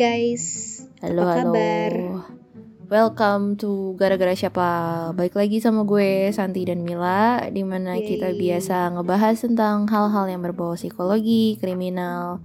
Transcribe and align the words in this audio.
Guys, 0.00 0.80
Halo, 1.04 1.28
apa 1.28 1.32
halo. 1.36 1.52
kabar? 1.52 1.92
Welcome 2.88 3.60
to 3.60 3.92
Gara-Gara 4.00 4.32
Siapa 4.32 4.68
Balik 5.12 5.36
lagi 5.36 5.60
sama 5.60 5.84
gue, 5.84 6.32
Santi 6.32 6.64
dan 6.64 6.80
Mila 6.80 7.44
Di 7.52 7.60
mana 7.68 8.00
kita 8.00 8.32
Yeay. 8.32 8.40
biasa 8.40 8.96
ngebahas 8.96 9.36
tentang 9.44 9.84
hal-hal 9.92 10.24
yang 10.32 10.40
berbau 10.40 10.72
psikologi, 10.72 11.60
kriminal 11.60 12.40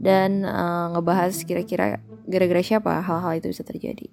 Dan 0.00 0.48
eh, 0.48 0.86
ngebahas 0.96 1.36
kira-kira 1.44 2.00
gara-gara 2.24 2.64
siapa 2.64 3.04
hal-hal 3.04 3.36
itu 3.36 3.52
bisa 3.52 3.68
terjadi 3.68 4.08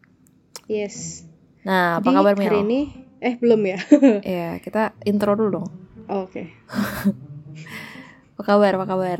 Yes. 0.67 1.23
Nah, 1.63 2.03
apa 2.03 2.11
Jadi, 2.11 2.17
kabar 2.19 2.33
Mil? 2.35 2.47
Hari 2.51 2.59
ini, 2.67 2.81
eh 3.23 3.39
belum 3.39 3.61
ya? 3.71 3.79
Ya, 4.27 4.49
kita 4.59 4.99
intro 5.07 5.39
dulu 5.39 5.63
dong 5.63 5.67
Oke, 6.11 6.51
Apa 8.35 8.41
kabar, 8.43 8.75
apa 8.75 8.83
kabar? 8.83 9.19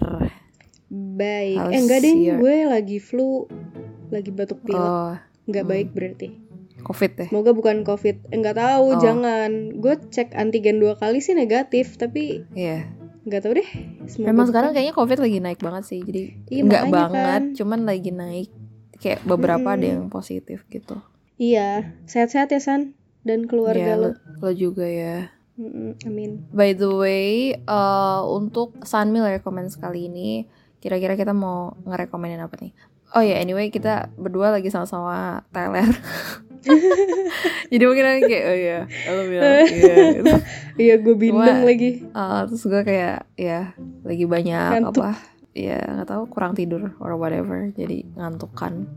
Baik. 0.92 1.58
How's 1.58 1.72
eh 1.72 1.80
enggak 1.80 2.00
deh, 2.02 2.14
your- 2.14 2.38
gue 2.38 2.56
lagi 2.66 2.98
flu, 2.98 3.48
lagi 4.10 4.30
batuk 4.30 4.60
pilek. 4.62 4.78
Oh, 4.78 5.16
Nggak 5.44 5.64
hmm. 5.64 5.72
baik 5.72 5.90
berarti. 5.92 6.30
covid 6.82 7.12
ya? 7.16 7.26
Semoga 7.28 7.52
bukan 7.52 7.82
COVID. 7.82 8.16
Eh, 8.26 8.36
Enggak 8.36 8.58
tahu, 8.58 8.88
Oh. 8.88 9.00
jangan. 9.00 9.52
Gue 9.76 10.02
cek 10.04 10.34
antigen 10.34 10.78
dua 10.78 10.94
kali 10.96 11.18
sih 11.18 11.32
negatif, 11.32 11.96
tapi 11.96 12.42
Iya 12.52 12.90
nggak 13.22 13.38
tahu 13.40 13.54
deh. 13.54 13.70
Semoga 14.04 14.28
Memang 14.28 14.36
bukan. 14.36 14.50
sekarang 14.50 14.70
kayaknya 14.74 14.96
covid 14.96 15.20
lagi 15.20 15.38
naik 15.40 15.62
banget 15.62 15.84
sih 15.86 16.02
Jadi 16.02 16.22
Iya, 16.48 16.62
nggak 16.64 16.84
makanya 16.84 16.98
banget, 17.06 17.22
kan. 17.22 17.44
cuman 17.54 17.80
lagi 17.84 18.10
naik 18.12 18.50
Kayak 18.98 19.20
beberapa 19.24 19.68
ada 19.68 19.78
Mm-mm. 19.80 19.94
yang 19.96 20.06
positif 20.08 20.66
gitu 20.68 20.98
Iya, 21.38 21.70
sehat-sehat 22.04 22.50
ya 22.50 22.58
San 22.60 22.94
dan 23.22 23.46
keluarga 23.46 23.78
Ya, 23.88 23.96
lo. 23.96 24.18
lo, 24.36 24.50
juga 24.52 24.84
ya. 24.84 25.30
Mm-mm, 25.54 26.02
amin. 26.04 26.50
By 26.50 26.74
the 26.74 26.90
way, 26.90 27.30
eh, 27.54 28.22
untuk 28.28 28.82
Sunmil 28.82 29.22
rekomend 29.32 29.70
sekali 29.70 30.06
ini, 30.08 30.50
kira-kira 30.82 31.14
kita 31.14 31.32
mau 31.32 31.78
ngerekomenin 31.86 32.42
apa 32.42 32.58
nih? 32.58 32.74
Oh 33.12 33.20
ya, 33.20 33.38
anyway 33.38 33.68
kita 33.68 34.10
berdua 34.16 34.50
lagi 34.50 34.68
sama-sama 34.68 35.46
Tyler. 35.52 35.88
Jadi 37.72 37.84
mungkin 37.84 38.04
nanti 38.04 38.22
kayak, 38.26 38.46
oh 38.46 38.58
iya, 38.58 38.80
lo 39.10 39.22
bilang, 39.26 39.52
iya. 39.68 39.96
gitu. 40.14 40.34
Iya, 40.78 40.94
gue 40.98 41.16
Cuma- 41.30 41.66
lagi. 41.66 41.90
Eh, 42.04 42.40
terus 42.48 42.64
gue 42.64 42.82
kayak, 42.82 43.18
ya 43.36 43.74
lagi 44.04 44.26
banyak 44.26 44.70
Ngantuk. 44.80 45.04
apa? 45.04 45.10
Ya 45.52 45.80
nggak 45.82 46.08
tahu 46.08 46.24
kurang 46.32 46.54
tidur 46.56 46.96
or 46.98 47.16
whatever, 47.16 47.68
jadi 47.72 48.08
ngantuk 48.16 48.56
kan. 48.56 48.88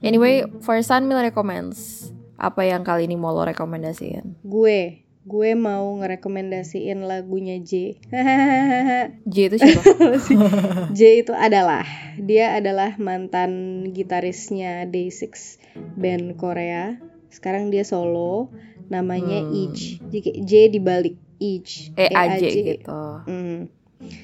Anyway, 0.00 0.44
for 0.60 0.76
Sunmil 0.78 1.20
recommends, 1.20 2.08
apa 2.36 2.64
yang 2.64 2.84
kali 2.84 3.04
ini 3.04 3.16
mau 3.16 3.32
lo 3.32 3.44
rekomendasiin? 3.44 4.40
Gue, 4.44 5.04
gue 5.26 5.58
mau 5.58 5.90
ngerekomendasiin 5.98 7.02
lagunya 7.02 7.58
J. 7.58 7.98
J 9.34 9.36
itu 9.50 9.56
siapa? 9.58 9.82
J 10.94 11.00
itu 11.26 11.34
adalah 11.34 11.82
dia 12.14 12.54
adalah 12.54 12.94
mantan 12.96 13.82
gitarisnya 13.90 14.86
Day6 14.86 15.58
band 15.98 16.38
Korea. 16.38 17.02
Sekarang 17.28 17.74
dia 17.74 17.82
solo, 17.82 18.54
namanya 18.86 19.42
Hmm. 19.42 19.52
Each. 19.52 19.98
Jadi 19.98 20.46
J 20.46 20.52
dibalik 20.70 21.18
Each. 21.42 21.90
E 21.98 22.06
A 22.06 22.38
J 22.38 22.42
gitu. 22.46 23.02
Hmm. 23.26 23.66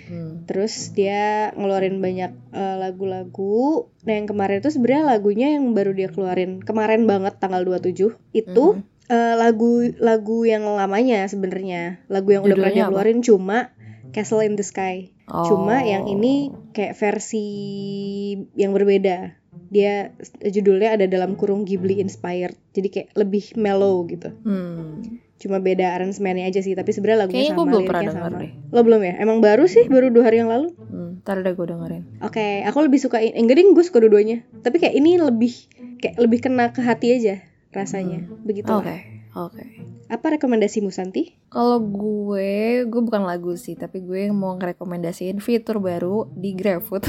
Hmm. 0.06 0.45
Terus 0.47 0.95
dia 0.95 1.50
ngeluarin 1.58 1.98
banyak 1.98 2.30
eh, 2.55 2.77
lagu-lagu. 2.78 3.91
Nah, 4.06 4.12
yang 4.14 4.30
kemarin 4.30 4.62
itu 4.62 4.70
sebenarnya 4.70 5.05
lagunya 5.19 5.48
yang 5.58 5.75
baru 5.75 5.97
dia 5.97 6.12
keluarin 6.12 6.62
kemarin 6.62 7.11
banget 7.11 7.42
tanggal 7.42 7.67
27 7.67 8.14
itu 8.33 8.64
Mhm. 8.78 8.92
Eh, 9.06 9.34
lagu 9.34 9.83
lagu 9.98 10.45
yang 10.45 10.62
lamanya 10.69 11.24
sebenarnya. 11.24 12.02
Lagu 12.07 12.30
yang 12.30 12.42
udah 12.42 12.55
pernah 12.55 12.70
Judulnya 12.70 12.77
dia 12.77 12.85
apa? 12.86 12.92
keluarin 12.95 13.20
cuma 13.20 13.58
Castle 14.13 14.45
in 14.45 14.55
the 14.55 14.63
Sky. 14.63 15.11
Cuma 15.24 15.80
yang 15.80 16.05
Oh. 16.05 16.13
ini 16.13 16.52
kayak 16.70 16.92
versi 16.95 17.46
yang 18.52 18.77
berbeda. 18.77 19.39
Dia 19.73 20.13
judulnya 20.45 21.01
ada 21.01 21.08
dalam 21.08 21.33
kurung 21.33 21.64
Ghibli 21.64 21.96
inspired. 21.96 22.52
Jadi 22.77 22.89
kayak 22.92 23.08
lebih 23.17 23.57
mellow 23.57 24.05
gitu. 24.05 24.29
Hmm. 24.45 25.01
Cuma 25.40 25.58
beda 25.58 25.96
aransemennya 25.96 26.46
aja 26.46 26.61
sih, 26.61 26.77
tapi 26.77 26.92
sebenarnya 26.92 27.24
lagunya 27.27 27.48
Kayaknya 27.48 27.57
sama, 27.57 27.67
belum 27.73 27.83
pernah 27.89 28.13
sama. 28.13 28.39
deh. 28.39 28.52
Lo 28.69 28.80
belum 28.84 29.01
ya? 29.01 29.14
Emang 29.19 29.39
baru 29.40 29.64
sih, 29.64 29.89
baru 29.89 30.13
dua 30.13 30.29
hari 30.29 30.45
yang 30.45 30.52
lalu. 30.52 30.77
Hmm. 30.77 31.24
Ntar 31.24 31.40
udah 31.40 31.52
gue 31.57 31.67
dengerin. 31.67 32.05
Oke, 32.20 32.46
aku 32.63 32.79
lebih 32.84 33.01
suka 33.01 33.19
ini. 33.19 33.33
Enggak 33.34 33.57
deh, 33.58 33.64
gue 33.67 33.84
suka 33.84 33.98
dua-duanya. 34.05 34.45
Tapi 34.61 34.77
kayak 34.77 34.92
ini 34.92 35.17
lebih 35.17 35.52
kayak 36.05 36.20
lebih 36.20 36.39
kena 36.45 36.70
ke 36.70 36.84
hati 36.84 37.17
aja 37.17 37.40
rasanya. 37.72 38.28
Begitu. 38.44 38.68
Oke, 38.68 39.24
oke. 39.33 39.64
Apa 40.12 40.36
rekomendasimu 40.36 40.92
Santi? 40.92 41.33
Kalau 41.48 41.80
gue, 41.80 42.84
gue 42.84 43.00
bukan 43.00 43.24
lagu 43.24 43.56
sih, 43.56 43.74
tapi 43.74 44.05
gue 44.05 44.28
mau 44.28 44.55
ngerekomendasiin 44.60 45.40
fitur 45.40 45.80
baru 45.80 46.28
di 46.36 46.52
GrabFood. 46.52 47.08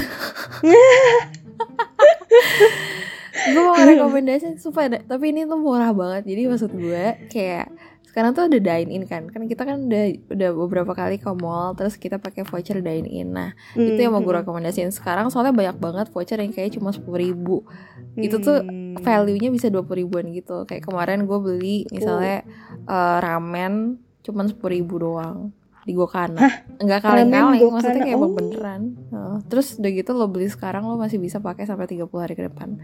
gue 3.52 3.60
mau 3.60 3.76
ngerekomendasiin 3.76 4.56
supaya 4.56 5.04
tapi 5.04 5.36
ini 5.36 5.44
tuh 5.44 5.60
murah 5.60 5.92
banget. 5.92 6.24
Jadi 6.32 6.42
maksud 6.48 6.72
gue 6.72 7.28
kayak 7.28 7.68
sekarang 8.14 8.30
tuh 8.30 8.46
ada 8.46 8.62
dine 8.62 8.94
in 8.94 9.10
kan. 9.10 9.26
Kan 9.26 9.50
kita 9.50 9.66
kan 9.66 9.90
udah 9.90 10.30
udah 10.30 10.50
beberapa 10.54 10.94
kali 10.94 11.18
ke 11.18 11.26
mall 11.34 11.74
terus 11.74 11.98
kita 11.98 12.22
pakai 12.22 12.46
voucher 12.46 12.78
dine 12.78 13.10
in. 13.10 13.34
Nah, 13.34 13.58
itu 13.74 13.98
yang 13.98 14.14
mau 14.14 14.22
gue 14.22 14.30
Hmm, 14.30 14.46
rekomendasiin 14.46 14.94
sekarang 14.94 15.34
soalnya 15.34 15.50
banyak 15.50 15.82
banget 15.82 16.06
voucher 16.14 16.38
yang 16.38 16.54
kayak 16.54 16.78
cuma 16.78 16.94
sepuluh 16.94 17.18
ribu 17.18 17.66
itu 18.14 18.38
tuh 18.38 18.62
hmm. 18.62 19.02
value-nya 19.02 19.50
bisa 19.50 19.66
dua 19.66 19.82
ribuan 19.82 20.30
gitu 20.30 20.62
kayak 20.70 20.86
kemarin 20.86 21.26
gue 21.26 21.38
beli 21.42 21.76
misalnya 21.90 22.46
eh, 22.86 23.18
ramen 23.18 23.98
cuman 24.22 24.46
sepuluh 24.46 24.72
ribu 24.78 24.94
doang 25.02 25.50
di 25.84 25.92
Gokana 25.92 26.40
nggak 26.80 27.00
kaleng-kaleng 27.04 27.60
maksudnya 27.60 28.02
kayak 28.06 28.18
oh. 28.18 28.32
beneran 28.32 28.82
Heeh. 29.12 29.36
terus 29.52 29.76
udah 29.76 29.90
gitu 29.92 30.10
lo 30.16 30.26
beli 30.30 30.48
sekarang 30.48 30.86
lo 30.88 30.96
masih 30.96 31.20
bisa 31.20 31.42
pakai 31.42 31.68
sampai 31.68 31.90
30 31.90 32.08
hari 32.14 32.34
ke 32.38 32.44
depan 32.48 32.78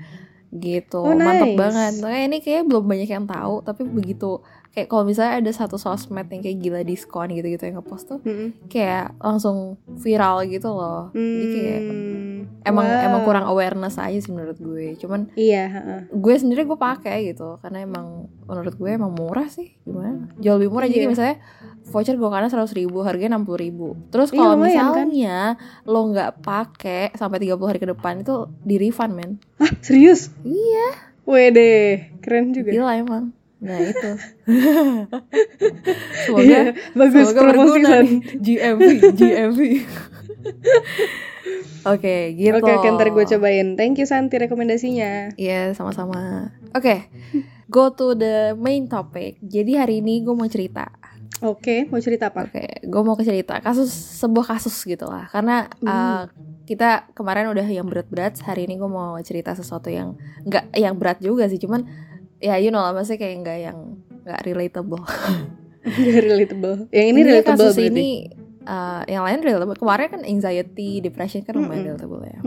gitu 0.51 1.07
Oh, 1.07 1.15
mantep 1.15 1.55
nice. 1.55 1.59
banget 1.63 1.93
Makanya 2.03 2.25
ini 2.27 2.39
kayak 2.43 2.67
belum 2.67 2.85
banyak 2.91 3.07
yang 3.07 3.23
tahu 3.23 3.63
tapi 3.63 3.87
begitu 3.87 4.43
kayak 4.71 4.87
kalau 4.87 5.03
misalnya 5.03 5.39
ada 5.39 5.51
satu 5.51 5.77
sosmed 5.77 6.27
yang 6.27 6.41
kayak 6.41 6.59
gila 6.59 6.81
diskon 6.81 7.29
gitu-gitu 7.29 7.65
yang 7.65 7.77
ngepost 7.77 8.07
tuh 8.07 8.21
Hmm. 8.21 8.55
kayak 8.67 9.19
langsung 9.19 9.57
viral 9.97 10.47
gitu 10.47 10.69
loh 10.69 11.11
jadi 11.13 11.47
kayak 11.49 11.81
Hmm. 11.83 12.39
emang 12.63 12.87
Wow. 12.87 13.03
emang 13.03 13.21
kurang 13.23 13.45
awareness 13.45 13.97
aja 13.97 14.15
sih 14.17 14.31
menurut 14.31 14.57
gue 14.57 14.95
cuman 14.97 15.27
Iya, 15.33 15.65
heeh. 15.69 16.01
gue 16.09 16.35
sendiri 16.37 16.63
gue 16.63 16.77
pakai 16.77 17.27
gitu 17.27 17.59
karena 17.59 17.83
emang 17.83 18.07
menurut 18.45 18.73
gue 18.73 18.91
emang 18.91 19.11
murah 19.11 19.47
sih 19.47 19.75
gimana 19.83 20.31
jauh 20.37 20.57
lebih 20.57 20.71
murah 20.71 20.87
jadi 20.87 21.03
Iya. 21.03 21.11
misalnya 21.11 21.37
voucher 21.85 22.15
gue 22.15 22.31
karena 22.31 22.47
seratus 22.47 22.71
ribu 22.73 23.03
harganya 23.03 23.35
enam 23.35 23.45
puluh 23.45 23.61
ribu 23.61 23.89
terus 24.09 24.31
Iya, 24.31 24.39
kalau 24.39 24.55
kan? 24.55 24.63
misalnya 24.63 25.37
lo 25.83 26.01
nggak 26.07 26.31
pakai 26.41 27.11
sampai 27.13 27.39
30 27.41 27.67
hari 27.67 27.79
ke 27.79 27.89
depan 27.89 28.21
itu 28.21 28.35
di 28.61 28.77
refund 28.77 29.13
men 29.13 29.31
Hah, 29.57 29.73
serius? 29.81 30.31
iya 30.41 31.11
Wede, 31.25 31.71
keren 32.21 32.51
juga. 32.51 32.71
gila 32.71 32.95
emang 32.97 33.31
nah 33.61 33.77
itu 33.77 34.11
semoga 36.25 36.43
Iya, 36.43 36.61
bagus 36.97 37.29
semoga 37.29 37.41
berguna 37.53 37.91
nih 38.01 38.19
GMV 38.41 38.89
GMV 39.15 39.61
oke 41.93 42.17
gitu 42.37 42.57
Oke, 42.57 42.73
oke, 42.73 42.89
ntar 42.93 43.09
gue 43.09 43.25
cobain. 43.27 43.69
Thank 43.77 44.01
you 44.01 44.07
Santi 44.09 44.37
rekomendasinya. 44.37 45.37
Iya, 45.37 45.73
sama-sama. 45.73 46.53
Oke, 46.73 47.09
go 47.67 47.93
to 47.93 48.13
the 48.13 48.53
main 48.57 48.85
topic. 48.87 49.41
Jadi 49.41 49.77
hari 49.77 50.01
ini 50.01 50.21
gue 50.21 50.33
mau 50.33 50.49
cerita. 50.49 50.89
Oke, 51.41 51.89
mau 51.89 51.97
cerita 51.97 52.29
apa? 52.29 52.45
Oke, 52.45 52.85
gue 52.85 53.03
mau 53.03 53.17
ke 53.17 53.25
cerita 53.25 53.57
kasus 53.61 53.89
sebuah 54.21 54.57
kasus 54.57 54.77
gitu 54.85 55.09
lah. 55.09 55.25
Karena 55.33 55.73
Hmm. 55.81 55.89
uh, 55.89 56.23
kita 56.69 57.09
kemarin 57.17 57.49
udah 57.49 57.65
yang 57.65 57.89
berat-berat. 57.89 58.37
Hari 58.41 58.69
ini 58.69 58.77
gue 58.77 58.87
mau 58.87 59.17
cerita 59.21 59.57
sesuatu 59.57 59.89
yang 59.89 60.21
nggak 60.45 60.77
yang 60.77 61.01
berat 61.01 61.17
juga 61.19 61.49
sih. 61.49 61.57
Cuman 61.57 61.89
ya 62.41 62.57
you 62.57 62.69
know 62.69 62.81
lah, 62.81 62.91
maksudnya 62.91 63.21
kayak 63.21 63.37
nggak 63.41 63.59
yang 63.61 63.79
nggak 64.23 64.41
relatable. 64.43 65.05
Gak 65.81 66.21
relatable. 66.21 66.93
Yang 66.93 67.07
ini 67.07 67.11
Intinya 67.17 67.33
relatable 67.33 67.57
kasus 67.57 67.75
berarti. 67.75 67.89
ini 67.89 68.09
uh, 68.63 69.03
yang 69.07 69.25
lain 69.25 69.41
relatable. 69.41 69.77
Kemarin 69.77 70.07
kan 70.11 70.23
anxiety, 70.23 71.01
depression 71.01 71.41
kan 71.41 71.57
lumayan 71.57 71.73
Mm-mm. 71.73 71.89
relatable 71.89 72.23
ya. 72.23 72.39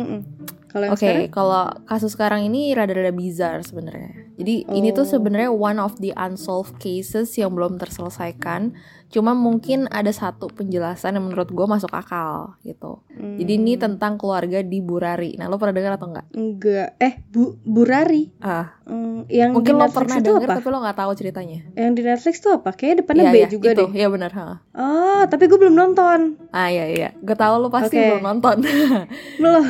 Kalau 0.70 0.84
yang 0.84 0.94
Oke, 0.94 1.02
sekarang? 1.02 1.30
kalau 1.30 1.64
kasus 1.84 2.12
sekarang 2.14 2.42
ini 2.44 2.74
rada-rada 2.74 3.10
bizarre 3.10 3.62
sebenarnya. 3.62 4.30
Jadi 4.38 4.70
ini 4.70 4.90
tuh 4.90 5.02
Oh. 5.02 5.12
sebenarnya 5.12 5.50
one 5.50 5.78
of 5.78 5.98
the 5.98 6.14
unsolved 6.14 6.78
cases 6.78 7.34
yang 7.34 7.54
belum 7.54 7.78
terselesaikan. 7.78 8.78
Cuma 9.14 9.32
mungkin 9.32 9.86
ada 9.88 10.10
satu 10.10 10.50
penjelasan 10.50 11.14
yang 11.14 11.24
menurut 11.24 11.46
gue 11.46 11.66
masuk 11.66 11.94
akal 11.94 12.58
gitu. 12.60 13.06
Jadi 13.14 13.52
ini 13.54 13.74
Hmm, 13.74 13.82
tentang 13.88 14.18
keluarga 14.18 14.60
di 14.60 14.82
Burari. 14.82 15.38
Nah 15.38 15.46
lo 15.46 15.56
pernah 15.56 15.70
dengar 15.72 15.94
atau 15.94 16.10
enggak? 16.10 16.26
enggak. 16.34 16.90
Eh, 16.98 17.22
Bu 17.24 17.54
Burari. 17.62 18.34
Ah, 18.40 18.82
Hmm, 18.84 19.30
yang 19.30 19.54
mungkin 19.54 19.70
di 19.72 19.80
lo 19.80 19.88
pernah 19.88 20.18
itu 20.18 20.34
dengar 20.34 20.50
apa? 20.50 20.58
tapi 20.58 20.68
lo 20.68 20.78
nggak 20.82 20.98
tahu 20.98 21.12
ceritanya. 21.14 21.60
Yang 21.72 21.92
di 21.94 22.02
Netflix 22.04 22.36
tuh 22.40 22.52
apa? 22.56 22.70
Kayaknya 22.72 22.98
depannya 23.00 23.24
Iya, 23.24 23.30
B 23.30 23.38
iya, 23.38 23.48
juga 23.48 23.68
itu, 23.70 23.78
deh. 23.80 23.90
Iya 23.94 24.08
benar. 24.10 24.32
ha. 24.34 24.46
Ah, 24.74 25.24
tapi 25.24 25.44
gue 25.46 25.58
belum 25.58 25.72
nonton. 25.74 26.20
Ah 26.50 26.68
iya 26.68 26.86
iya. 26.88 27.10
Gue 27.16 27.38
tahu 27.38 27.54
lo 27.60 27.70
pasti 27.70 27.94
Oke. 27.94 28.06
belum 28.10 28.24
nonton. 28.26 28.58
Belum. 29.38 29.64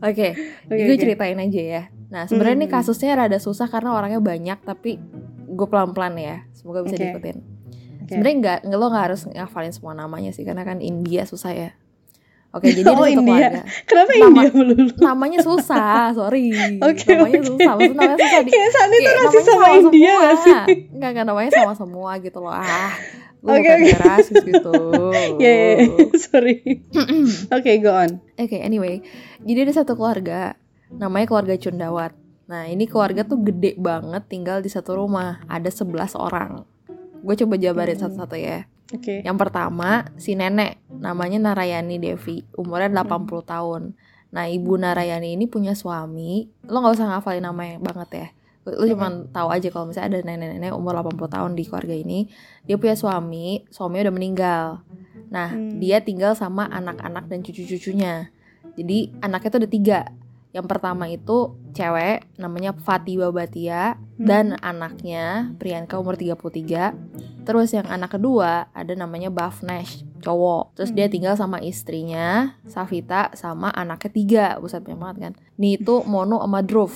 Oke, 0.00 0.34
Oke, 0.66 0.78
gue 0.80 0.86
oke. 0.88 1.02
ceritain 1.02 1.34
aja 1.36 1.62
ya. 1.62 1.82
Nah, 2.08 2.26
sebenarnya 2.26 2.56
ini 2.56 2.66
Hmm. 2.66 2.74
kasusnya 2.76 3.14
rada 3.16 3.38
susah 3.38 3.66
karena 3.66 3.90
orangnya 3.90 4.18
banyak, 4.18 4.58
tapi 4.60 4.98
gue 5.48 5.66
pelan-pelan 5.66 6.14
ya. 6.14 6.36
Semoga 6.52 6.82
bisa 6.82 6.94
Oke. 6.94 7.02
diikutin. 7.04 7.36
Oke. 8.12 8.14
Sebenarnya 8.14 8.36
nggak, 8.60 8.70
lo 8.70 8.86
nggak 8.86 9.04
harus 9.06 9.20
ngafalin 9.26 9.72
semua 9.72 9.92
namanya 9.92 10.28
sih, 10.30 10.44
karena 10.44 10.62
kan 10.62 10.78
India 10.78 11.24
susah 11.24 11.50
ya. 11.50 11.70
Oke, 12.52 12.68
jadi 12.68 12.84
ada 12.84 12.92
Oh, 12.92 13.00
satu 13.00 13.16
India. 13.16 13.24
keluarga. 13.48 13.62
Kenapa 13.82 14.10
Nama- 14.12 14.28
India 14.28 14.50
melulu? 14.52 14.84
Namanya 15.08 15.38
susah, 15.40 16.12
sorry. 16.12 16.52
Oke, 16.78 17.08
namanya 17.08 17.40
oke. 17.40 17.48
susah, 17.48 17.70
maksud 17.74 17.94
namanya 17.94 18.16
susah 18.18 18.40
di 18.40 18.50
Kayak 18.50 18.70
saat 18.70 18.90
itu 18.90 19.08
rasis 19.10 19.16
namanya 19.16 19.48
sama 19.48 19.66
India 19.72 19.88
semua. 20.04 20.20
gak 20.22 20.36
sih? 20.36 20.54
Enggak, 20.92 21.08
enggak 21.10 21.26
namanya 21.26 21.50
sama 21.50 21.72
semua 21.72 22.10
gitu 22.18 22.38
loh. 22.38 22.52
Ah, 22.52 22.92
lu 23.40 23.48
Oke, 23.48 23.58
bukan 23.58 23.78
kayak 23.82 24.00
rasis 24.04 24.36
gitu. 24.44 24.72
Ya, 25.40 25.48
ya, 25.48 25.70
ya. 25.80 25.86
sorry. 26.20 26.54
Oke, 27.56 27.70
go 27.80 27.90
on. 27.90 28.10
Oke, 28.36 28.56
anyway. 28.58 29.00
Jadi 29.40 29.58
ada 29.62 29.74
satu 29.74 29.92
keluarga 29.94 30.52
namanya 30.92 31.24
keluarga 31.26 31.56
Cundawat. 31.56 32.12
Nah, 32.44 32.68
ini 32.68 32.84
keluarga 32.84 33.24
tuh 33.24 33.40
gede 33.40 33.74
banget 33.74 34.28
tinggal 34.28 34.60
di 34.60 34.68
satu 34.68 34.92
rumah. 34.92 35.40
Ada 35.48 35.72
11 35.72 35.88
orang. 36.14 36.68
Gue 37.22 37.34
coba 37.38 37.54
jabarin 37.56 37.94
Hmm. 37.96 38.02
satu-satu 38.10 38.36
ya. 38.36 38.66
Oke. 38.92 39.24
Yang 39.24 39.38
pertama, 39.40 40.12
si 40.20 40.36
nenek 40.36 40.82
namanya 40.92 41.40
Narayani 41.40 41.96
Devi, 41.96 42.44
umurnya 42.52 42.92
80 42.92 43.40
tahun. 43.40 43.96
Nah, 44.32 44.44
Ibu 44.48 44.76
Narayani 44.76 45.32
ini 45.36 45.48
punya 45.48 45.72
suami. 45.72 46.48
Lo 46.68 46.80
nggak 46.80 46.94
usah 47.00 47.08
ngafalin 47.08 47.44
namanya 47.44 47.80
banget 47.80 48.08
ya. 48.12 48.28
Lo 48.62 48.84
cuma 48.86 49.10
tahu 49.32 49.48
aja 49.50 49.68
kalau 49.72 49.90
misalnya 49.90 50.18
ada 50.18 50.18
nenek-nenek 50.28 50.70
umur 50.76 50.94
80 50.94 51.26
tahun 51.28 51.52
di 51.56 51.64
keluarga 51.66 51.94
ini, 51.96 52.30
dia 52.62 52.76
punya 52.78 52.94
suami, 52.94 53.64
suaminya 53.72 54.08
udah 54.08 54.14
meninggal. 54.14 54.66
Nah, 55.32 55.48
Hmm. 55.50 55.80
dia 55.80 55.98
tinggal 56.04 56.36
sama 56.36 56.68
anak-anak 56.68 57.26
dan 57.26 57.40
cucu-cucunya. 57.40 58.28
Jadi, 58.76 59.12
anaknya 59.20 59.48
tuh 59.50 59.60
ada 59.64 59.70
tiga. 59.70 60.00
Yang 60.52 60.66
pertama 60.68 61.08
itu 61.08 61.56
cewek 61.72 62.28
namanya 62.36 62.76
Fatima 62.76 63.32
Batia 63.32 63.96
dan 64.20 64.60
anaknya 64.60 65.56
Priyanka 65.56 65.96
umur 65.96 66.20
33. 66.20 67.48
Terus 67.48 67.72
yang 67.72 67.88
anak 67.88 68.20
kedua 68.20 68.68
ada 68.76 68.92
namanya 68.92 69.32
Bhavnesh, 69.32 70.04
cowok. 70.20 70.76
Terus 70.76 70.92
dia 70.92 71.08
tinggal 71.08 71.40
sama 71.40 71.58
istrinya, 71.64 72.60
Savita 72.68 73.32
sama 73.32 73.72
anaknya 73.72 74.10
tiga. 74.12 74.46
Buset 74.60 74.84
banget 74.84 75.16
kan. 75.18 75.32
Nih 75.56 75.80
itu 75.80 76.04
Mono 76.04 76.44
sama 76.44 76.60
Dhruv. 76.60 76.92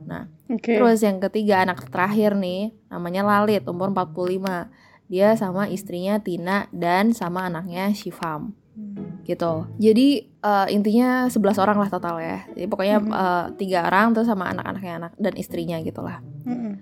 Nah, 0.00 0.30
Oke. 0.46 0.78
Terus 0.78 1.02
yang 1.02 1.18
ketiga 1.18 1.66
anak 1.66 1.90
terakhir 1.90 2.38
nih 2.38 2.70
namanya 2.88 3.26
Lalit 3.26 3.66
umur 3.66 3.90
45. 3.90 4.70
Dia 5.10 5.34
sama 5.34 5.66
istrinya 5.66 6.22
Tina 6.22 6.70
dan 6.70 7.10
sama 7.10 7.50
anaknya 7.50 7.90
Shivam 7.90 8.54
Hmm. 8.80 9.22
gitu. 9.28 9.68
Jadi 9.78 10.26
eh, 10.26 10.66
intinya 10.72 11.28
11 11.28 11.62
orang 11.62 11.76
lah 11.78 11.88
total 11.92 12.16
ya. 12.18 12.44
Jadi 12.56 12.66
pokoknya 12.66 12.96
eh, 12.98 13.44
tiga 13.60 13.86
orang 13.86 14.16
terus 14.16 14.26
sama 14.26 14.50
anak-anaknya 14.50 14.92
anak 15.06 15.12
dan 15.20 15.32
istrinya 15.36 15.76
gitu 15.84 16.00
lah. 16.00 16.18
Mm-mm. 16.48 16.74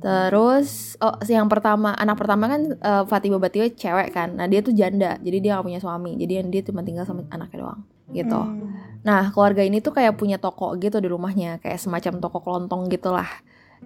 Terus 0.00 0.96
oh 1.00 1.16
yang 1.28 1.48
pertama 1.48 1.92
anak 1.92 2.16
pertama 2.16 2.48
kan 2.48 2.62
eh, 2.72 3.04
Fatima 3.08 3.40
Batio 3.40 3.66
cewek 3.68 4.12
kan. 4.12 4.36
Nah 4.36 4.46
dia 4.46 4.60
tuh 4.62 4.72
janda. 4.72 5.18
Jadi 5.18 5.38
dia 5.42 5.58
gak 5.58 5.66
punya 5.66 5.80
suami. 5.80 6.14
Jadi 6.20 6.32
yang 6.40 6.48
dia 6.48 6.62
cuma 6.64 6.84
tinggal 6.84 7.04
sama 7.04 7.24
anaknya 7.32 7.66
doang 7.66 7.82
gitu. 8.10 8.40
Hmm. 8.40 8.90
Nah, 9.00 9.32
keluarga 9.32 9.64
ini 9.64 9.80
tuh 9.80 9.96
kayak 9.96 10.18
punya 10.20 10.36
toko 10.36 10.76
gitu 10.76 11.00
di 11.00 11.08
rumahnya, 11.08 11.62
kayak 11.62 11.80
semacam 11.80 12.20
toko 12.20 12.38
kelontong 12.44 12.90
gitulah. 12.92 13.28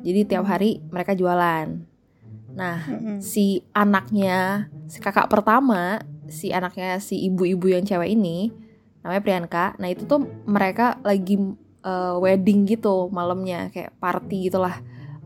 Jadi 0.03 0.27
tiap 0.27 0.45
hari 0.49 0.83
mereka 0.91 1.15
jualan. 1.15 1.71
Nah, 2.55 2.79
Mm-mm. 2.87 3.19
si 3.23 3.63
anaknya, 3.75 4.71
si 4.91 4.99
kakak 4.99 5.31
pertama, 5.31 6.03
si 6.35 6.51
anaknya 6.51 6.99
si 6.99 7.23
ibu-ibu 7.31 7.71
yang 7.71 7.87
cewek 7.87 8.11
ini, 8.19 8.51
namanya 9.07 9.23
Priyanka. 9.23 9.65
Nah, 9.79 9.89
itu 9.95 10.03
tuh 10.05 10.27
mereka 10.45 10.99
lagi 11.07 11.39
eh, 11.85 12.15
wedding 12.19 12.67
gitu 12.67 13.07
malamnya, 13.15 13.71
kayak 13.71 13.95
party 14.03 14.51
gitulah. 14.51 14.83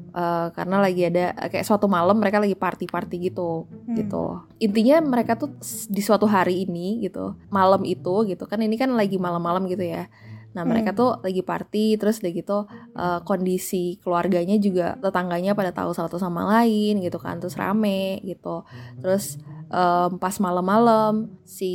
Eh, 0.08 0.46
karena 0.56 0.76
lagi 0.82 1.06
ada 1.06 1.31
kayak 1.49 1.62
suatu 1.62 1.87
malam 1.87 2.19
mereka 2.19 2.43
lagi 2.43 2.58
party-party 2.58 3.31
gitu 3.31 3.64
Hmm. 3.87 3.94
gitu. 3.94 4.25
Intinya 4.58 4.99
mereka 5.00 5.38
tuh 5.38 5.55
di 5.87 6.02
suatu 6.02 6.26
hari 6.26 6.66
ini 6.66 7.05
gitu, 7.06 7.38
malam 7.49 7.87
itu 7.87 8.26
gitu 8.26 8.44
kan 8.44 8.58
ini 8.60 8.75
kan 8.76 8.90
lagi 8.93 9.16
malam-malam 9.16 9.64
gitu 9.70 9.84
ya. 9.84 10.10
Nah 10.56 10.65
mereka 10.65 10.91
Hmm. 10.93 10.99
tuh 10.99 11.11
lagi 11.23 11.43
party 11.43 11.85
terus 11.97 12.21
udah 12.21 12.33
gitu 12.33 12.59
eh, 12.97 13.21
kondisi 13.23 13.99
keluarganya 14.00 14.56
juga 14.56 14.97
tetangganya 14.99 15.53
pada 15.53 15.71
tahu 15.71 15.93
satu 15.93 16.17
sama 16.17 16.45
lain 16.49 16.99
gitu 17.00 17.19
kan 17.21 17.39
terus 17.39 17.55
rame 17.55 18.19
gitu. 18.25 18.65
Terus 18.99 19.37
em, 19.69 20.17
pas 20.17 20.33
malam-malam 20.41 21.29
si 21.45 21.73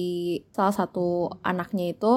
salah 0.49 0.73
satu 0.73 1.29
anaknya 1.41 1.93
itu 1.93 2.13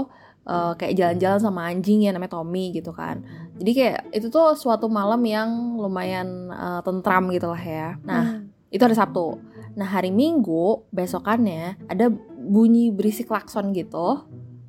eh, 0.49 0.73
kayak 0.79 0.95
jalan-jalan 0.97 1.41
sama 1.43 1.61
anjingnya 1.69 2.17
namanya 2.17 2.41
Tommy 2.41 2.73
gitu 2.73 2.91
kan. 2.91 3.21
Jadi 3.61 3.71
kayak 3.73 3.99
itu 4.13 4.27
tuh 4.29 4.57
suatu 4.57 4.89
malam 4.89 5.21
yang 5.23 5.77
lumayan 5.77 6.49
eh, 6.51 6.81
tentram 6.81 7.29
gitu 7.31 7.53
lah 7.53 7.61
ya. 7.61 7.89
Nah 8.03 8.25
Hmm. 8.41 8.49
itu 8.73 8.83
hari 8.83 8.97
Sabtu. 8.97 9.39
Nah 9.77 9.85
hari 9.87 10.09
Minggu 10.09 10.89
besokannya 10.91 11.77
ada 11.87 12.09
bunyi 12.33 12.89
berisik 12.89 13.29
klakson 13.29 13.77
gitu 13.77 14.25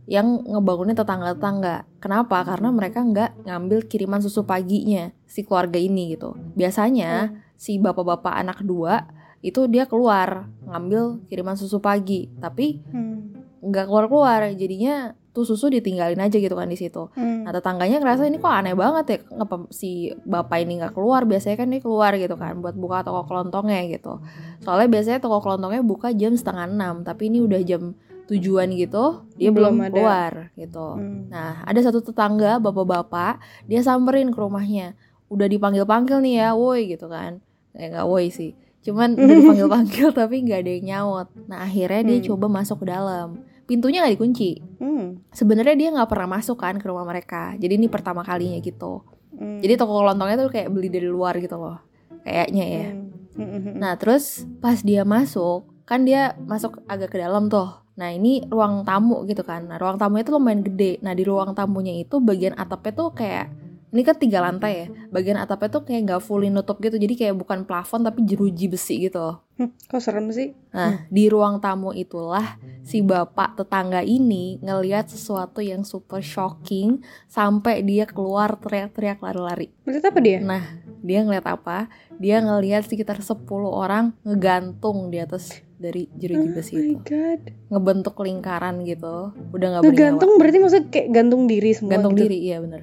yang 0.08 0.40
ngebangunin 0.48 0.96
tetangga-tetangga. 0.96 1.84
Kenapa? 2.00 2.48
Karena 2.48 2.72
mereka 2.72 3.04
nggak 3.04 3.44
ngambil 3.44 3.92
kiriman 3.92 4.24
susu 4.24 4.48
paginya 4.48 5.12
si 5.28 5.44
keluarga 5.44 5.76
ini 5.76 6.16
gitu. 6.16 6.32
Biasanya 6.56 7.36
si 7.60 7.76
bapak-bapak 7.76 8.32
anak 8.32 8.64
dua 8.64 9.04
itu 9.44 9.68
dia 9.68 9.84
keluar 9.86 10.48
ngambil 10.64 11.28
kiriman 11.28 11.60
susu 11.60 11.84
pagi, 11.84 12.32
tapi 12.40 12.80
Hmm. 12.88 13.36
nggak 13.60 13.86
keluar-keluar. 13.86 14.48
Jadinya 14.56 15.12
tuh 15.36 15.46
susu 15.46 15.70
ditinggalin 15.70 16.18
aja 16.18 16.34
gitu 16.40 16.56
kan 16.56 16.66
di 16.66 16.80
situ. 16.80 17.12
Hmm. 17.14 17.44
Nah 17.46 17.52
tetangganya 17.54 18.02
ngerasa 18.02 18.26
ini 18.26 18.42
kok 18.42 18.50
aneh 18.50 18.74
banget 18.74 19.06
ya 19.06 19.18
Ngapa 19.38 19.70
si 19.70 20.10
bapak 20.26 20.66
ini 20.66 20.82
nggak 20.82 20.98
keluar 20.98 21.30
Biasanya 21.30 21.62
kan 21.62 21.70
dia 21.70 21.78
keluar 21.78 22.18
gitu 22.18 22.34
kan 22.34 22.58
Buat 22.58 22.74
buka 22.74 23.06
toko 23.06 23.22
kelontongnya 23.30 23.86
gitu 23.86 24.18
Soalnya 24.66 24.90
biasanya 24.90 25.22
toko 25.22 25.38
kelontongnya 25.46 25.86
buka 25.86 26.10
jam 26.18 26.34
setengah 26.34 26.66
enam 26.66 27.06
Tapi 27.06 27.30
ini 27.30 27.46
udah 27.46 27.62
jam 27.62 27.94
tujuan 28.28 28.68
gitu 28.72 29.24
Dia 29.34 29.50
belum, 29.50 29.74
Belum 29.74 29.82
ada. 29.82 29.92
keluar 29.92 30.32
gitu 30.54 30.88
Hmm. 30.94 31.28
Nah 31.28 31.64
ada 31.64 31.80
satu 31.80 32.00
tetangga 32.00 32.58
bapak-bapak 32.58 33.40
Dia 33.66 33.80
samperin 33.80 34.30
ke 34.30 34.38
rumahnya 34.38 34.94
Udah 35.28 35.46
dipanggil-panggil 35.46 36.20
nih 36.20 36.36
ya 36.38 36.50
woi 36.52 36.88
gitu 36.88 37.08
kan 37.08 37.40
Eh 37.72 37.88
nggak 37.88 38.04
woi 38.04 38.28
sih 38.28 38.52
Cuman 38.80 39.16
udah 39.16 39.36
dipanggil-panggil 39.42 40.08
tapi 40.12 40.42
nggak 40.42 40.60
ada 40.60 40.72
yang 40.74 40.86
nyaut 40.86 41.28
Nah 41.46 41.64
akhirnya 41.64 42.04
dia 42.06 42.18
Hmm. 42.18 42.28
coba 42.28 42.46
masuk 42.54 42.84
ke 42.84 42.88
dalam 42.88 43.40
Pintunya 43.64 44.00
nggak 44.00 44.16
dikunci 44.16 44.52
Hmm. 44.78 45.20
sebenarnya 45.30 45.76
dia 45.76 45.90
nggak 45.90 46.08
pernah 46.08 46.30
masuk 46.34 46.56
kan 46.56 46.76
ke 46.76 46.86
rumah 46.86 47.04
mereka 47.04 47.56
jadi 47.56 47.76
ini 47.76 47.88
pertama 47.88 48.22
kalinya 48.22 48.58
gitu 48.58 49.02
Hmm. 49.30 49.60
jadi 49.60 49.76
toko 49.76 49.98
kelontongnya 49.98 50.38
tuh 50.38 50.50
kayak 50.50 50.68
beli 50.68 50.88
dari 50.88 51.06
luar 51.06 51.38
gitu 51.38 51.56
loh 51.56 51.78
kayaknya 52.22 52.66
ya 52.66 52.88
Hmm. 52.90 53.08
Hmm, 53.34 53.46
hmm, 53.46 53.62
hmm. 53.62 53.74
nah 53.78 53.94
terus 53.94 54.26
pas 54.58 54.80
dia 54.80 55.04
masuk 55.04 55.62
kan 55.84 56.02
dia 56.02 56.34
masuk 56.42 56.82
agak 56.86 57.10
ke 57.10 57.18
dalam 57.18 57.46
tuh 57.48 57.70
nah 57.98 58.14
ini 58.14 58.46
ruang 58.48 58.86
tamu 58.86 59.26
gitu 59.26 59.42
kan 59.42 59.66
nah 59.66 59.82
ruang 59.82 59.98
tamunya 59.98 60.24
itu 60.24 60.32
lumayan 60.32 60.62
gede 60.62 61.02
nah 61.02 61.18
di 61.18 61.24
ruang 61.26 61.58
tamunya 61.58 61.98
itu 61.98 62.22
bagian 62.22 62.54
atapnya 62.54 62.94
tuh 62.94 63.10
kayak 63.12 63.50
ini 63.88 64.02
kan 64.06 64.16
tiga 64.20 64.40
lantai 64.44 64.74
ya 64.76 64.88
bagian 65.10 65.42
atapnya 65.42 65.70
tuh 65.74 65.82
kayak 65.88 66.02
nggak 66.06 66.22
fully 66.22 66.54
nutup 66.54 66.78
gitu 66.78 67.00
jadi 67.00 67.14
kayak 67.18 67.36
bukan 67.36 67.66
plafon 67.66 68.06
tapi 68.06 68.22
jeruji 68.24 68.70
besi 68.70 69.10
gitu 69.10 69.42
Hmm, 69.58 69.74
Kok 69.90 69.98
serem 69.98 70.30
sih? 70.30 70.54
Nah, 70.70 71.10
di 71.10 71.26
ruang 71.34 71.58
tamu 71.58 71.90
itulah 71.90 72.62
si 72.86 73.02
bapak 73.02 73.58
tetangga 73.58 74.06
ini 74.06 74.62
ngelihat 74.62 75.10
sesuatu 75.10 75.66
yang 75.66 75.82
super 75.82 76.22
shocking 76.22 77.02
sampai 77.26 77.82
dia 77.82 78.06
keluar 78.06 78.54
teriak-teriak 78.62 79.18
lari-lari. 79.18 79.74
Berarti 79.82 80.14
apa 80.14 80.22
dia? 80.22 80.38
Nah, 80.46 80.62
dia 81.02 81.26
ngeliat 81.26 81.50
apa? 81.50 81.90
Dia 82.22 82.38
ngelihat 82.46 82.86
sekitar 82.86 83.18
10 83.18 83.50
orang 83.74 84.14
ngegantung 84.22 85.10
di 85.10 85.26
atas 85.26 85.58
dari 85.78 86.10
jeruji 86.12 86.48
besi 86.52 86.74
Oh 86.74 86.80
my 86.80 86.90
itu. 86.90 87.02
god. 87.06 87.42
Ngebentuk 87.70 88.16
lingkaran 88.18 88.82
gitu. 88.82 89.16
Udah 89.52 89.68
nggak 89.70 89.82
bernyawa. 89.82 89.94
Ngegantung 89.94 90.32
berarti 90.36 90.58
maksud 90.58 90.84
kayak 90.90 91.08
gantung 91.12 91.46
diri 91.46 91.70
semua 91.72 91.92
Gantung 91.94 92.14
gitu. 92.14 92.24
diri, 92.26 92.38
iya 92.44 92.58
bener. 92.58 92.82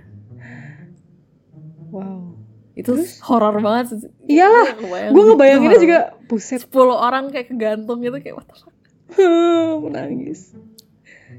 Wow. 1.91 2.35
Itu 2.75 2.91
Terus? 2.93 3.23
horor 3.23 3.59
banget. 3.59 3.95
sih. 3.95 4.11
Iyalah, 4.29 4.75
Kebayang. 4.75 5.11
Gue 5.11 5.23
ngebayanginnya 5.29 5.79
juga 5.79 5.99
buset. 6.29 6.61
10 6.61 6.75
orang 6.91 7.25
kayak 7.31 7.47
kegantung 7.49 7.99
gitu 8.01 8.17
kayak 8.17 8.35
what 8.35 8.47
the 8.47 8.57
fuck. 8.57 8.75
Menangis. 9.85 10.55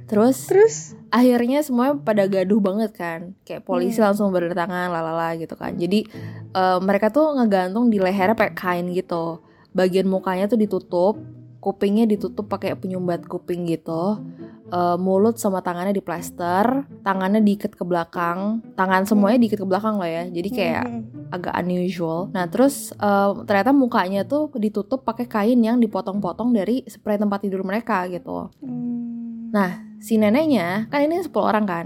Terus 0.05 0.37
Terus? 0.45 0.75
akhirnya 1.09 1.59
semuanya 1.59 1.97
pada 1.97 2.23
gaduh 2.25 2.59
banget 2.59 2.93
kan 2.93 3.33
kayak 3.41 3.63
polisi 3.63 3.97
Hmm. 3.97 4.05
langsung 4.05 4.29
berdatangan 4.29 4.87
lalala 4.87 5.33
gitu 5.33 5.55
kan 5.55 5.73
jadi 5.73 6.05
eh, 6.51 6.79
mereka 6.79 7.09
tuh 7.09 7.33
ngegantung 7.33 7.89
di 7.89 7.97
lehernya 7.97 8.35
pakai 8.35 8.53
kain 8.53 8.87
gitu 8.91 9.41
bagian 9.71 10.05
mukanya 10.05 10.45
tuh 10.45 10.59
ditutup 10.59 11.17
kupingnya 11.65 12.05
ditutup 12.05 12.45
pakai 12.45 12.77
penyumbat 12.77 13.25
kuping 13.25 13.65
gitu 13.65 14.21
Eh, 14.65 14.97
mulut 14.97 15.37
sama 15.37 15.61
tangannya 15.61 15.93
diplester 15.93 16.89
tangannya 17.05 17.37
diikat 17.37 17.77
ke 17.77 17.85
belakang 17.85 18.65
tangan 18.73 19.05
semuanya 19.05 19.37
diikat 19.37 19.61
ke 19.61 19.67
belakang 19.69 20.01
loh 20.01 20.09
ya 20.09 20.25
jadi 20.25 20.49
kayak 20.49 20.85
Hmm. 20.89 21.29
agak 21.29 21.53
unusual. 21.61 22.33
Nah 22.33 22.49
terus 22.49 22.89
eh, 22.97 23.31
ternyata 23.45 23.69
mukanya 23.77 24.25
tuh 24.25 24.49
ditutup 24.57 25.05
pakai 25.05 25.29
kain 25.29 25.61
yang 25.61 25.77
dipotong-potong 25.77 26.49
dari 26.49 26.81
spray 26.89 27.21
tempat 27.21 27.45
tidur 27.45 27.61
mereka 27.61 28.09
gitu. 28.09 28.49
Hmm. 28.57 29.53
Nah, 29.53 29.85
si 30.01 30.17
neneknya 30.17 30.89
kan 30.89 31.05
ini 31.05 31.21
10 31.21 31.45
orang 31.45 31.65
kan. 31.69 31.85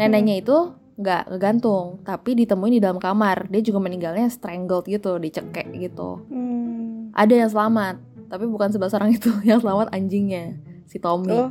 Neneknya 0.00 0.40
itu 0.40 0.56
nggak 0.96 1.36
ngegantung, 1.36 2.00
tapi 2.00 2.32
ditemuin 2.32 2.74
di 2.76 2.82
dalam 2.82 2.96
kamar. 2.96 3.52
Dia 3.52 3.60
juga 3.60 3.84
meninggalnya 3.84 4.32
strangled 4.32 4.88
gitu, 4.88 5.20
dicekek 5.20 5.68
gitu. 5.76 6.24
Hmm. 6.32 7.12
Ada 7.12 7.44
yang 7.44 7.50
selamat, 7.52 8.00
tapi 8.26 8.44
bukan 8.44 8.68
11 8.68 8.92
orang 8.92 9.10
itu. 9.10 9.30
Yang 9.48 9.62
selamat 9.62 9.88
anjingnya, 9.90 10.58
si 10.84 10.98
Tommy. 10.98 11.32
Oh. 11.32 11.50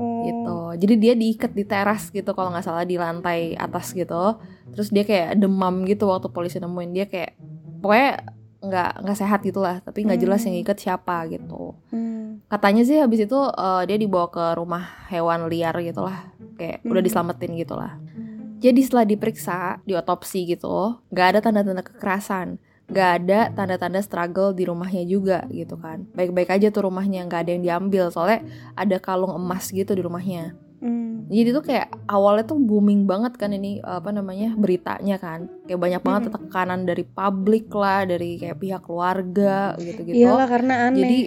Oh. 0.00 0.24
gitu 0.24 0.56
jadi 0.80 0.94
dia 0.96 1.12
diikat 1.12 1.52
di 1.52 1.60
teras 1.60 2.08
gitu 2.08 2.32
kalau 2.32 2.48
nggak 2.48 2.64
salah 2.64 2.88
di 2.88 2.96
lantai 2.96 3.52
atas 3.52 3.92
gitu 3.92 4.40
terus 4.72 4.88
dia 4.88 5.04
kayak 5.04 5.36
demam 5.36 5.84
gitu 5.84 6.08
waktu 6.08 6.32
polisi 6.32 6.56
nemuin 6.56 6.90
dia 6.96 7.04
kayak 7.04 7.36
pokoknya 7.84 8.24
nggak 8.64 8.90
nggak 9.04 9.18
sehat 9.20 9.44
gitulah 9.44 9.76
tapi 9.84 10.08
nggak 10.08 10.20
jelas 10.20 10.40
yang 10.48 10.56
Hmm. 10.56 10.64
ikat 10.64 10.78
siapa 10.80 11.28
gitu 11.28 11.76
Hmm. 11.92 12.40
katanya 12.48 12.80
sih 12.80 12.96
habis 12.96 13.28
itu 13.28 13.36
eh, 13.36 13.82
dia 13.84 14.00
dibawa 14.00 14.32
ke 14.32 14.44
rumah 14.56 14.88
hewan 15.12 15.52
liar 15.52 15.76
gitulah 15.84 16.32
kayak 16.56 16.80
udah 16.80 16.96
Hmm. 16.96 17.04
diselamatin 17.04 17.52
gitulah 17.60 17.92
jadi 18.56 18.80
setelah 18.80 19.04
diperiksa 19.04 19.84
di 19.84 19.92
otopsi 19.92 20.48
gitu 20.48 20.96
nggak 21.12 21.26
ada 21.36 21.38
tanda-tanda 21.44 21.84
kekerasan 21.84 22.56
nggak 22.90 23.10
ada 23.22 23.40
tanda-tanda 23.50 24.00
struggle 24.00 24.50
di 24.50 24.66
rumahnya 24.66 25.02
juga 25.04 25.46
gitu 25.48 25.74
kan 25.74 26.04
baik-baik 26.12 26.50
aja 26.50 26.68
tuh 26.68 26.86
rumahnya 26.86 27.24
nggak 27.24 27.40
ada 27.46 27.50
yang 27.54 27.62
diambil 27.62 28.10
soalnya 28.10 28.42
ada 28.74 28.98
kalung 28.98 29.32
emas 29.32 29.70
gitu 29.70 29.90
di 29.90 30.02
rumahnya 30.02 30.54
Hmm. 30.80 31.28
jadi 31.28 31.52
tuh 31.52 31.60
kayak 31.60 31.92
awalnya 32.08 32.48
tuh 32.48 32.56
booming 32.56 33.04
banget 33.04 33.36
kan 33.36 33.52
ini 33.52 33.84
apa 33.84 34.16
namanya 34.16 34.56
beritanya 34.56 35.20
kan 35.20 35.44
kayak 35.68 35.76
banyak 35.76 36.00
banget 36.00 36.22
Mm-mm. 36.24 36.36
tekanan 36.40 36.88
dari 36.88 37.04
publik 37.04 37.68
lah 37.68 38.08
dari 38.08 38.40
kayak 38.40 38.56
pihak 38.56 38.80
keluarga 38.88 39.76
gitu-gitu 39.76 40.16
Iyalah 40.16 40.48
karena 40.48 40.88
aneh. 40.88 40.96
jadi 41.04 41.18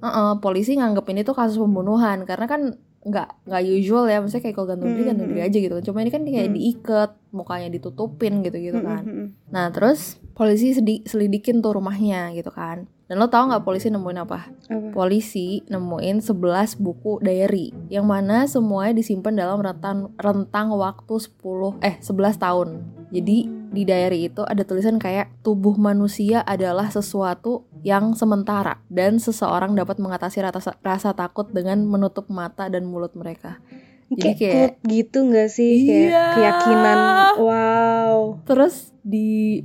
uh-uh, 0.00 0.40
polisi 0.40 0.80
nganggep 0.80 1.04
ini 1.12 1.28
tuh 1.28 1.36
kasus 1.36 1.60
pembunuhan 1.60 2.24
karena 2.24 2.48
kan 2.48 2.72
nggak 3.04 3.28
nggak 3.52 3.62
usual 3.76 4.08
ya 4.08 4.24
maksudnya 4.24 4.48
kayak 4.48 4.56
kalau 4.56 4.68
gantung 4.72 4.88
diri 4.88 5.02
Hmm, 5.02 5.10
gantung 5.12 5.28
diri 5.28 5.40
hmm. 5.44 5.48
aja 5.52 5.58
gitu 5.60 5.76
cuma 5.92 5.98
ini 6.00 6.08
kan 6.08 6.22
kayak 6.24 6.48
Hmm. 6.48 6.56
diikat 6.56 7.10
mukanya 7.36 7.68
ditutupin 7.68 8.32
gitu 8.40 8.56
gitu 8.56 8.80
kan 8.80 9.02
hmm, 9.04 9.12
hmm. 9.12 9.28
nah 9.52 9.68
terus 9.68 10.21
polisi 10.32 10.72
sedi- 10.72 11.04
selidikin 11.04 11.60
tuh 11.60 11.76
rumahnya 11.76 12.32
gitu 12.32 12.48
kan 12.48 12.84
dan 13.04 13.16
lo 13.16 13.28
tau 13.28 13.44
nggak 13.44 13.60
polisi 13.60 13.86
nemuin 13.86 14.18
apa 14.20 14.48
Apa? 14.66 14.88
polisi 14.90 15.60
nemuin 15.62 16.18
11 16.18 16.32
buku 16.76 17.20
diary 17.20 17.68
yang 17.86 18.04
mana 18.04 18.44
semuanya 18.46 18.96
disimpan 18.96 19.36
dalam 19.36 19.60
rentang 19.60 19.98
rentang 20.16 20.72
waktu 20.72 21.20
10 21.20 21.76
eh 21.80 22.00
11 22.00 22.08
tahun. 22.38 22.68
Jadi 23.12 23.36
di 23.68 23.84
diary 23.84 24.26
itu 24.26 24.40
ada 24.40 24.64
tulisan 24.64 24.96
kayak 24.96 25.28
tubuh 25.42 25.76
manusia 25.76 26.40
adalah 26.40 26.88
sesuatu 26.88 27.68
yang 27.84 28.16
sementara 28.16 28.80
dan 28.88 29.20
seseorang 29.20 29.76
dapat 29.76 30.00
mengatasi 30.00 30.40
rasa, 30.40 30.80
rasa 30.80 31.12
takut 31.12 31.44
dengan 31.46 31.84
menutup 31.84 32.32
mata 32.32 32.72
dan 32.72 32.88
mulut 32.88 33.12
mereka. 33.12 33.60
Jadi 34.08 34.32
kayak, 34.34 34.52
kayak- 34.56 34.76
gitu 34.86 35.18
nggak 35.22 35.48
sih 35.48 35.74
kayak 35.84 36.08
Iya. 36.08 36.24
keyakinan 36.32 36.98
wow 37.38 38.40
Terus 38.42 38.96
di 39.02 39.60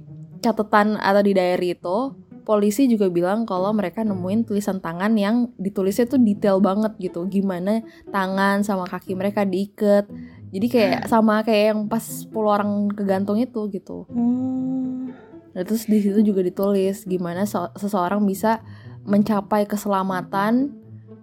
catatan 0.47 0.95
atau 0.95 1.21
di 1.21 1.35
diary 1.35 1.75
itu 1.75 2.15
polisi 2.47 2.87
juga 2.87 3.11
bilang 3.11 3.43
kalau 3.43 3.75
mereka 3.75 4.07
nemuin 4.07 4.47
tulisan 4.47 4.79
tangan 4.79 5.11
yang 5.19 5.51
ditulisnya 5.59 6.07
tuh 6.07 6.23
detail 6.23 6.63
banget 6.63 6.95
gitu. 6.95 7.27
Gimana 7.27 7.83
tangan 8.07 8.63
sama 8.63 8.87
kaki 8.87 9.19
mereka 9.19 9.43
diikat. 9.43 10.07
Jadi 10.47 10.67
kayak 10.71 11.11
sama 11.11 11.43
kayak 11.43 11.75
yang 11.75 11.79
pas 11.91 11.99
10 11.99 12.31
orang 12.47 12.71
kegantung 12.95 13.35
itu 13.35 13.67
gitu. 13.67 14.07
Oh. 14.07 15.11
Nah, 15.51 15.65
terus 15.67 15.89
di 15.91 15.99
situ 15.99 16.23
juga 16.23 16.39
ditulis 16.39 17.03
gimana 17.03 17.43
so- 17.43 17.73
seseorang 17.75 18.23
bisa 18.23 18.63
mencapai 19.03 19.67
keselamatan 19.67 20.71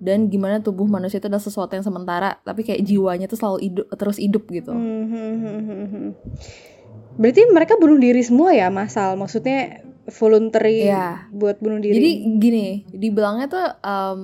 dan 0.04 0.28
gimana 0.28 0.60
tubuh 0.60 0.84
manusia 0.84 1.16
itu 1.16 1.30
adalah 1.32 1.40
sesuatu 1.40 1.72
yang 1.72 1.86
sementara 1.86 2.36
tapi 2.44 2.60
kayak 2.60 2.84
jiwanya 2.84 3.24
tuh 3.24 3.40
selalu 3.40 3.58
hidup 3.72 3.86
terus 3.96 4.20
hidup 4.20 4.44
gitu. 4.52 4.76
Hmm, 4.76 6.12
hmm, 6.94 7.00
hmm, 7.00 7.02
hmm, 7.04 7.14
hmm. 7.14 7.20
berarti 7.20 7.40
mereka 7.50 7.72
bunuh 7.76 7.98
diri 7.98 8.22
semua 8.22 8.50
ya 8.50 8.68
masal 8.68 9.14
maksudnya 9.14 9.84
voluntary 10.06 10.84
Iya. 10.84 11.32
buat 11.32 11.58
bunuh 11.58 11.80
diri 11.80 11.96
Jadi 11.96 12.10
gini, 12.38 12.66
dibilangnya 12.92 13.46
tuh 13.48 13.66
em, 13.80 14.18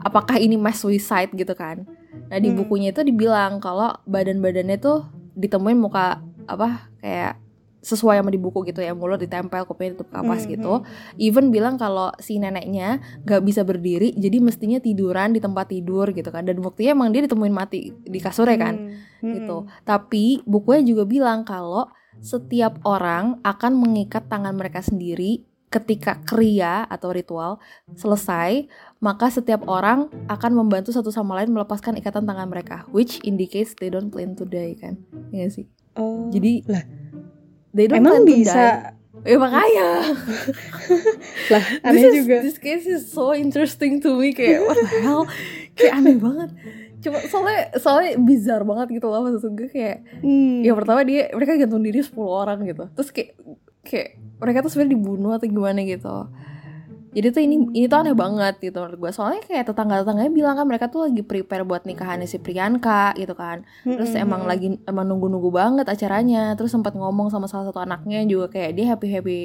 apakah 0.00 0.36
ini 0.36 0.60
mass 0.60 0.84
suicide 0.84 1.32
gitu 1.32 1.56
kan? 1.56 1.88
Nah 2.28 2.36
di 2.36 2.52
Hmm. 2.52 2.58
bukunya 2.60 2.92
itu 2.92 3.00
dibilang 3.00 3.56
kalau 3.56 3.96
badan-badannya 4.04 4.76
tuh 4.76 5.08
ditemuin 5.32 5.78
muka 5.80 6.20
apa 6.44 6.92
kayak 7.00 7.40
sesuai 7.82 8.22
sama 8.22 8.30
di 8.30 8.38
buku 8.38 8.62
gitu 8.62 8.78
ya 8.78 8.94
mulut 8.94 9.18
ditempel 9.18 9.66
kupingnya 9.66 9.98
tutup 9.98 10.14
kapas 10.14 10.46
Hmm, 10.46 10.54
gitu. 10.54 10.72
Even 11.18 11.50
bilang 11.50 11.74
kalau 11.74 12.14
si 12.22 12.38
neneknya 12.38 13.02
nggak 13.26 13.42
bisa 13.42 13.66
berdiri, 13.66 14.14
jadi 14.14 14.38
mestinya 14.38 14.78
tiduran 14.78 15.34
di 15.34 15.42
tempat 15.42 15.72
tidur 15.72 16.14
gitu 16.14 16.30
kan. 16.30 16.46
Dan 16.46 16.62
buktinya 16.62 16.94
emang 16.94 17.10
dia 17.10 17.26
ditemuin 17.26 17.50
mati 17.50 17.90
di 17.90 18.18
kasurnya 18.22 18.54
kan 18.54 18.74
Hmm, 18.78 19.26
hmm, 19.26 19.32
gitu. 19.34 19.56
Tapi 19.82 20.46
bukunya 20.46 20.86
juga 20.86 21.08
bilang 21.08 21.42
kalau 21.42 21.90
setiap 22.22 22.78
orang 22.82 23.42
akan 23.42 23.72
mengikat 23.74 24.24
tangan 24.26 24.54
mereka 24.54 24.78
sendiri 24.78 25.42
ketika 25.68 26.20
kriya 26.22 26.84
atau 26.84 27.10
ritual 27.10 27.56
selesai, 27.92 28.68
maka 28.98 29.26
setiap 29.26 29.64
orang 29.64 30.06
akan 30.26 30.52
membantu 30.54 30.92
satu 30.92 31.08
sama 31.08 31.34
lain 31.34 31.48
melepaskan 31.48 31.96
ikatan 31.96 32.22
tangan 32.22 32.46
mereka, 32.46 32.84
which 32.88 33.16
indicates 33.22 33.72
they 33.74 33.88
don't 33.88 34.08
plan 34.08 34.32
to 34.32 34.44
die 34.44 34.72
kan, 34.74 35.00
Iya 35.28 35.48
sih. 35.48 35.64
oh 35.94 36.28
Jadi 36.28 36.68
Lah. 36.68 36.84
they 37.72 37.88
don't 37.88 37.98
emang 37.98 38.20
plan 38.20 38.22
to 38.22 38.30
die. 38.30 38.38
bisa 38.38 38.64
Ya 39.22 39.36
makanya. 39.36 39.88
lah 41.52 41.62
This 41.62 41.84
aneh 41.84 42.02
is- 42.02 42.16
juga 42.18 42.36
This 42.42 42.58
case 42.58 42.84
is 42.84 43.02
so 43.06 43.32
interesting 43.32 44.00
to 44.00 44.12
me 44.12 44.32
kayak 44.32 44.60
what 44.62 44.74
the 44.74 45.00
hell, 45.00 45.24
kayak 45.72 45.94
aneh 45.94 46.16
banget. 46.16 46.50
Cuma 47.02 47.18
soalnya 47.22 47.60
soalnya 47.76 48.12
bizar 48.16 48.62
banget 48.62 48.96
gitu 48.96 49.06
loh 49.06 49.20
maksud 49.20 49.52
gue 49.52 49.68
kayak 49.68 50.22
Hmm. 50.22 50.62
yang 50.62 50.74
pertama 50.74 51.02
dia 51.02 51.28
mereka 51.30 51.58
gantung 51.58 51.82
diri 51.82 51.98
10 51.98 52.14
orang 52.22 52.62
gitu 52.62 52.86
terus 52.94 53.10
kayak 53.10 53.34
kayak 53.82 54.08
mereka 54.38 54.62
tuh 54.62 54.70
sebenarnya 54.70 54.94
dibunuh 54.94 55.30
atau 55.30 55.46
gimana 55.46 55.82
gitu 55.82 56.16
jadi 57.12 57.28
tuh 57.28 57.44
ini 57.44 57.56
ini 57.76 57.86
tuh 57.86 58.00
aneh 58.00 58.16
banget 58.16 58.56
gitu 58.58 58.80
menurut 58.80 58.96
gue 58.98 59.12
soalnya 59.12 59.44
kayak 59.44 59.68
tetangga 59.68 60.00
tetangganya 60.00 60.32
bilang 60.32 60.56
kan 60.56 60.64
mereka 60.64 60.88
tuh 60.88 61.06
lagi 61.06 61.20
prepare 61.20 61.62
buat 61.62 61.84
nikahannya 61.84 62.24
si 62.24 62.40
Priyanka 62.40 63.12
gitu 63.14 63.36
kan. 63.36 63.62
Terus 63.84 64.16
emang 64.16 64.48
lagi 64.48 64.80
emang 64.88 65.04
nunggu 65.04 65.28
nunggu 65.28 65.52
banget 65.52 65.84
acaranya. 65.84 66.56
Terus 66.56 66.72
sempat 66.72 66.96
ngomong 66.96 67.28
sama 67.28 67.44
salah 67.44 67.68
satu 67.68 67.84
anaknya 67.84 68.24
juga 68.24 68.48
kayak 68.48 68.70
dia 68.72 68.86
happy 68.90 69.08
happy 69.12 69.40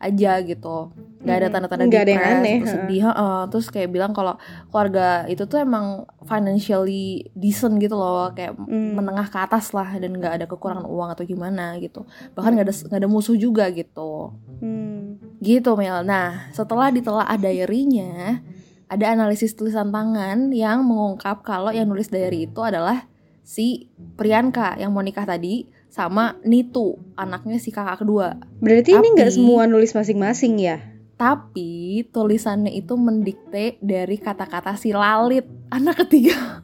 aja 0.00 0.40
gitu. 0.40 0.88
Nggak 1.20 1.36
ada 1.36 1.48
tanda-tanda 1.52 1.84
Nggak 1.84 2.02
ada 2.02 2.10
yang 2.10 2.22
depres 2.24 2.40
aneh, 2.40 2.56
terus 2.56 2.72
sedih 2.72 3.02
heeh. 3.04 3.40
terus 3.52 3.66
kayak 3.68 3.88
bilang 3.92 4.12
kalau 4.16 4.34
keluarga 4.72 5.28
itu 5.28 5.44
tuh 5.44 5.60
emang 5.60 6.08
financially 6.24 7.28
decent 7.36 7.76
gitu 7.76 7.94
loh. 7.94 8.32
Kayak 8.32 8.56
Hmm. 8.56 8.96
menengah 8.96 9.28
ke 9.28 9.38
atas 9.38 9.76
lah 9.76 9.92
dan 10.00 10.16
nggak 10.16 10.40
ada 10.40 10.46
kekurangan 10.48 10.88
uang 10.88 11.12
atau 11.12 11.24
gimana 11.24 11.76
gitu. 11.78 12.08
Bahkan 12.32 12.50
nggak 12.56 12.66
ada 12.66 12.74
nggak 12.88 13.00
ada 13.04 13.08
musuh 13.12 13.36
juga 13.36 13.68
gitu. 13.68 14.32
Hmm. 14.60 15.20
gitu 15.40 15.72
Mel. 15.72 16.04
Nah 16.04 16.52
setelah 16.52 16.92
ditelaah 17.10 17.42
diary-nya 17.42 18.38
ada 18.86 19.06
analisis 19.10 19.58
tulisan 19.58 19.90
tangan 19.90 20.54
yang 20.54 20.86
mengungkap 20.86 21.42
kalau 21.42 21.74
yang 21.74 21.90
nulis 21.90 22.06
diary 22.06 22.46
itu 22.46 22.62
adalah 22.62 23.10
si 23.42 23.90
Priyanka 24.14 24.78
yang 24.78 24.94
mau 24.94 25.02
nikah 25.02 25.26
tadi 25.26 25.66
sama 25.90 26.38
Nitu 26.46 27.02
anaknya 27.18 27.58
si 27.58 27.74
kakak 27.74 28.06
kedua 28.06 28.38
berarti 28.62 28.94
ini 28.94 29.10
nggak 29.10 29.26
Tapi- 29.26 29.38
semua 29.42 29.66
nulis 29.66 29.90
masing-masing 29.90 30.54
ya 30.62 30.78
tapi 31.18 32.06
tulisannya 32.14 32.78
itu 32.78 32.94
mendikte 32.94 33.74
dari 33.82 34.14
kata-kata 34.22 34.78
si 34.78 34.94
Lalit 34.94 35.50
anak 35.74 36.06
ketiga 36.06 36.62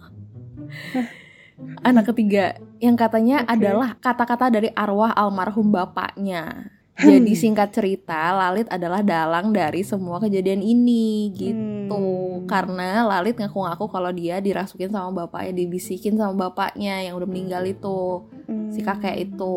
anak 1.83 2.15
ketiga 2.15 2.55
yang 2.79 2.95
katanya 2.95 3.43
Oke. 3.43 3.50
adalah 3.59 3.99
kata-kata 3.99 4.47
dari 4.53 4.69
arwah 4.76 5.17
almarhum 5.17 5.73
bapaknya. 5.73 6.75
Jadi 6.99 7.33
singkat 7.33 7.71
cerita 7.71 8.33
Lalit 8.33 8.67
adalah 8.67 9.00
dalang 9.00 9.53
dari 9.53 9.81
semua 9.81 10.17
kejadian 10.17 10.61
ini 10.61 11.29
gitu 11.31 11.76
Hmm. 11.87 12.45
karena 12.45 13.05
Lalit 13.05 13.37
ngaku-ngaku 13.37 13.87
kalau 13.87 14.11
dia 14.11 14.38
dirasukin 14.38 14.88
sama 14.88 15.12
bapaknya 15.15 15.53
dibisikin 15.55 16.17
sama 16.17 16.49
bapaknya 16.49 17.05
yang 17.05 17.15
udah 17.15 17.25
meninggal 17.25 17.62
itu 17.62 18.25
si 18.71 18.81
Hmm. 18.81 18.87
kakek 18.88 19.17
itu 19.23 19.57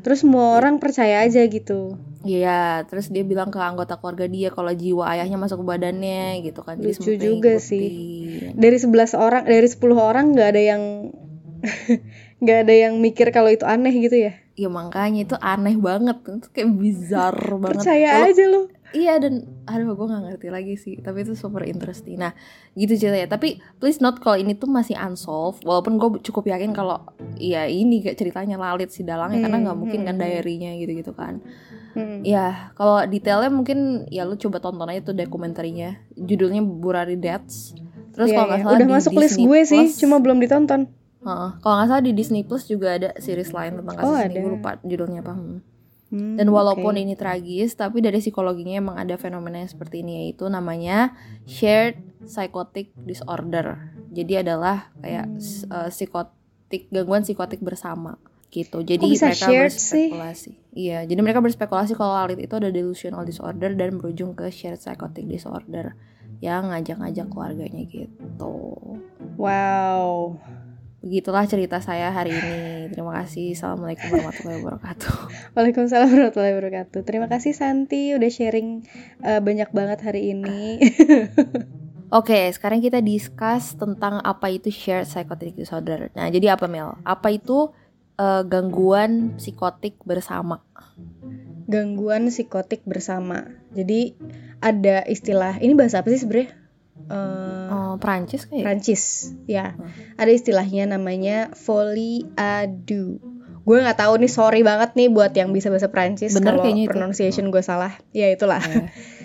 terus 0.00 0.20
semua 0.20 0.56
orang 0.56 0.76
percaya 0.76 1.22
aja 1.22 1.40
gitu 1.42 1.94
Iya, 2.18 2.82
terus 2.90 3.08
dia 3.08 3.22
bilang 3.22 3.48
ke 3.48 3.56
anggota 3.56 3.94
keluarga 3.94 4.26
dia 4.26 4.50
kalau 4.50 4.74
jiwa 4.74 5.06
ayahnya 5.14 5.38
masuk 5.38 5.62
ke 5.62 5.66
badannya 5.68 6.42
gitu 6.42 6.66
kan. 6.66 6.74
Jadi 6.76 6.98
Lucu 6.98 7.12
juga 7.14 7.54
ngikutin. 7.56 8.58
dari 8.58 8.76
11 8.76 9.14
orang 9.14 9.42
dari 9.46 9.64
10 9.64 9.78
orang 9.94 10.34
nggak 10.34 10.48
ada 10.50 10.62
yang 10.66 10.82
nggak 12.42 12.58
ada 12.66 12.74
yang 12.74 12.98
mikir 12.98 13.30
kalau 13.30 13.48
itu 13.48 13.62
aneh 13.62 13.94
gitu 13.94 14.18
ya 14.18 14.34
Ya 14.58 14.66
makanya 14.68 15.22
itu 15.22 15.36
aneh 15.38 15.78
banget, 15.78 16.18
itu 16.20 16.48
kayak 16.50 16.70
bizar 16.74 17.30
banget. 17.62 17.78
percaya 17.78 18.26
aja 18.26 18.44
lo 18.44 18.66
Iya 18.88 19.20
dan 19.20 19.44
aduh 19.64 19.92
gue 19.92 20.06
nggak 20.08 20.22
ngerti 20.24 20.48
lagi 20.48 20.74
sih, 20.74 20.96
tapi 20.96 21.20
itu 21.20 21.36
super 21.36 21.60
interesting. 21.62 22.16
Nah 22.16 22.32
gitu 22.72 22.96
ceritanya. 22.96 23.28
Tapi 23.28 23.60
please 23.76 24.00
note 24.00 24.16
kalau 24.16 24.34
ini 24.34 24.56
tuh 24.56 24.64
masih 24.64 24.96
unsolved. 24.96 25.60
Walaupun 25.60 25.94
gue 25.94 26.24
cukup 26.24 26.48
yakin 26.48 26.72
kalau 26.72 27.04
ya 27.36 27.68
ini 27.68 28.00
kayak 28.00 28.16
ceritanya 28.16 28.56
lalit 28.56 28.88
si 28.88 29.04
dalangnya 29.04 29.44
karena 29.44 29.56
Hmm, 29.56 29.64
nggak 29.68 29.78
mungkin 29.78 30.00
kan 30.02 30.16
hmm, 30.16 30.24
hmm. 30.24 30.32
diary-nya 30.34 30.70
gitu-gitu 30.78 31.12
kan. 31.12 31.44
Hmm. 31.92 32.24
Ya, 32.24 32.72
kalau 32.72 33.04
detailnya 33.04 33.52
mungkin 33.52 33.78
ya 34.08 34.24
lu 34.24 34.34
coba 34.34 34.56
tonton 34.58 34.88
aja 34.88 35.04
tuh 35.04 35.14
dokumenterinya. 35.14 35.92
Judulnya 36.14 36.64
Burari 36.64 37.14
Deaths. 37.14 37.76
Terus 38.16 38.32
Iya, 38.32 38.34
kalau 38.34 38.46
nggak 38.48 38.56
iya. 38.56 38.64
salah 38.64 38.72
udah 38.74 38.86
di 38.88 38.94
masuk 38.96 39.12
list 39.14 39.36
Disney 39.36 39.44
gue 39.44 39.60
sih 39.62 39.82
Plus- 39.84 39.98
cuma 40.00 40.16
belum 40.18 40.40
ditonton 40.40 40.88
Heeh. 41.18 41.50
kalau 41.58 41.74
nggak 41.76 41.88
salah 41.88 42.04
di 42.04 42.12
Disney 42.12 42.42
Plus 42.42 42.64
juga 42.64 42.94
ada 42.94 43.10
series 43.18 43.50
lain 43.50 43.74
tentang 43.76 43.94
kasus 43.96 44.06
Oh, 44.06 44.16
ini. 44.16 44.26
ada. 44.30 44.38
Gue 44.38 44.50
lupa 44.54 44.70
judulnya 44.80 45.20
apa. 45.20 45.34
Hmm. 45.34 45.58
Hmm, 46.08 46.40
Dan 46.40 46.48
walaupun 46.48 46.96
oke. 46.96 47.04
ini 47.04 47.12
tragis, 47.12 47.76
tapi 47.76 48.00
dari 48.00 48.16
psikologinya 48.16 48.80
emang 48.80 48.96
ada 48.96 49.20
fenomena 49.20 49.60
yang 49.60 49.68
seperti 49.68 50.00
ini 50.00 50.24
yaitu 50.24 50.48
namanya 50.48 51.12
shared 51.44 52.00
psychotic 52.24 52.96
disorder. 52.98 53.76
Jadi 54.08 54.40
adalah 54.40 54.88
kayak 54.98 55.28
uh, 55.68 55.92
psikotik 55.92 56.88
gangguan 56.88 57.28
psikotik 57.28 57.60
bersama 57.60 58.16
gitu. 58.48 58.80
Jadi 58.80 59.04
bisa 59.04 59.28
mereka 59.28 59.44
shared 59.44 59.68
sih? 59.68 60.08
berspekulasi. 60.08 60.50
Iya, 60.72 60.98
jadi 61.04 61.20
mereka 61.20 61.44
berspekulasi 61.44 61.92
kalau 61.92 62.16
Lalit 62.16 62.40
itu 62.40 62.56
ada 62.56 62.72
delusional 62.72 63.28
disorder 63.28 63.76
dan 63.76 64.00
berujung 64.00 64.32
ke 64.32 64.48
shared 64.48 64.80
psychotic 64.80 65.28
disorder 65.28 65.92
yang 66.40 66.72
ngajak-ngajak 66.72 67.28
keluarganya 67.28 67.84
gitu. 67.84 68.56
Wow. 69.36 70.40
Begitulah 70.98 71.46
cerita 71.46 71.78
saya 71.78 72.10
hari 72.10 72.34
ini. 72.34 72.90
Terima 72.90 73.14
kasih. 73.22 73.54
Assalamualaikum 73.54 74.10
warahmatullahi 74.10 74.58
wabarakatuh. 74.66 75.14
Waalaikumsalam 75.54 76.10
warahmatullahi 76.10 76.54
wabarakatuh. 76.58 77.00
Terima 77.06 77.30
kasih 77.30 77.54
Santi 77.54 78.18
udah 78.18 78.26
sharing 78.26 78.82
uh, 79.22 79.38
banyak 79.38 79.70
banget 79.70 80.02
hari 80.02 80.34
ini. 80.34 80.82
Oke, 82.18 82.50
sekarang 82.50 82.82
kita 82.82 82.98
discuss 82.98 83.78
tentang 83.78 84.18
apa 84.26 84.50
itu 84.50 84.74
shared 84.74 85.06
psychotic 85.06 85.54
disorder. 85.54 86.10
Nah, 86.18 86.26
jadi 86.34 86.58
apa 86.58 86.66
Mel? 86.66 86.98
Apa 87.06 87.30
itu 87.30 87.70
uh, 88.18 88.42
gangguan 88.42 89.38
psikotik 89.38 90.02
bersama? 90.02 90.66
Gangguan 91.70 92.26
psikotik 92.26 92.82
bersama. 92.82 93.46
Jadi 93.70 94.18
ada 94.58 95.06
istilah 95.06 95.62
ini 95.62 95.78
bahasa 95.78 96.02
apa 96.02 96.10
sih 96.10 96.26
sebenarnya? 96.26 96.58
Uh, 97.06 97.68
oh, 97.70 97.92
Prancis 98.02 98.50
kayak? 98.50 98.64
Prancis, 98.66 99.02
ya. 99.46 99.78
Hmm. 99.78 100.18
Ada 100.18 100.32
istilahnya 100.34 100.90
namanya 100.90 101.54
folie 101.54 102.26
à 102.34 102.66
deux. 102.66 103.22
Gue 103.68 103.84
nggak 103.84 104.00
tahu 104.00 104.16
nih, 104.24 104.32
sorry 104.32 104.60
banget 104.64 104.96
nih 104.96 105.12
buat 105.12 105.36
yang 105.36 105.52
bisa 105.52 105.68
bahasa 105.68 105.92
Prancis 105.92 106.32
kalau 106.40 106.64
pronunciation 106.88 107.52
gue 107.52 107.60
salah. 107.60 107.92
Ya 108.16 108.32
itulah. 108.32 108.64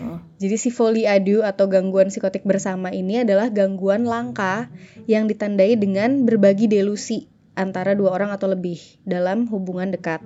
Oh. 0.03 0.19
Jadi 0.43 0.59
si 0.59 0.67
folie 0.67 1.07
à 1.07 1.15
deux 1.23 1.39
atau 1.39 1.71
gangguan 1.71 2.11
psikotik 2.11 2.43
bersama 2.43 2.91
ini 2.91 3.23
adalah 3.23 3.47
gangguan 3.47 4.03
langka 4.03 4.67
yang 5.07 5.31
ditandai 5.31 5.79
dengan 5.79 6.27
berbagi 6.27 6.67
delusi 6.67 7.31
antara 7.55 7.95
dua 7.95 8.11
orang 8.11 8.35
atau 8.35 8.51
lebih 8.51 8.83
dalam 9.07 9.47
hubungan 9.47 9.95
dekat. 9.95 10.19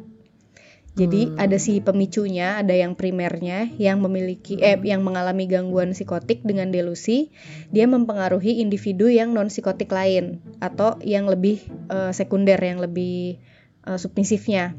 Jadi 0.98 1.30
hmm. 1.30 1.38
ada 1.38 1.62
si 1.62 1.78
pemicunya, 1.78 2.58
ada 2.58 2.74
yang 2.74 2.98
primernya 2.98 3.70
yang 3.78 4.02
memiliki 4.02 4.58
eh 4.58 4.82
yang 4.82 5.06
mengalami 5.06 5.46
gangguan 5.46 5.94
psikotik 5.94 6.42
dengan 6.42 6.74
delusi, 6.74 7.30
dia 7.70 7.86
mempengaruhi 7.86 8.66
individu 8.66 9.06
yang 9.06 9.38
non 9.38 9.54
psikotik 9.54 9.94
lain 9.94 10.42
atau 10.58 10.98
yang 11.06 11.30
lebih 11.30 11.62
uh, 11.94 12.10
sekunder, 12.10 12.58
yang 12.58 12.82
lebih 12.82 13.38
uh, 13.86 14.02
submisifnya 14.02 14.74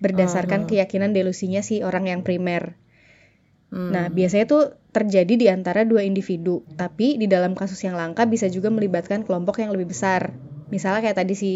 berdasarkan 0.00 0.64
uh 0.64 0.68
keyakinan 0.68 1.12
delusinya 1.12 1.60
si 1.60 1.84
orang 1.84 2.08
yang 2.08 2.20
primer. 2.24 2.80
Hmm. 3.68 3.92
Nah, 3.92 4.06
biasanya 4.08 4.48
tuh 4.48 4.64
terjadi 4.96 5.34
di 5.36 5.46
antara 5.52 5.84
dua 5.84 6.08
individu, 6.08 6.64
tapi 6.80 7.20
di 7.20 7.28
dalam 7.28 7.52
kasus 7.52 7.84
yang 7.84 8.00
langka 8.00 8.24
bisa 8.24 8.48
juga 8.48 8.72
melibatkan 8.72 9.28
kelompok 9.28 9.60
yang 9.60 9.76
lebih 9.76 9.92
besar 9.92 10.32
misalnya 10.72 11.06
kayak 11.06 11.18
tadi 11.22 11.34
si 11.38 11.52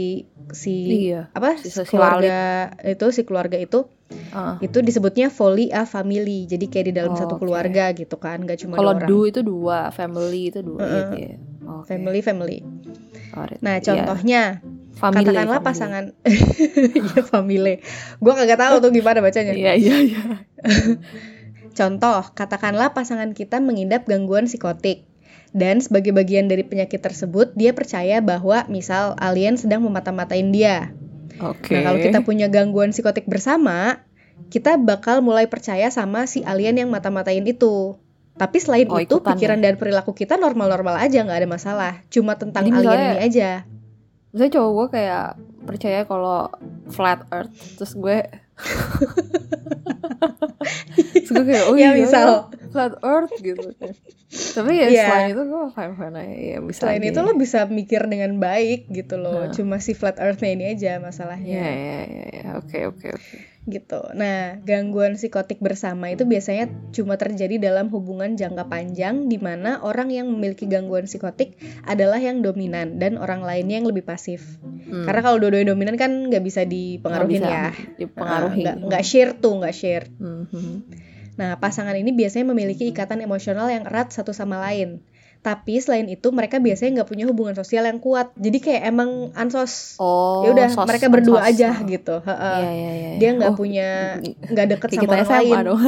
si 0.55 1.09
iya, 1.11 1.29
apa 1.37 1.61
si 1.61 1.71
keluarga 1.85 2.73
itu 2.85 3.07
si 3.13 3.23
keluarga 3.25 3.57
itu 3.61 3.89
uh. 4.33 4.57
itu 4.65 4.79
disebutnya 4.81 5.29
folie 5.29 5.69
a 5.73 5.85
family 5.85 6.49
jadi 6.49 6.65
kayak 6.69 6.87
di 6.89 6.95
dalam 6.97 7.13
oh, 7.15 7.19
satu 7.19 7.37
keluarga 7.37 7.93
okay. 7.93 8.05
gitu 8.05 8.17
kan 8.17 8.41
nggak 8.41 8.65
cuma 8.65 8.81
kalau 8.81 8.95
do 8.97 9.29
itu 9.29 9.41
dua 9.45 9.93
family 9.93 10.53
itu 10.53 10.61
dua 10.65 10.81
uh, 10.81 10.89
gitu 10.89 11.15
ya. 11.17 11.35
okay. 11.83 11.87
family 11.89 12.21
family 12.25 12.59
nah 13.63 13.79
iya. 13.79 13.85
contohnya 13.85 14.43
yeah. 14.65 14.97
family, 14.99 15.27
katakanlah 15.29 15.61
family. 15.61 15.71
pasangan 15.71 16.05
ya 17.15 17.21
family 17.23 17.75
gue 18.19 18.33
kagak 18.35 18.59
tahu 18.59 18.75
tuh 18.83 18.91
gimana 18.91 19.19
bacanya 19.23 19.53
iya 19.55 19.73
iya 19.77 19.97
iya 20.03 20.23
contoh 21.79 22.25
katakanlah 22.35 22.91
pasangan 22.97 23.31
kita 23.37 23.63
mengidap 23.63 24.09
gangguan 24.09 24.51
psikotik 24.51 25.07
dan 25.57 25.81
sebagai 25.81 26.13
bagian 26.13 26.47
dari 26.47 26.65
penyakit 26.65 27.01
tersebut, 27.01 27.57
dia 27.57 27.73
percaya 27.73 28.21
bahwa 28.21 28.69
misal 28.69 29.17
alien 29.17 29.57
sedang 29.57 29.81
memata-matain 29.85 30.53
dia. 30.53 30.93
Oke. 31.41 31.73
Okay. 31.73 31.75
Nah, 31.81 31.93
kalau 31.93 31.99
kita 32.03 32.19
punya 32.27 32.47
gangguan 32.51 32.93
psikotik 32.93 33.25
bersama, 33.25 34.03
kita 34.53 34.77
bakal 34.77 35.25
mulai 35.25 35.49
percaya 35.49 35.89
sama 35.89 36.29
si 36.29 36.45
alien 36.45 36.79
yang 36.85 36.91
mata-matain 36.93 37.45
itu. 37.47 37.97
Tapi 38.39 38.63
selain 38.63 38.87
oh, 38.87 39.03
itu, 39.03 39.19
pikiran 39.19 39.59
ya? 39.59 39.71
dan 39.71 39.75
perilaku 39.75 40.15
kita 40.15 40.39
normal-normal 40.39 40.95
aja, 41.03 41.27
nggak 41.27 41.39
ada 41.43 41.49
masalah. 41.51 41.93
Cuma 42.07 42.39
tentang 42.39 42.71
Jadi 42.71 42.75
alien 42.75 42.87
misalnya, 42.87 43.11
ini 43.11 43.21
aja. 43.27 43.51
Misalnya 44.31 44.53
cowok 44.55 44.71
gue 44.71 44.87
kayak 44.95 45.27
percaya 45.67 46.01
kalau 46.07 46.41
flat 46.93 47.27
earth, 47.35 47.51
terus 47.77 47.93
gue 47.99 48.23
gue 51.29 51.43
kayak 51.45 51.65
oh 51.71 51.77
ya, 51.77 51.95
iya 51.95 51.97
misal. 51.97 52.27
ya, 52.27 52.69
flat 52.73 52.95
earth 53.05 53.35
gitu. 53.39 53.69
Tapi 54.29 54.73
ya 54.77 54.89
yeah. 54.93 55.09
selain 55.09 55.29
itu 55.33 55.43
gue 55.47 55.65
fine 55.73 55.95
fine 55.95 56.17
aja. 56.19 56.37
Ya 56.37 56.59
bisa 56.61 56.79
selain 56.85 57.03
aja. 57.03 57.11
itu 57.13 57.19
lo 57.23 57.33
bisa 57.39 57.59
mikir 57.71 58.03
dengan 58.11 58.37
baik 58.43 58.91
gitu 58.91 59.17
loh. 59.17 59.49
Nah. 59.49 59.53
cuma 59.55 59.77
si 59.81 59.93
flat 59.95 60.19
earthnya 60.19 60.51
ini 60.53 60.65
aja 60.75 60.99
masalahnya. 61.01 61.59
Ya 61.63 61.71
ya 61.71 62.01
ya 62.33 62.49
oke 62.59 62.79
oke 62.91 63.07
oke 63.15 63.37
gitu 63.69 64.01
nah 64.17 64.57
gangguan 64.65 65.15
psikotik 65.15 65.61
bersama 65.61 66.11
itu 66.11 66.25
biasanya 66.25 66.73
cuma 66.91 67.21
terjadi 67.21 67.61
dalam 67.61 67.93
hubungan 67.93 68.35
jangka 68.35 68.67
panjang 68.67 69.29
di 69.29 69.37
mana 69.37 69.85
orang 69.85 70.09
yang 70.11 70.27
memiliki 70.29 70.67
gangguan 70.67 71.05
psikotik 71.07 71.55
adalah 71.85 72.19
yang 72.19 72.41
dominan 72.41 72.97
dan 72.97 73.21
orang 73.21 73.45
lainnya 73.45 73.79
yang 73.81 73.89
lebih 73.89 74.03
pasif 74.03 74.59
hmm. 74.65 75.05
karena 75.05 75.21
kalau 75.21 75.37
dua-duanya 75.39 75.77
dominan 75.77 75.97
kan 76.01 76.11
nggak 76.33 76.43
bisa 76.43 76.65
dipengaruhi 76.65 77.39
ya 77.39 77.71
dipengaruhi 77.97 78.65
nggak 78.65 78.77
nggak 78.89 79.05
share 79.05 79.33
tuh 79.37 79.61
nggak 79.61 79.77
share 79.77 80.07
hmm. 80.19 80.45
hmm. 80.51 80.77
Nah, 81.39 81.55
pasangan 81.63 81.95
ini 81.95 82.11
biasanya 82.11 82.51
memiliki 82.51 82.91
ikatan 82.91 83.23
emosional 83.23 83.71
yang 83.71 83.87
erat 83.87 84.11
satu 84.11 84.35
sama 84.35 84.59
lain. 84.59 84.99
Tapi 85.49 85.81
selain 85.81 86.05
itu 86.13 86.29
mereka 86.29 86.61
biasanya 86.61 87.01
nggak 87.01 87.09
punya 87.09 87.25
hubungan 87.25 87.57
sosial 87.57 87.89
yang 87.89 87.97
kuat. 88.05 88.37
Jadi 88.37 88.59
kayak 88.61 88.83
emang 88.85 89.33
ansos. 89.33 89.97
Oh. 89.97 90.45
Ya 90.45 90.53
udah 90.53 90.69
mereka 90.85 91.09
berdua 91.09 91.49
ansos. 91.49 91.57
aja 91.57 91.69
gitu. 91.89 92.21
Iya, 92.21 92.69
iya, 92.69 92.91
iya. 92.93 93.11
Dia 93.17 93.31
nggak 93.41 93.53
oh. 93.53 93.57
punya 93.57 93.89
nggak 94.45 94.67
deket 94.77 94.89
sama 94.93 95.09
orang 95.09 95.25
SMA 95.25 95.41
lain. 95.41 95.57
Dong. 95.65 95.81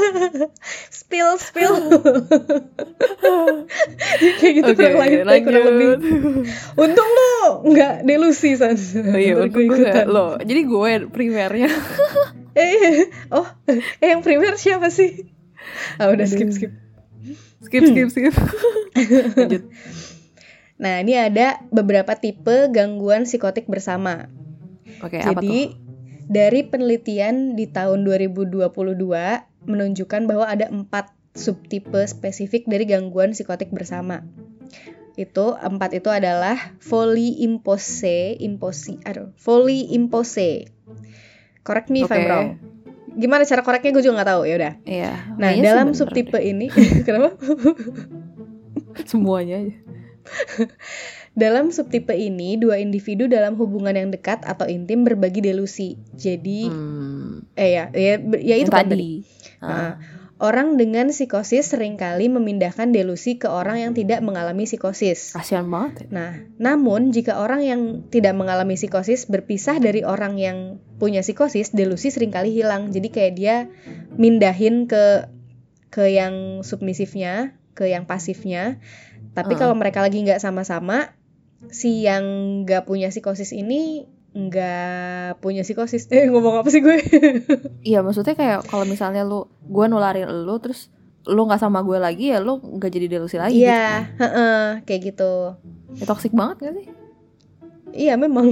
spill 1.04 1.30
spill. 1.36 1.74
kayak 4.40 4.52
gitu 4.56 4.70
okay, 4.72 4.88
kurang, 4.96 5.28
lain, 5.28 5.42
kurang 5.44 5.64
lebih. 5.68 5.88
Untung 6.80 7.10
lo 7.12 7.36
nggak 7.68 8.08
delusi 8.08 8.56
san. 8.56 8.80
Oh, 8.80 9.20
iya, 9.20 9.36
untung 9.36 9.68
gue 9.68 9.92
lo. 10.08 10.40
Jadi 10.40 10.60
gue 10.64 10.92
primernya. 11.12 11.68
eh 12.52 13.08
oh 13.32 13.48
eh 13.64 13.80
yang 14.12 14.20
primer 14.20 14.60
siapa 14.60 14.92
sih 14.92 15.32
ah 15.96 16.12
udah 16.12 16.26
skip 16.28 16.52
skip 16.52 16.72
skip 17.72 17.88
skip 17.88 18.08
skip. 18.12 18.34
Lanjut. 19.40 19.64
Nah 20.76 21.00
ini 21.00 21.16
ada 21.16 21.64
beberapa 21.72 22.12
tipe 22.20 22.68
gangguan 22.68 23.24
psikotik 23.24 23.64
bersama. 23.64 24.28
Oke 25.00 25.24
jadi 25.24 25.32
apa 25.32 25.40
tuh? 25.40 25.80
dari 26.28 26.60
penelitian 26.68 27.56
di 27.56 27.66
tahun 27.66 28.04
2022 28.04 28.68
menunjukkan 29.64 30.22
bahwa 30.28 30.46
ada 30.46 30.68
empat 30.68 31.16
subtipe 31.32 32.04
spesifik 32.04 32.68
dari 32.68 32.84
gangguan 32.84 33.32
psikotik 33.32 33.72
bersama. 33.72 34.20
Itu 35.16 35.56
empat 35.56 35.96
itu 35.96 36.08
adalah 36.08 36.76
folie 36.80 37.40
impose, 37.44 38.36
impose, 38.40 38.96
aduh, 39.04 39.32
folie 39.36 39.92
impose, 39.92 40.72
Correct 41.62 41.94
me 41.94 42.02
if 42.02 42.10
I'm 42.10 42.26
wrong. 42.26 42.48
Gimana 43.16 43.42
cara 43.44 43.62
koreknya 43.64 43.90
gue 43.94 44.02
juga 44.04 44.14
nggak 44.20 44.30
tahu 44.32 44.42
ya 44.48 44.54
udah. 44.58 44.74
Iya. 44.84 45.12
Nah 45.36 45.50
dalam 45.60 45.88
subtipe 45.92 46.38
ini 46.40 46.66
kenapa? 47.06 47.36
Semuanya 49.10 49.62
aja. 49.62 49.74
dalam 51.32 51.72
subtipe 51.72 52.12
ini 52.12 52.60
dua 52.60 52.78
individu 52.78 53.24
dalam 53.24 53.56
hubungan 53.56 53.96
yang 53.96 54.08
dekat 54.12 54.44
atau 54.44 54.68
intim 54.68 55.02
berbagi 55.02 55.40
delusi. 55.40 55.98
Jadi 56.12 56.68
hmm. 56.68 57.56
eh 57.56 57.70
ya 57.72 57.84
ya 57.92 58.14
ya 58.38 58.56
itu 58.60 58.70
kan 58.70 58.86
tadi. 58.86 58.92
tadi. 58.92 59.12
Nah, 59.64 59.92
Orang 60.42 60.74
dengan 60.74 61.14
psikosis 61.14 61.70
sering 61.70 61.94
kali 61.94 62.26
memindahkan 62.26 62.90
delusi 62.90 63.38
ke 63.38 63.46
orang 63.46 63.78
yang 63.78 63.92
tidak 63.94 64.18
mengalami 64.26 64.66
psikosis. 64.66 65.38
Kasian 65.38 65.70
banget. 65.70 66.10
Ya. 66.10 66.10
Nah, 66.10 66.32
namun 66.58 67.14
jika 67.14 67.38
orang 67.38 67.62
yang 67.62 68.10
tidak 68.10 68.34
mengalami 68.34 68.74
psikosis 68.74 69.30
berpisah 69.30 69.78
dari 69.78 70.02
orang 70.02 70.42
yang 70.42 70.82
punya 70.98 71.22
psikosis, 71.22 71.70
delusi 71.70 72.10
sering 72.10 72.34
kali 72.34 72.50
hilang. 72.50 72.90
Jadi 72.90 73.14
kayak 73.14 73.32
dia 73.38 73.56
mindahin 74.18 74.90
ke 74.90 75.30
ke 75.94 76.10
yang 76.10 76.66
submisifnya, 76.66 77.54
ke 77.78 77.86
yang 77.86 78.10
pasifnya. 78.10 78.82
Tapi 79.38 79.54
uh. 79.54 79.58
kalau 79.62 79.78
mereka 79.78 80.02
lagi 80.02 80.26
nggak 80.26 80.42
sama-sama, 80.42 81.14
si 81.70 82.02
yang 82.02 82.66
nggak 82.66 82.82
punya 82.90 83.14
psikosis 83.14 83.54
ini 83.54 84.10
nggak 84.32 85.44
punya 85.44 85.60
psikosis 85.60 86.08
eh 86.14 86.28
ngomong 86.32 86.64
apa 86.64 86.68
sih 86.72 86.80
gue 86.80 86.96
iya 87.88 88.00
maksudnya 88.00 88.32
kayak 88.32 88.64
kalau 88.64 88.88
misalnya 88.88 89.22
lu 89.28 89.48
gue 89.68 89.84
nularin 89.88 90.28
lu 90.28 90.56
terus 90.56 90.88
lu 91.28 91.46
nggak 91.46 91.60
sama 91.60 91.84
gue 91.86 92.00
lagi 92.00 92.34
ya 92.34 92.42
lu 92.42 92.58
nggak 92.58 92.90
jadi 92.90 93.06
delusi 93.06 93.36
lagi 93.38 93.62
iya 93.62 94.08
gitu. 94.08 94.18
Kan? 94.18 94.72
kayak 94.88 95.00
gitu 95.12 95.32
ya, 95.94 96.04
toxic 96.08 96.32
banget 96.34 96.56
gak 96.66 96.74
sih 96.80 96.86
iya 97.92 98.14
memang 98.18 98.50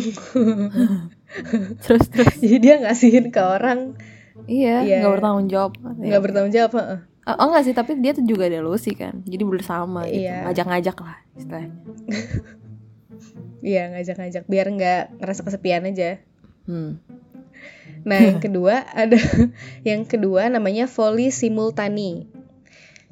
terus 1.82 2.04
terus 2.12 2.34
jadi 2.38 2.56
dia 2.60 2.74
ngasihin 2.84 3.32
ke 3.32 3.40
orang 3.40 3.98
iya 4.46 4.84
nggak 4.84 5.10
ya, 5.10 5.14
bertanggung 5.16 5.48
jawab 5.48 5.72
nggak 5.80 6.22
bertanggung 6.22 6.54
jawab 6.54 6.72
Oh, 7.28 7.36
oh 7.36 7.46
enggak 7.52 7.68
sih, 7.68 7.76
tapi 7.76 8.00
dia 8.00 8.16
tuh 8.16 8.24
juga 8.24 8.48
delusi 8.48 8.96
kan. 8.96 9.20
Jadi 9.28 9.44
bersama 9.44 10.08
gitu. 10.08 10.24
Iya. 10.24 10.50
Ngajak-ngajak 10.50 10.96
lah 11.04 11.16
istilahnya. 11.36 11.76
Iya, 13.61 13.92
ngajak-ngajak 13.92 14.44
biar 14.48 14.66
nggak 14.72 15.02
ngerasa 15.20 15.40
kesepian 15.44 15.85
aja. 15.88 16.20
Hmm. 16.64 17.00
Nah, 18.04 18.18
yang 18.20 18.40
kedua 18.44 18.87
ada 18.92 19.18
yang 19.88 20.09
kedua 20.09 20.48
namanya 20.48 20.88
volley 20.88 21.28
simultani. 21.28 22.28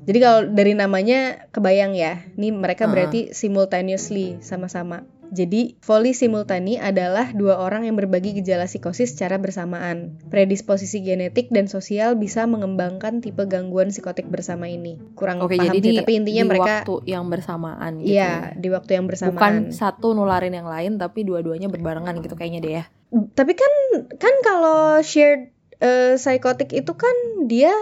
Jadi 0.08 0.18
kalau 0.22 0.40
dari 0.48 0.72
namanya 0.72 1.50
kebayang 1.52 1.92
ya, 1.92 2.22
nih 2.38 2.54
mereka 2.54 2.86
uh. 2.86 2.90
berarti 2.90 3.34
simultaneously 3.34 4.40
sama-sama. 4.40 5.04
Jadi, 5.28 5.76
volley 5.84 6.16
simultani 6.16 6.80
adalah 6.80 7.30
dua 7.36 7.60
orang 7.60 7.84
yang 7.84 7.96
berbagi 7.96 8.36
gejala 8.38 8.64
psikosis 8.64 9.12
secara 9.12 9.36
bersamaan. 9.36 10.16
Predisposisi 10.32 11.04
genetik 11.04 11.52
dan 11.52 11.68
sosial 11.68 12.16
bisa 12.16 12.48
mengembangkan 12.48 13.20
tipe 13.20 13.44
gangguan 13.44 13.92
psikotik 13.92 14.28
bersama 14.28 14.68
ini. 14.68 14.96
Kurang 15.12 15.44
Oke, 15.44 15.60
paham 15.60 15.76
jadi 15.76 15.88
sih, 15.88 15.98
tapi 16.00 16.12
intinya 16.16 16.44
di 16.44 16.50
mereka 16.56 16.74
waktu 16.82 16.96
yang 17.08 17.24
bersamaan 17.28 17.92
gitu. 18.00 18.16
Iya, 18.16 18.24
ya. 18.24 18.34
di 18.56 18.68
waktu 18.72 18.90
yang 18.96 19.06
bersamaan. 19.06 19.36
Bukan 19.36 19.54
satu 19.74 20.16
nularin 20.16 20.54
yang 20.56 20.68
lain 20.68 20.96
tapi 20.96 21.24
dua-duanya 21.28 21.68
berbarengan 21.68 22.20
gitu 22.24 22.34
kayaknya 22.34 22.60
deh 22.64 22.72
ya. 22.80 22.84
Tapi 23.12 23.52
kan 23.56 23.72
kan 24.16 24.34
kalau 24.44 25.00
shared 25.00 25.52
uh, 25.80 26.14
psikotik 26.16 26.72
itu 26.72 26.92
kan 26.94 27.16
dia 27.48 27.72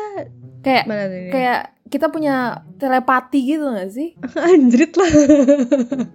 kayak 0.63 0.85
kayak 1.31 1.76
kita 1.87 2.11
punya 2.11 2.67
telepati 2.83 3.39
gitu 3.47 3.71
gak 3.71 3.91
sih? 3.95 4.19
Anjrit 4.51 4.93
lah. 4.99 5.11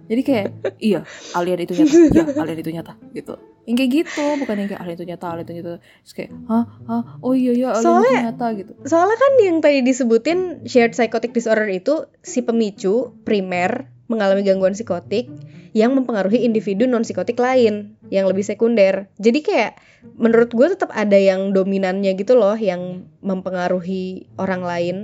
Jadi 0.06 0.22
kayak 0.22 0.46
iya 0.78 1.00
alien 1.32 1.60
itu 1.64 1.72
nyata, 1.80 1.96
iya 2.12 2.24
alien 2.36 2.58
itu 2.60 2.70
nyata 2.72 2.92
gitu. 3.16 3.34
Yang 3.62 3.76
kayak 3.78 3.90
gitu, 3.94 4.24
bukan 4.42 4.54
yang 4.58 4.68
kayak 4.68 4.82
alien 4.84 4.96
itu 5.00 5.06
nyata, 5.08 5.26
alien 5.32 5.44
itu 5.46 5.54
nyata. 5.56 5.72
Terus 5.80 6.12
kayak, 6.12 6.30
hah, 6.50 6.64
hah, 6.90 7.02
oh 7.24 7.32
iya 7.32 7.52
iya 7.56 7.68
alien 7.72 7.84
soalnya, 7.84 8.12
itu 8.12 8.26
nyata 8.28 8.46
gitu. 8.58 8.72
Soalnya 8.84 9.16
kan 9.16 9.32
yang 9.40 9.56
tadi 9.64 9.78
disebutin 9.80 10.38
shared 10.68 10.92
psychotic 10.92 11.32
disorder 11.32 11.68
itu 11.72 12.04
si 12.20 12.44
pemicu 12.44 13.16
primer 13.24 13.88
mengalami 14.12 14.44
gangguan 14.44 14.76
psikotik 14.76 15.32
yang 15.72 15.96
mempengaruhi 15.96 16.44
individu 16.44 16.84
non 16.84 17.00
psikotik 17.00 17.40
lain 17.40 17.96
yang 18.12 18.28
lebih 18.28 18.44
sekunder. 18.44 19.08
Jadi 19.16 19.40
kayak 19.40 19.80
menurut 20.20 20.52
gue 20.52 20.68
tetap 20.76 20.92
ada 20.92 21.16
yang 21.16 21.56
dominannya 21.56 22.12
gitu 22.12 22.36
loh 22.36 22.52
yang 22.60 23.08
mempengaruhi 23.24 24.28
orang 24.36 24.60
lain 24.60 24.96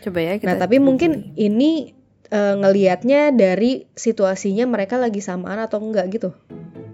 Coba 0.00 0.18
ya 0.24 0.32
kita. 0.40 0.48
Nah, 0.48 0.56
tapi 0.56 0.80
mungkin 0.80 1.36
ini 1.36 1.92
uh, 2.32 2.56
ngelihatnya 2.56 3.36
dari 3.36 3.86
situasinya 3.92 4.64
mereka 4.64 4.96
lagi 4.96 5.20
samaan 5.20 5.60
atau 5.60 5.78
enggak 5.80 6.08
gitu. 6.12 6.32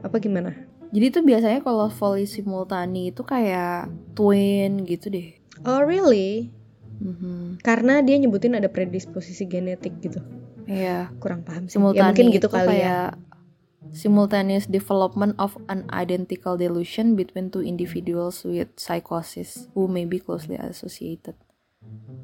Apa 0.02 0.18
gimana? 0.18 0.54
Jadi 0.90 1.06
tuh 1.10 1.22
biasanya 1.22 1.60
kalau 1.62 1.90
volley 1.90 2.26
simultani 2.26 3.14
itu 3.14 3.22
kayak 3.22 3.90
twin 4.18 4.86
gitu 4.86 5.10
deh. 5.10 5.38
Oh 5.66 5.82
really? 5.82 6.50
Mm-hmm. 7.02 7.62
Karena 7.62 8.02
dia 8.02 8.16
nyebutin 8.18 8.58
ada 8.58 8.70
predisposisi 8.70 9.46
genetik 9.46 9.98
gitu. 10.02 10.22
Iya. 10.66 11.14
Kurang 11.22 11.46
paham 11.46 11.70
sih. 11.70 11.78
Simultani 11.78 12.02
ya 12.02 12.10
mungkin 12.10 12.26
gitu 12.34 12.48
kali 12.50 12.82
ya. 12.82 13.14
Simultaneous 13.92 14.66
development 14.66 15.34
of 15.38 15.58
an 15.68 15.86
identical 15.92 16.56
delusion 16.56 17.14
between 17.14 17.50
two 17.50 17.62
individuals 17.62 18.42
with 18.46 18.68
psychosis 18.76 19.68
who 19.74 19.86
may 19.90 20.04
be 20.04 20.18
closely 20.22 20.56
associated. 20.56 21.34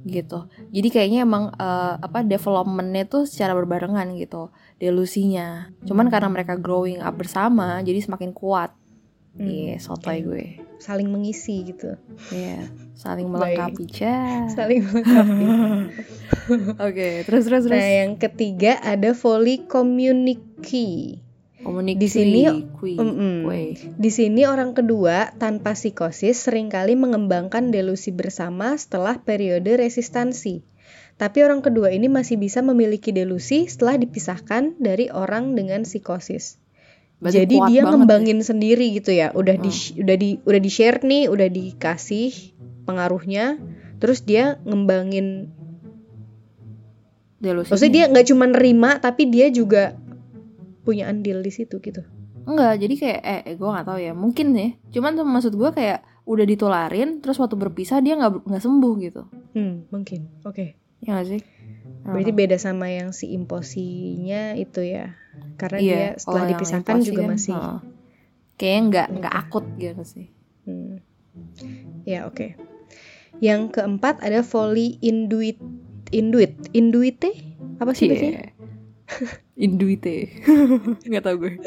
Gitu. 0.03 0.39
Jadi 0.75 0.89
kayaknya 0.91 1.23
emang 1.23 1.55
uh, 1.55 1.95
apa 2.03 2.27
developmentnya 2.27 3.07
tuh 3.07 3.23
secara 3.25 3.55
berbarengan 3.55 4.19
gitu 4.19 4.51
delusinya. 4.83 5.71
Cuman 5.87 6.11
karena 6.11 6.27
mereka 6.27 6.59
growing 6.59 6.99
up 6.99 7.15
bersama 7.15 7.79
jadi 7.87 8.03
semakin 8.03 8.35
kuat. 8.35 8.75
Hmm. 9.33 9.49
iya 9.49 9.81
hmm. 9.81 9.85
sotoy 9.89 10.19
gue. 10.21 10.47
Saling 10.77 11.09
mengisi 11.09 11.65
gitu. 11.65 11.97
Iya 12.35 12.69
yeah, 12.69 12.93
saling 12.93 13.33
melengkapi 13.33 13.89
cah 13.89 14.45
saling 14.59 14.85
melengkapi. 14.85 15.45
Oke 15.49 16.77
okay, 16.77 17.15
terus 17.25 17.49
terus 17.49 17.65
terus. 17.65 17.81
Nah 17.81 17.89
yang 18.05 18.21
ketiga 18.21 18.77
ada 18.85 19.17
volley 19.17 19.65
community 21.63 21.99
di 21.99 22.09
sini, 22.11 22.43
kui, 22.75 22.99
mm 22.99 23.15
-mm. 23.15 23.39
di 23.97 24.11
sini 24.11 24.45
orang 24.45 24.75
kedua 24.75 25.33
tanpa 25.39 25.79
psikosis 25.79 26.51
sering 26.51 26.69
kali 26.69 26.99
mengembangkan 26.99 27.71
delusi 27.71 28.11
bersama 28.11 28.75
setelah 28.75 29.23
periode 29.23 29.79
resistansi. 29.79 30.67
Tapi 31.17 31.39
orang 31.47 31.63
kedua 31.63 31.95
ini 31.95 32.11
masih 32.11 32.37
bisa 32.37 32.61
memiliki 32.67 33.15
delusi 33.15 33.71
setelah 33.71 33.95
dipisahkan 33.95 34.77
dari 34.83 35.07
orang 35.09 35.55
dengan 35.55 35.87
psikosis. 35.87 36.59
Berarti 37.23 37.47
Jadi 37.47 37.57
dia 37.71 37.87
ngembangin 37.87 38.43
ya? 38.43 38.47
sendiri 38.51 38.87
gitu 38.99 39.15
ya. 39.15 39.31
Udah 39.31 39.55
hmm. 39.55 39.63
di 39.63 39.71
udah 40.03 40.17
di 40.19 40.31
udah 40.43 40.61
di 40.61 40.71
share 40.73 41.07
nih, 41.07 41.31
udah 41.31 41.47
dikasih 41.47 42.59
pengaruhnya, 42.83 43.63
terus 44.03 44.27
dia 44.27 44.59
ngembangin 44.67 45.55
delusi. 47.39 47.71
Maksudnya 47.71 47.95
dia 47.95 48.05
nggak 48.11 48.27
cuma 48.27 48.51
nerima, 48.51 48.99
tapi 48.99 49.31
dia 49.31 49.47
juga 49.55 49.95
punya 50.83 51.09
andil 51.09 51.41
di 51.43 51.51
situ 51.55 51.79
gitu. 51.79 52.03
Enggak 52.43 52.83
jadi 52.83 52.95
kayak 52.99 53.21
eh, 53.23 53.41
eh 53.47 53.55
gue 53.55 53.69
nggak 53.69 53.87
tahu 53.87 53.99
ya. 54.03 54.13
Mungkin 54.15 54.47
ya 54.55 54.69
cuman 54.91 55.15
tuh 55.15 55.27
maksud 55.27 55.53
gue 55.55 55.71
kayak 55.71 56.03
udah 56.23 56.47
ditularin 56.47 57.19
terus 57.19 57.39
waktu 57.43 57.59
berpisah 57.59 57.99
dia 57.99 58.15
nggak 58.19 58.47
nggak 58.47 58.63
sembuh 58.63 58.95
gitu. 59.03 59.23
Hmm 59.55 59.87
mungkin. 59.91 60.31
Oke. 60.47 60.55
Okay. 60.55 60.69
ya 61.03 61.19
gak 61.19 61.27
sih? 61.35 61.43
Berarti 62.03 62.33
beda 62.35 62.57
sama 62.59 62.91
yang 62.91 63.11
si 63.15 63.35
imposinya 63.35 64.55
itu 64.59 64.83
ya? 64.87 65.19
Karena 65.59 65.79
iya, 65.79 65.95
dia 65.95 66.09
setelah 66.19 66.45
dipisahkan 66.51 66.97
juga 67.03 67.23
kan, 67.27 67.31
masih 67.35 67.55
oh. 67.55 67.81
kayaknya 68.59 68.83
nggak 68.91 69.07
nggak 69.19 69.35
akut 69.35 69.67
gitu 69.79 70.03
sih. 70.07 70.27
Hmm. 70.63 71.03
ya 72.07 72.29
oke. 72.29 72.37
Okay. 72.39 72.51
yang 73.43 73.73
keempat 73.73 74.23
ada 74.23 74.45
volley 74.47 75.01
induit 75.03 75.59
induit 76.15 76.55
induite? 76.71 77.35
Apa 77.83 77.97
sih 77.99 78.07
yeah. 78.13 78.52
Induite 79.65 80.43
nggak 81.09 81.23
tau 81.25 81.37
gue 81.37 81.59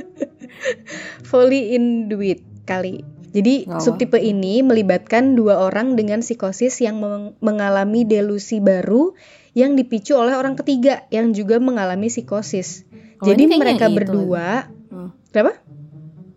Volley 1.30 1.76
Induit 1.78 2.42
kali 2.66 3.16
jadi 3.36 3.68
Gak 3.68 3.84
subtipe 3.84 4.16
ini 4.16 4.64
melibatkan 4.64 5.36
dua 5.36 5.60
orang 5.60 6.00
dengan 6.00 6.24
psikosis 6.24 6.80
yang 6.80 7.04
mengalami 7.44 8.08
delusi 8.08 8.64
baru 8.64 9.12
yang 9.52 9.76
dipicu 9.76 10.16
oleh 10.16 10.40
orang 10.40 10.56
ketiga 10.56 11.04
yang 11.12 11.36
juga 11.36 11.60
mengalami 11.60 12.08
psikosis. 12.08 12.88
Oh, 13.20 13.28
Jadi 13.28 13.52
mereka 13.52 13.92
berdua, 13.92 14.72
hmm. 14.88 15.36
kenapa? 15.36 15.60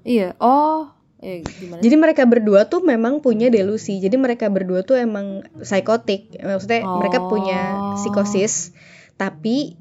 Iya. 0.02 0.34
Oh, 0.42 0.90
eh, 1.22 1.46
gimana? 1.46 1.82
Jadi 1.82 1.94
mereka 1.94 2.22
berdua 2.26 2.66
tuh 2.66 2.82
memang 2.82 3.22
punya 3.22 3.46
delusi. 3.46 4.02
Jadi 4.02 4.18
mereka 4.18 4.50
berdua 4.50 4.82
tuh 4.82 4.98
emang 4.98 5.46
psikotik. 5.62 6.34
Maksudnya 6.42 6.82
oh. 6.82 6.98
mereka 6.98 7.22
punya 7.30 7.94
psikosis, 7.94 8.74
tapi 9.14 9.78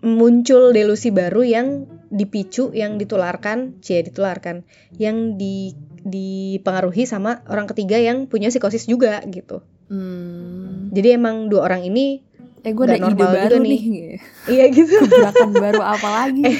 muncul 0.00 0.72
delusi 0.72 1.12
baru 1.12 1.44
yang 1.44 1.68
dipicu 2.08 2.72
yang 2.72 2.96
ditularkan 2.96 3.80
cie 3.84 4.00
ditularkan 4.00 4.64
yang 4.96 5.36
di 5.36 5.76
dipengaruhi 6.08 7.04
sama 7.04 7.44
orang 7.52 7.68
ketiga 7.68 8.00
yang 8.00 8.24
punya 8.30 8.48
psikosis 8.48 8.88
juga 8.88 9.20
gitu. 9.28 9.60
Hmm. 9.88 10.92
jadi 10.92 11.16
emang 11.16 11.48
dua 11.48 11.64
orang 11.64 11.80
ini 11.80 12.20
eh 12.60 12.76
gue 12.76 12.84
ada 12.84 13.00
ide 13.00 13.24
baru 13.24 13.56
nih, 13.56 13.80
nih. 13.80 13.82
iya 14.56 14.64
gitu. 14.68 15.00
Gerakan 15.08 15.56
baru 15.56 15.80
apa 15.80 16.08
lagi? 16.12 16.44
Eh, 16.44 16.58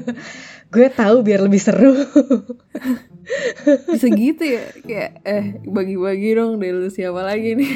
gue 0.74 0.86
tahu 0.90 1.22
biar 1.22 1.46
lebih 1.46 1.62
seru. 1.62 1.94
Bisa 3.92 4.08
gitu 4.10 4.42
ya? 4.42 4.64
Kayak 4.82 5.10
eh 5.22 5.44
bagi-bagi 5.68 6.34
dong 6.34 6.58
delusi 6.58 7.06
apa 7.06 7.22
lagi 7.22 7.54
nih? 7.54 7.72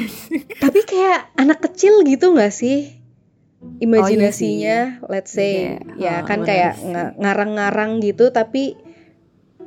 Tapi 0.59 0.79
kayak 0.83 1.31
anak 1.39 1.63
kecil 1.63 2.03
gitu 2.03 2.35
nggak 2.35 2.51
sih 2.51 3.02
imajinasinya 3.83 5.03
oh, 5.03 5.09
iya 5.09 5.11
let's 5.11 5.31
say. 5.33 5.79
Yeah. 5.97 5.99
ya 5.99 6.15
oh, 6.23 6.27
kan 6.29 6.39
kayak 6.47 6.79
ngarang-ngarang 7.19 7.99
gitu 7.99 8.31
tapi 8.31 8.77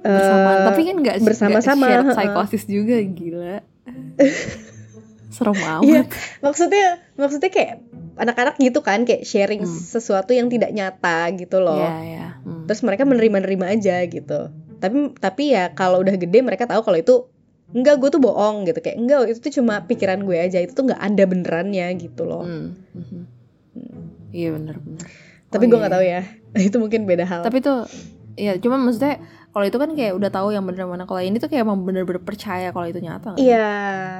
bersama 0.07 0.51
uh, 0.51 0.65
tapi 0.71 0.81
kan 0.87 0.97
nggak 1.03 1.17
bersama-sama 1.27 1.85
gak 1.91 2.05
psikosis 2.15 2.65
juga 2.71 2.97
gila. 3.03 3.57
Serem 5.37 5.59
amat. 5.59 5.83
iya, 5.85 6.03
maksudnya 6.41 7.03
maksudnya 7.19 7.51
kayak 7.53 7.85
anak-anak 8.17 8.57
gitu 8.57 8.81
kan 8.81 9.05
kayak 9.05 9.29
sharing 9.29 9.67
hmm. 9.67 9.69
sesuatu 9.69 10.33
yang 10.33 10.49
tidak 10.49 10.73
nyata 10.73 11.29
gitu 11.37 11.61
loh. 11.61 11.77
Yeah, 11.77 12.01
yeah. 12.07 12.31
Hmm. 12.47 12.65
terus 12.65 12.81
mereka 12.87 13.05
menerima-nerima 13.05 13.67
aja 13.69 14.01
gitu. 14.07 14.55
Tapi 14.81 15.13
tapi 15.19 15.53
ya 15.53 15.75
kalau 15.77 16.01
udah 16.01 16.17
gede 16.17 16.41
mereka 16.41 16.65
tahu 16.65 16.81
kalau 16.87 16.97
itu 16.97 17.29
enggak 17.75 18.01
gue 18.01 18.09
tuh 18.09 18.23
bohong 18.23 18.65
gitu. 18.65 18.81
Kayak 18.81 18.97
enggak 18.97 19.19
itu 19.29 19.39
tuh 19.43 19.53
cuma 19.61 19.85
pikiran 19.85 20.25
gue 20.25 20.39
aja 20.39 20.63
itu 20.63 20.73
tuh 20.73 20.89
nggak 20.89 21.03
ada 21.03 21.25
benerannya 21.29 21.87
gitu 22.01 22.23
loh. 22.25 22.47
Hmm. 22.47 23.36
Hmm 23.77 24.17
Iya 24.37 24.49
benar 24.53 24.77
benar. 24.83 25.09
Tapi 25.49 25.65
oh, 25.65 25.69
gue 25.71 25.79
nggak 25.79 25.93
iya. 25.93 25.97
tahu 25.97 26.05
ya. 26.05 26.23
itu 26.69 26.77
mungkin 26.77 27.01
beda 27.09 27.25
hal. 27.25 27.41
Tapi 27.47 27.59
tuh 27.65 27.89
Iya, 28.37 28.61
cuma 28.61 28.77
maksudnya 28.77 29.17
kalau 29.49 29.65
itu 29.65 29.81
kan 29.81 29.91
kayak 29.97 30.13
udah 30.13 30.29
tahu 30.29 30.53
yang 30.53 30.69
bener 30.69 30.85
mana. 30.85 31.09
Kalau 31.09 31.25
ini 31.25 31.41
tuh 31.41 31.49
kayak 31.49 31.65
emang 31.65 31.81
bener-bener 31.89 32.21
percaya 32.21 32.69
kalau 32.69 32.85
itu 32.85 33.01
nyata. 33.01 33.33
Iya, 33.41 33.73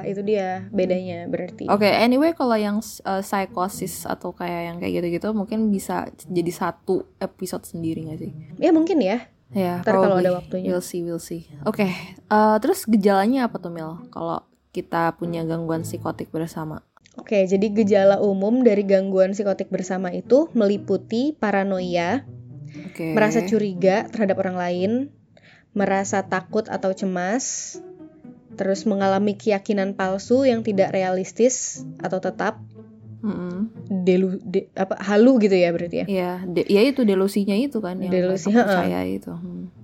itu 0.09 0.25
dia 0.25 0.65
bedanya 0.73 1.29
berarti. 1.29 1.69
Oke, 1.69 1.85
okay, 1.85 2.01
anyway 2.01 2.33
kalau 2.33 2.57
yang 2.57 2.81
uh, 2.81 3.21
psikosis 3.21 4.09
atau 4.09 4.33
kayak 4.33 4.73
yang 4.73 4.77
kayak 4.81 4.93
gitu-gitu 4.97 5.29
mungkin 5.37 5.69
bisa 5.69 6.09
jadi 6.25 6.49
satu 6.49 7.05
episode 7.21 7.69
sendiri 7.69 8.09
gak 8.09 8.19
sih? 8.25 8.33
Ya 8.57 8.73
mungkin 8.73 8.97
ya. 9.05 9.29
Ya, 9.53 9.85
Ntar 9.85 10.01
kalau 10.01 10.17
ada 10.17 10.33
waktunya. 10.33 10.73
We'll 10.73 10.81
see, 10.81 11.05
we'll 11.05 11.21
see. 11.21 11.45
Oke, 11.63 11.85
okay. 11.85 11.91
uh, 12.33 12.57
terus 12.57 12.89
gejalanya 12.89 13.45
apa 13.45 13.61
tuh 13.61 13.69
Mil? 13.69 14.09
Kalau 14.09 14.43
kita 14.73 15.13
punya 15.15 15.45
gangguan 15.45 15.85
psikotik 15.85 16.33
bersama? 16.33 16.81
Oke, 17.17 17.43
jadi 17.49 17.67
gejala 17.73 18.21
umum 18.21 18.61
dari 18.61 18.85
gangguan 18.85 19.33
psikotik 19.33 19.67
bersama 19.73 20.13
itu 20.13 20.47
meliputi 20.53 21.33
paranoia, 21.33 22.23
okay. 22.93 23.11
merasa 23.17 23.43
curiga 23.43 24.05
terhadap 24.07 24.37
orang 24.45 24.57
lain, 24.57 24.91
merasa 25.73 26.23
takut 26.23 26.69
atau 26.69 26.93
cemas, 26.93 27.77
terus 28.55 28.85
mengalami 28.85 29.35
keyakinan 29.35 29.97
palsu 29.97 30.45
yang 30.45 30.61
tidak 30.61 30.93
realistis 30.93 31.83
atau 31.99 32.21
tetap, 32.21 32.61
mm-hmm. 33.25 33.57
delu 34.05 34.37
de, 34.39 34.69
apa 34.77 34.95
halu 35.01 35.41
gitu 35.41 35.57
ya 35.57 35.73
berarti 35.73 35.97
ya? 36.01 36.05
Iya, 36.05 36.31
ya 36.69 36.81
itu 36.85 37.01
delusinya 37.01 37.57
itu 37.57 37.81
kan 37.81 37.97
yang 37.97 38.13
delusi 38.13 38.53
percaya 38.53 39.03
itu. 39.03 39.33
Hmm 39.33 39.76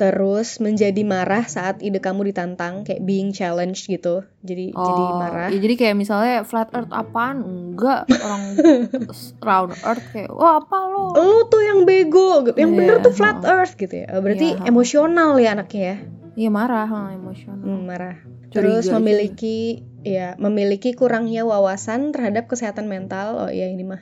terus 0.00 0.64
menjadi 0.64 1.04
marah 1.04 1.44
saat 1.44 1.84
ide 1.84 2.00
kamu 2.00 2.32
ditantang 2.32 2.88
kayak 2.88 3.04
being 3.04 3.36
challenged 3.36 3.84
gitu. 3.84 4.24
Jadi 4.40 4.72
oh, 4.72 4.80
jadi 4.80 5.02
marah. 5.12 5.48
ya 5.52 5.58
jadi 5.60 5.74
kayak 5.76 5.96
misalnya 6.00 6.40
flat 6.48 6.72
earth 6.72 6.88
apaan? 6.88 7.44
Enggak 7.44 8.08
orang 8.08 8.56
round 9.48 9.76
earth 9.84 10.06
kayak 10.16 10.32
wah 10.32 10.64
apa 10.64 10.78
lo? 10.88 11.12
Lo 11.12 11.44
tuh 11.52 11.60
yang 11.60 11.84
bego 11.84 12.48
gitu. 12.48 12.56
Yang 12.56 12.72
yeah, 12.72 12.78
bener 12.80 12.96
tuh 13.04 13.12
flat 13.12 13.44
oh. 13.44 13.52
earth 13.52 13.76
gitu 13.76 13.92
ya. 13.92 14.08
Berarti 14.24 14.56
yeah, 14.56 14.72
emosional 14.72 15.36
ya 15.36 15.52
anaknya 15.52 15.82
ya? 15.84 15.96
Iya 16.40 16.48
marah 16.48 16.88
huh, 16.88 17.08
emosional. 17.12 17.60
Hmm, 17.60 17.84
marah. 17.84 18.16
Terus 18.48 18.88
Curiga 18.88 18.96
memiliki 18.96 19.84
ya 20.00 20.32
memiliki 20.40 20.96
kurangnya 20.96 21.44
wawasan 21.44 22.16
terhadap 22.16 22.48
kesehatan 22.48 22.88
mental. 22.88 23.36
Oh 23.36 23.50
ya 23.52 23.68
ini 23.68 23.84
mah 23.84 24.00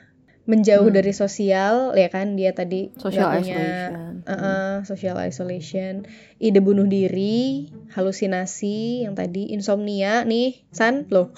menjauh 0.49 0.89
hmm. 0.89 0.97
dari 0.97 1.13
sosial 1.13 1.93
ya 1.93 2.09
kan 2.09 2.33
dia 2.33 2.57
tadi 2.57 2.89
social 2.97 3.29
isolation. 3.37 4.25
uh 4.25 4.33
-uh, 4.33 4.71
social 4.81 5.15
isolation. 5.21 6.09
Ide 6.41 6.57
bunuh 6.57 6.89
diri 6.89 7.69
halusinasi 7.93 9.05
yang 9.05 9.13
tadi 9.13 9.53
insomnia 9.53 10.25
nih 10.25 10.65
san 10.73 11.05
lo 11.13 11.29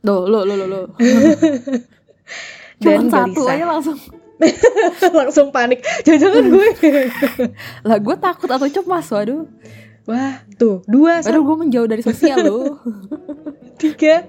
lo 0.00 0.24
lo 0.24 0.48
lo 0.48 0.64
lo 0.64 0.82
dan 2.80 3.12
satu 3.12 3.44
aja 3.44 3.68
langsung. 3.68 4.00
Langsung 5.14 5.54
panik. 5.54 5.86
Jangan-jangan 6.02 6.44
gue. 6.50 6.68
Lah 7.88 7.98
gue 8.02 8.16
takut 8.18 8.50
atau 8.50 8.66
cemas 8.66 9.06
waduh. 9.14 9.46
Wah 10.04 10.42
tuh 10.60 10.84
dua 10.84 11.24
waduh 11.24 11.42
gue 11.46 11.56
menjauh 11.64 11.88
dari 11.88 12.02
sosial 12.04 12.44
lo 12.44 12.76
tiga 13.80 14.28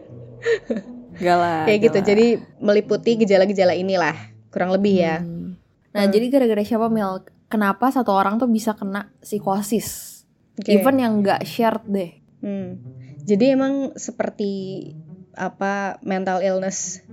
Gak 1.20 1.38
lah. 1.38 1.64
Kayak 1.68 1.80
gitu. 1.92 2.00
Jadi 2.14 2.28
meliputi 2.60 3.12
gejala-gejala 3.20 3.74
inilah 3.76 4.16
kurang 4.52 4.72
lebih 4.72 4.96
ya. 5.04 5.20
Hmm. 5.20 5.60
Nah 5.96 6.04
hmm. 6.08 6.14
jadi 6.16 6.26
gara-gara 6.32 6.64
siapa 6.64 6.88
Mil? 6.88 7.24
Kenapa 7.52 7.92
satu 7.92 8.12
orang 8.12 8.40
tuh 8.40 8.48
bisa 8.48 8.76
kena 8.76 9.12
psikosis? 9.24 10.22
Okay. 10.56 10.80
Even 10.80 11.00
yang 11.00 11.20
nggak 11.20 11.44
shared 11.44 11.84
deh. 11.88 12.12
Hmm. 12.40 12.80
Jadi 13.28 13.52
emang 13.52 13.92
seperti 14.00 14.92
apa 15.36 16.00
mental 16.00 16.40
illness 16.40 17.04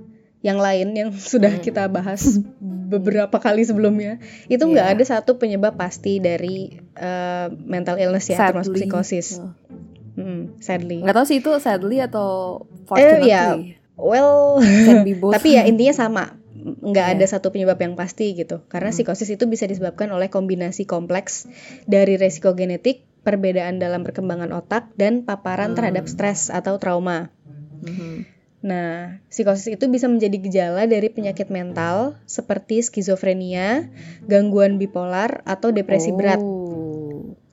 yang 0.43 0.59
lain 0.59 0.95
yang 0.95 1.11
sudah 1.33 1.59
hmm. 1.59 1.63
kita 1.63 1.91
bahas 1.91 2.39
beberapa 2.93 3.39
kali 3.41 3.65
sebelumnya 3.65 4.21
itu 4.47 4.63
nggak 4.63 4.87
yeah. 4.87 4.95
ada 4.99 5.05
satu 5.07 5.41
penyebab 5.41 5.75
pasti 5.75 6.21
dari 6.21 6.77
uh, 6.99 7.49
mental 7.51 7.97
illness 7.97 8.29
ya 8.31 8.39
sadly. 8.39 8.51
termasuk 8.53 8.73
psikosis. 8.77 9.29
Oh. 9.41 9.55
Hmm, 10.13 10.61
sadly. 10.61 11.01
Nggak 11.01 11.17
tahu 11.17 11.27
sih 11.27 11.39
itu 11.41 11.51
sadly 11.57 11.99
atau 12.05 12.63
fortunately. 12.85 13.33
Eh, 13.33 13.33
ya, 13.33 13.57
well 14.03 14.59
tapi 15.35 15.49
ya 15.55 15.63
intinya 15.65 15.95
sama 15.95 16.43
nggak 16.63 17.07
yeah. 17.11 17.15
ada 17.19 17.27
satu 17.27 17.51
penyebab 17.51 17.79
yang 17.83 17.95
pasti 17.99 18.39
gitu 18.39 18.63
karena 18.71 18.91
hmm. 18.91 18.97
psikosis 18.99 19.31
itu 19.35 19.45
bisa 19.51 19.67
disebabkan 19.67 20.11
oleh 20.15 20.31
kombinasi 20.31 20.87
kompleks 20.87 21.51
dari 21.91 22.15
resiko 22.15 22.55
genetik 22.55 23.03
perbedaan 23.23 23.79
dalam 23.79 24.03
perkembangan 24.07 24.51
otak 24.55 24.91
dan 24.95 25.27
paparan 25.27 25.75
hmm. 25.75 25.77
terhadap 25.79 26.05
stres 26.07 26.51
atau 26.55 26.79
trauma 26.79 27.35
hmm. 27.83 28.27
nah 28.63 29.19
psikosis 29.27 29.75
itu 29.75 29.91
bisa 29.91 30.07
menjadi 30.07 30.39
gejala 30.39 30.87
dari 30.87 31.11
penyakit 31.11 31.51
mental 31.51 32.15
seperti 32.31 32.83
skizofrenia 32.83 33.91
gangguan 34.27 34.79
bipolar 34.79 35.43
atau 35.43 35.75
depresi 35.75 36.15
oh. 36.15 36.17
berat 36.19 36.43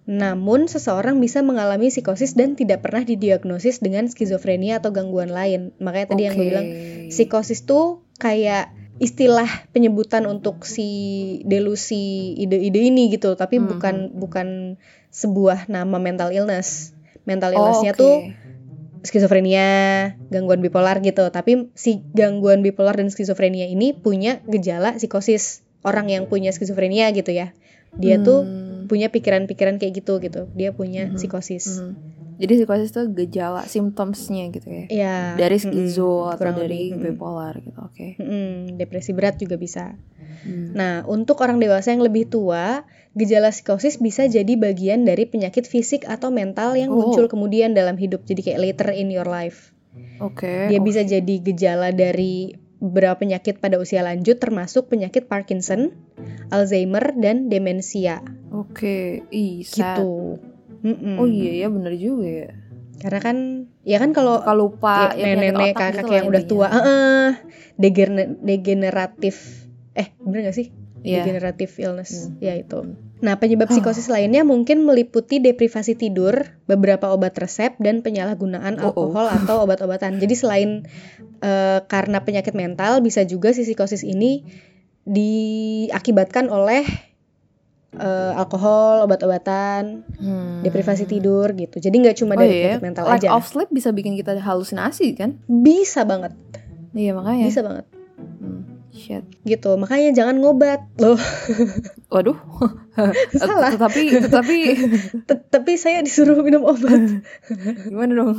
namun, 0.10 0.66
seseorang 0.66 1.22
bisa 1.22 1.46
mengalami 1.46 1.94
psikosis 1.94 2.34
dan 2.34 2.58
tidak 2.58 2.82
pernah 2.82 3.06
didiagnosis 3.06 3.78
dengan 3.78 4.10
skizofrenia 4.10 4.82
atau 4.82 4.90
gangguan 4.90 5.30
lain. 5.30 5.70
Makanya 5.78 6.18
tadi 6.18 6.26
okay. 6.26 6.26
yang 6.26 6.34
gue 6.34 6.48
bilang, 6.50 6.68
psikosis 7.14 7.62
tuh 7.70 8.02
kayak 8.18 8.74
istilah 8.98 9.46
penyebutan 9.70 10.26
untuk 10.26 10.66
si 10.66 10.90
delusi 11.46 12.34
ide-ide 12.42 12.90
ini 12.90 13.14
gitu, 13.14 13.38
tapi 13.38 13.62
hmm. 13.62 13.66
bukan 13.70 13.96
bukan 14.18 14.48
sebuah 15.14 15.70
nama 15.70 16.02
mental 16.02 16.34
illness. 16.34 16.98
Mental 17.30 17.54
illnessnya 17.54 17.94
oh, 17.94 17.96
okay. 17.96 18.02
tuh 18.02 18.16
skizofrenia, 19.06 19.70
gangguan 20.34 20.66
bipolar 20.66 21.06
gitu. 21.06 21.30
Tapi 21.30 21.70
si 21.78 22.02
gangguan 22.18 22.66
bipolar 22.66 22.98
dan 22.98 23.14
skizofrenia 23.14 23.70
ini 23.70 23.94
punya 23.94 24.42
gejala 24.50 24.98
psikosis. 24.98 25.62
Orang 25.86 26.10
yang 26.10 26.26
punya 26.26 26.50
skizofrenia 26.50 27.14
gitu 27.14 27.30
ya. 27.30 27.54
Dia 27.94 28.18
hmm. 28.18 28.26
tuh 28.26 28.40
punya 28.90 29.14
pikiran-pikiran 29.14 29.78
kayak 29.78 30.02
gitu 30.02 30.18
gitu 30.18 30.50
dia 30.58 30.74
punya 30.74 31.06
mm 31.06 31.10
-hmm. 31.14 31.18
psikosis 31.22 31.66
mm 31.70 31.78
-hmm. 31.78 31.92
jadi 32.42 32.52
psikosis 32.58 32.90
itu 32.90 33.04
gejala 33.14 33.62
simptomsnya 33.70 34.50
gitu 34.50 34.68
ya 34.68 34.84
Iya. 34.90 35.18
dari 35.38 35.58
skizo 35.62 36.10
mm 36.10 36.26
-hmm. 36.26 36.34
atau 36.34 36.52
dari 36.58 36.82
mm 36.90 36.94
-hmm. 36.98 37.04
bipolar 37.06 37.54
gitu 37.62 37.80
oke 37.80 37.94
okay. 37.94 38.10
mm 38.18 38.26
-hmm. 38.26 38.54
depresi 38.82 39.14
berat 39.14 39.38
juga 39.38 39.62
bisa 39.62 39.94
mm. 40.44 40.74
nah 40.74 41.06
untuk 41.06 41.38
orang 41.46 41.62
dewasa 41.62 41.94
yang 41.94 42.02
lebih 42.02 42.26
tua 42.28 42.84
gejala 43.14 43.54
psikosis 43.54 44.02
bisa 44.02 44.26
jadi 44.26 44.54
bagian 44.58 45.06
dari 45.06 45.30
penyakit 45.30 45.70
fisik 45.70 46.06
atau 46.10 46.34
mental 46.34 46.74
yang 46.74 46.90
oh. 46.90 46.98
muncul 46.98 47.30
kemudian 47.30 47.78
dalam 47.78 47.98
hidup 47.98 48.26
jadi 48.26 48.42
kayak 48.42 48.60
later 48.60 48.90
in 48.94 49.14
your 49.14 49.30
life 49.30 49.74
oke 50.18 50.42
okay. 50.42 50.74
dia 50.74 50.82
okay. 50.82 50.86
bisa 50.86 51.02
jadi 51.06 51.36
gejala 51.42 51.94
dari 51.94 52.54
beberapa 52.80 53.20
penyakit 53.20 53.60
pada 53.60 53.76
usia 53.76 54.02
lanjut 54.02 54.40
termasuk 54.40 54.88
penyakit 54.88 55.28
Parkinson, 55.28 55.92
Alzheimer 56.52 57.16
dan 57.20 57.52
demensia. 57.52 58.24
Oke, 58.50 59.24
okay. 59.28 59.68
gitu. 59.68 60.40
Mm 60.80 60.96
-mm. 60.96 61.16
Oh 61.20 61.28
iya 61.28 61.64
ya 61.64 61.68
bener 61.68 61.94
juga 62.00 62.28
ya. 62.28 62.50
Karena 63.00 63.20
kan 63.20 63.38
ya 63.84 64.00
kan 64.00 64.12
kalau 64.16 64.44
lupa 64.56 65.16
ya, 65.16 65.36
nenek-nenek 65.36 65.76
kakak 65.76 66.08
gitu 66.08 66.12
yang 66.16 66.28
udah 66.28 66.44
tua, 66.48 66.68
uh, 66.68 66.78
uh, 66.80 67.28
degener 67.80 68.36
degeneratif 68.44 69.68
eh 69.96 70.16
bener 70.20 70.52
gak 70.52 70.56
sih? 70.56 70.72
Yeah. 71.04 71.24
Degenerative 71.24 71.72
illness, 71.80 72.28
hmm. 72.28 72.44
ya 72.44 72.60
itu. 72.60 72.96
Nah, 73.20 73.36
penyebab 73.36 73.68
psikosis 73.68 74.08
lainnya 74.08 74.48
mungkin 74.48 74.88
meliputi 74.88 75.44
deprivasi 75.44 76.00
tidur, 76.00 76.56
beberapa 76.72 77.12
obat 77.12 77.36
resep, 77.36 77.76
dan 77.76 78.00
penyalahgunaan 78.00 78.80
oh, 78.80 78.92
alkohol 78.92 79.28
oh. 79.28 79.36
atau 79.44 79.56
obat-obatan. 79.68 80.24
Jadi 80.24 80.36
selain 80.40 80.70
uh, 81.44 81.84
karena 81.92 82.24
penyakit 82.24 82.56
mental, 82.56 83.04
bisa 83.04 83.28
juga 83.28 83.52
si 83.52 83.68
psikosis 83.68 84.08
ini 84.08 84.48
diakibatkan 85.04 86.48
oleh 86.48 86.88
uh, 88.00 88.40
alkohol, 88.40 89.04
obat-obatan, 89.04 90.08
hmm. 90.16 90.64
deprivasi 90.64 91.04
tidur 91.04 91.52
gitu. 91.60 91.84
Jadi 91.84 91.96
nggak 92.00 92.16
cuma 92.24 92.38
oh, 92.38 92.40
dari 92.40 92.56
iya? 92.56 92.80
penyakit 92.80 92.86
mental 92.88 93.04
Lack 93.04 93.20
aja. 93.20 93.28
Lack 93.36 93.38
of 93.42 93.46
sleep 93.52 93.70
bisa 93.74 93.90
bikin 93.92 94.16
kita 94.16 94.40
halusinasi 94.40 95.12
kan? 95.20 95.44
Bisa 95.50 96.08
banget. 96.08 96.32
Iya 96.96 97.12
makanya. 97.20 97.46
Bisa 97.52 97.62
banget. 97.66 97.99
Shit. 99.00 99.24
Gitu, 99.48 99.72
makanya 99.80 100.12
jangan 100.12 100.44
ngobat 100.44 100.84
loh. 101.00 101.16
Waduh. 102.14 102.36
Salah. 103.40 103.72
Tetapi 103.72 104.28
tetapi 104.28 104.58
tapi 105.56 105.72
saya 105.80 106.04
disuruh 106.04 106.36
minum 106.44 106.68
obat. 106.68 107.24
Gimana 107.88 108.12
dong? 108.12 108.36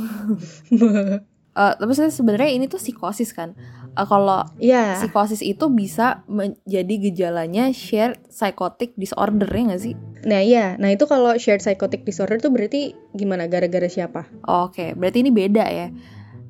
uh, 1.57 1.73
tapi 1.73 1.93
sebenarnya 1.97 2.53
ini 2.53 2.69
tuh 2.69 2.77
psikosis 2.77 3.33
kan. 3.33 3.57
Uh, 3.97 4.05
kalau 4.05 4.45
yeah. 4.61 5.01
psikosis 5.01 5.41
itu 5.41 5.65
bisa 5.73 6.21
menjadi 6.29 7.09
gejalanya 7.09 7.73
shared 7.73 8.21
psychotic 8.29 8.93
disorder 8.93 9.49
ya 9.49 9.73
gak 9.73 9.81
sih? 9.81 9.97
Nah 10.29 10.45
iya, 10.45 10.77
nah 10.77 10.93
itu 10.93 11.09
kalau 11.09 11.33
shared 11.41 11.65
psychotic 11.65 12.05
disorder 12.05 12.37
tuh 12.37 12.53
berarti 12.53 12.93
gimana? 13.17 13.49
Gara-gara 13.49 13.89
siapa? 13.89 14.29
Oke, 14.45 14.69
okay. 14.69 14.89
berarti 14.93 15.25
ini 15.25 15.33
beda 15.33 15.65
ya. 15.73 15.89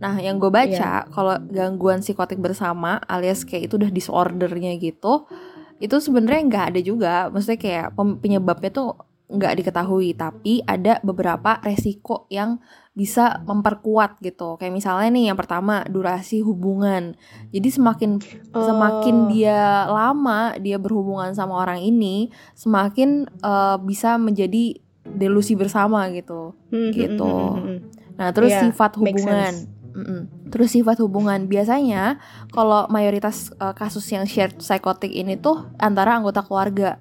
Nah, 0.01 0.17
yang 0.17 0.41
gue 0.41 0.49
baca 0.49 1.05
yeah. 1.05 1.05
kalau 1.13 1.37
gangguan 1.53 2.01
psikotik 2.01 2.41
bersama 2.41 2.97
alias 3.05 3.45
kayak 3.45 3.69
itu 3.69 3.77
udah 3.77 3.93
disordernya 3.93 4.73
gitu, 4.81 5.29
itu 5.77 5.95
sebenarnya 6.01 6.41
nggak 6.49 6.65
ada 6.73 6.81
juga. 6.81 7.13
Maksudnya 7.29 7.59
kayak 7.61 7.87
penyebabnya 8.17 8.73
tuh 8.73 8.97
nggak 9.31 9.61
diketahui, 9.61 10.17
tapi 10.17 10.65
ada 10.65 10.97
beberapa 11.05 11.61
resiko 11.61 12.25
yang 12.33 12.57
bisa 12.97 13.45
memperkuat 13.45 14.19
gitu. 14.25 14.57
Kayak 14.57 14.73
misalnya 14.73 15.09
nih 15.13 15.25
yang 15.31 15.37
pertama 15.37 15.85
durasi 15.85 16.41
hubungan. 16.41 17.15
Jadi 17.53 17.69
semakin 17.69 18.17
oh. 18.51 18.65
semakin 18.65 19.29
dia 19.29 19.85
lama 19.85 20.57
dia 20.57 20.81
berhubungan 20.81 21.31
sama 21.37 21.61
orang 21.61 21.77
ini, 21.79 22.33
semakin 22.57 23.29
uh, 23.45 23.77
bisa 23.77 24.17
menjadi 24.17 24.81
delusi 25.05 25.53
bersama 25.53 26.09
gitu. 26.09 26.57
Hmm, 26.73 26.89
hmm 26.89 26.91
gitu. 26.91 27.31
Hmm, 27.31 27.61
hmm, 27.63 27.79
nah, 28.17 28.33
terus 28.33 28.49
yeah, 28.49 28.65
sifat 28.65 28.97
hubungan 28.97 29.80
Mm-mm. 29.91 30.51
Terus 30.51 30.71
sifat 30.71 30.99
hubungan 31.03 31.47
biasanya 31.47 32.19
kalau 32.51 32.87
mayoritas 32.87 33.51
uh, 33.59 33.75
kasus 33.75 34.07
yang 34.11 34.23
shared 34.23 34.59
psychotic 34.63 35.11
ini 35.11 35.35
tuh 35.35 35.67
antara 35.77 36.15
anggota 36.15 36.43
keluarga. 36.43 36.99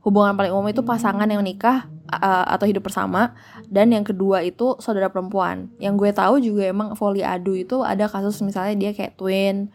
Hubungan 0.00 0.32
paling 0.32 0.52
umum 0.56 0.72
itu 0.72 0.80
pasangan 0.80 1.28
yang 1.28 1.44
nikah 1.44 1.84
uh, 2.08 2.46
atau 2.48 2.64
hidup 2.64 2.88
bersama 2.88 3.36
dan 3.68 3.92
yang 3.92 4.02
kedua 4.02 4.40
itu 4.40 4.80
saudara 4.80 5.12
perempuan 5.12 5.68
yang 5.76 6.00
gue 6.00 6.08
tahu 6.10 6.40
juga 6.40 6.72
emang 6.72 6.96
volley 6.96 7.20
adu 7.20 7.52
itu 7.52 7.84
ada 7.84 8.08
kasus 8.08 8.40
misalnya 8.40 8.80
dia 8.80 8.90
kayak 8.96 9.20
twin 9.20 9.68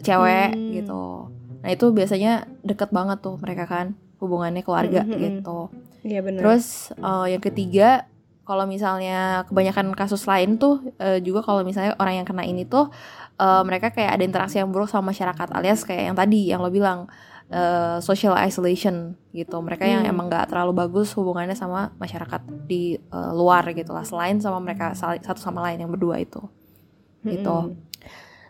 cewek 0.00 0.56
hmm. 0.56 0.72
gitu 0.80 1.28
nah 1.60 1.68
itu 1.68 1.86
biasanya 1.92 2.48
deket 2.64 2.88
banget 2.96 3.20
tuh 3.20 3.36
mereka 3.36 3.68
kan 3.68 3.92
hubungannya 4.24 4.64
keluarga 4.64 5.04
hmm, 5.04 5.10
hmm, 5.12 5.20
hmm. 5.20 5.26
gitu 5.28 5.58
Iya 6.06 6.20
benar. 6.22 6.40
Terus 6.40 6.94
uh, 7.02 7.26
yang 7.26 7.42
ketiga 7.42 8.06
kalau 8.48 8.64
misalnya 8.64 9.44
kebanyakan 9.44 9.92
kasus 9.92 10.24
lain 10.24 10.56
tuh 10.56 10.80
uh, 10.96 11.20
juga 11.20 11.44
kalau 11.44 11.60
misalnya 11.60 11.92
orang 12.00 12.24
yang 12.24 12.26
kena 12.26 12.48
ini 12.48 12.64
tuh 12.64 12.88
uh, 13.36 13.60
mereka 13.60 13.92
kayak 13.92 14.16
ada 14.16 14.24
interaksi 14.24 14.56
yang 14.56 14.72
buruk 14.72 14.88
sama 14.88 15.12
masyarakat 15.12 15.52
alias 15.52 15.84
kayak 15.84 16.08
yang 16.08 16.16
tadi 16.16 16.48
yang 16.48 16.64
lo 16.64 16.72
bilang 16.72 17.12
uh, 17.52 18.00
social 18.00 18.32
isolation 18.40 19.12
gitu 19.36 19.60
mereka 19.60 19.84
hmm. 19.84 19.92
yang 19.92 20.02
emang 20.08 20.32
nggak 20.32 20.48
terlalu 20.48 20.80
bagus 20.80 21.12
hubungannya 21.12 21.52
sama 21.52 21.92
masyarakat 22.00 22.40
di 22.64 22.96
uh, 23.12 23.36
luar 23.36 23.68
gitu 23.76 23.92
lah 23.92 24.08
selain 24.08 24.40
sama 24.40 24.64
mereka 24.64 24.96
satu 24.96 25.36
sama 25.36 25.60
lain 25.68 25.84
yang 25.84 25.92
berdua 25.92 26.16
itu 26.16 26.40
gitu 27.28 27.68
hmm. 27.68 27.76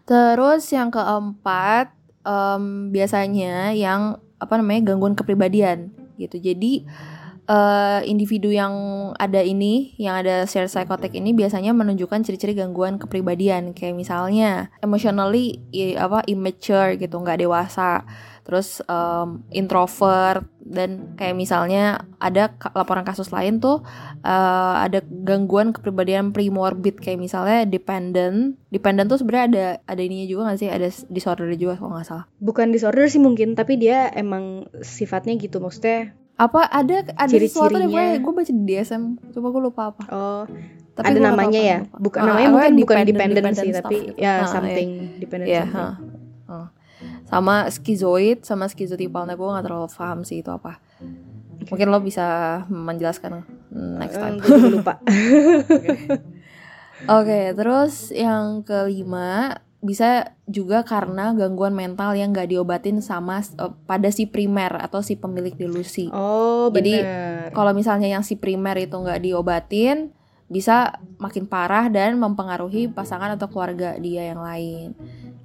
terus 0.07 0.63
yang 0.71 0.95
keempat 0.95 1.91
um, 2.23 2.95
biasanya 2.95 3.75
yang 3.75 4.23
apa 4.39 4.55
namanya 4.63 4.95
gangguan 4.95 5.19
kepribadian 5.19 5.91
gitu 6.15 6.39
jadi 6.39 6.87
uh, 7.49 8.01
individu 8.05 8.53
yang 8.53 8.73
ada 9.17 9.41
ini, 9.41 9.97
yang 9.97 10.21
ada 10.21 10.45
share 10.45 10.69
psychotic 10.69 11.17
ini 11.17 11.33
biasanya 11.33 11.73
menunjukkan 11.73 12.23
ciri-ciri 12.23 12.55
gangguan 12.55 13.01
kepribadian. 13.01 13.73
Kayak 13.73 13.97
misalnya 13.97 14.69
emotionally 14.85 15.65
i, 15.73 15.97
apa 15.97 16.23
immature 16.29 17.01
gitu, 17.01 17.17
nggak 17.19 17.43
dewasa, 17.43 18.05
terus 18.45 18.85
um, 18.87 19.43
introvert. 19.51 20.45
Dan 20.69 21.17
kayak 21.17 21.33
misalnya 21.33 22.05
ada 22.21 22.53
laporan 22.77 23.01
kasus 23.01 23.33
lain 23.33 23.57
tuh 23.57 23.81
uh, 24.21 24.77
ada 24.85 25.01
gangguan 25.25 25.73
kepribadian 25.73 26.37
premorbid 26.37 27.01
kayak 27.01 27.17
misalnya 27.17 27.65
dependent, 27.65 28.61
dependent 28.69 29.09
tuh 29.09 29.17
sebenarnya 29.17 29.47
ada 29.49 29.67
ada 29.89 30.03
ininya 30.05 30.29
juga 30.29 30.41
nggak 30.53 30.61
sih, 30.61 30.69
ada 30.69 30.93
disorder 31.09 31.49
juga 31.57 31.81
kalau 31.81 31.97
nggak 31.97 32.05
salah. 32.05 32.29
Bukan 32.37 32.69
disorder 32.69 33.09
sih 33.09 33.17
mungkin, 33.17 33.57
tapi 33.57 33.81
dia 33.81 34.13
emang 34.13 34.69
sifatnya 34.85 35.41
gitu. 35.41 35.57
Maksudnya 35.57 36.13
apa 36.39 36.71
ada 36.71 37.03
ada 37.19 37.27
Ciri 37.27 37.51
sesuatu 37.51 37.75
deh 37.75 37.91
gue 37.91 38.33
baca 38.33 38.53
di 38.55 38.63
DSM 38.63 39.35
coba 39.35 39.47
gue 39.51 39.63
lupa 39.63 39.83
apa 39.91 40.03
oh 40.15 40.43
tapi 40.95 41.15
ada 41.15 41.31
namanya 41.31 41.61
ya 41.63 41.79
bukan 41.95 42.21
uh, 42.23 42.27
namanya 42.31 42.51
mungkin 42.55 42.73
bukan 42.83 42.97
dependent, 43.07 43.39
dependent 43.39 43.67
sih 43.67 43.71
tapi 43.75 43.99
gitu. 44.15 44.23
ya 44.23 44.43
uh, 44.43 44.51
something 44.51 44.91
yeah. 44.91 45.19
dependent 45.19 45.49
yeah, 45.51 45.67
something. 45.67 46.11
Uh, 46.47 46.55
uh. 46.55 46.67
sama 47.27 47.55
skizoid 47.71 48.47
sama 48.47 48.71
skizotipalnya 48.71 49.35
gue 49.35 49.47
gak 49.47 49.67
terlalu 49.67 49.91
paham 49.91 50.23
sih 50.23 50.43
itu 50.43 50.51
apa 50.51 50.79
mungkin 51.71 51.87
lo 51.91 51.99
bisa 51.99 52.27
menjelaskan 52.71 53.43
next 53.99 54.19
time 54.19 54.39
uh, 54.39 54.47
gue 54.47 54.71
lupa 54.79 54.95
oke 55.03 55.11
okay. 57.07 57.19
okay, 57.19 57.45
terus 57.55 58.15
yang 58.15 58.63
kelima 58.63 59.59
bisa 59.79 60.35
juga 60.51 60.83
karena 60.83 61.31
gangguan 61.39 61.71
mental 61.71 62.19
yang 62.19 62.35
gak 62.35 62.51
diobatin 62.51 62.99
sama 62.99 63.39
uh, 63.63 63.71
pada 63.87 64.11
si 64.11 64.27
primer 64.27 64.75
atau 64.75 65.07
si 65.07 65.15
pemilik 65.15 65.55
delusi. 65.55 66.11
Oh, 66.11 66.67
bener. 66.75 66.83
Jadi 66.83 66.95
kalau 67.55 67.71
misalnya 67.71 68.11
yang 68.11 68.27
si 68.27 68.35
primer 68.35 68.75
itu 68.75 68.99
nggak 68.99 69.23
diobatin, 69.23 70.11
bisa 70.49 70.99
makin 71.21 71.45
parah 71.47 71.87
dan 71.93 72.19
mempengaruhi 72.19 72.91
pasangan 72.91 73.37
atau 73.39 73.47
keluarga 73.47 73.95
dia 74.01 74.33
yang 74.35 74.43
lain. 74.43 74.97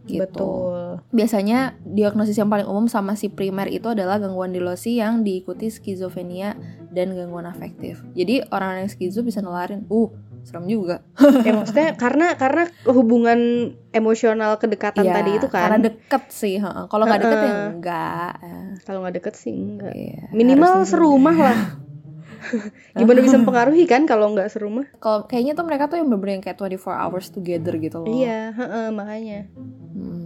Gitu. 0.03 0.19
Betul. 0.19 0.99
Biasanya 1.15 1.79
diagnosis 1.85 2.35
yang 2.35 2.51
paling 2.51 2.67
umum 2.67 2.91
sama 2.91 3.15
si 3.15 3.31
primer 3.31 3.71
itu 3.71 3.91
adalah 3.91 4.19
gangguan 4.19 4.51
delusi 4.51 4.99
yang 4.99 5.21
diikuti 5.21 5.71
skizofrenia 5.71 6.57
dan 6.91 7.15
gangguan 7.15 7.47
afektif. 7.47 8.03
Jadi 8.17 8.43
orang 8.51 8.83
yang 8.83 8.89
skizo 8.89 9.23
bisa 9.23 9.39
nelarin, 9.39 9.87
uh 9.87 10.11
serem 10.43 10.67
juga. 10.67 11.01
Ya 11.47 11.51
maksudnya 11.55 11.95
karena 11.95 12.35
karena 12.35 12.67
hubungan 12.87 13.39
emosional 13.95 14.59
kedekatan 14.59 15.07
ya, 15.07 15.15
tadi 15.15 15.31
itu 15.39 15.47
kan? 15.47 15.71
karena 15.71 15.79
deket 15.89 16.23
sih 16.29 16.59
kalau 16.61 17.03
nggak 17.07 17.21
deket 17.23 17.39
uh, 17.39 17.45
ya 17.47 17.53
enggak 17.71 18.31
kalau 18.83 18.99
nggak 19.03 19.15
deket 19.23 19.33
sih 19.39 19.55
enggak. 19.55 19.95
Ya, 19.95 20.27
minimal 20.35 20.83
serumah 20.83 21.37
lah. 21.37 21.59
Gimana 22.99 23.19
bisa 23.23 23.39
mempengaruhi 23.39 23.87
kan 23.87 24.03
kalau 24.03 24.35
nggak 24.35 24.51
serumah? 24.51 24.85
Kalau 24.99 25.25
kayaknya 25.25 25.55
tuh 25.55 25.65
mereka 25.65 25.87
tuh 25.87 25.97
yang 25.99 26.11
bener-bener 26.11 26.43
kayak 26.43 26.59
24 26.59 26.91
hours 26.91 27.31
together 27.31 27.73
gitu 27.79 28.03
loh. 28.03 28.11
Iya 28.11 28.51
uh, 28.53 28.89
makanya. 28.91 29.47
Hmm. 29.95 30.22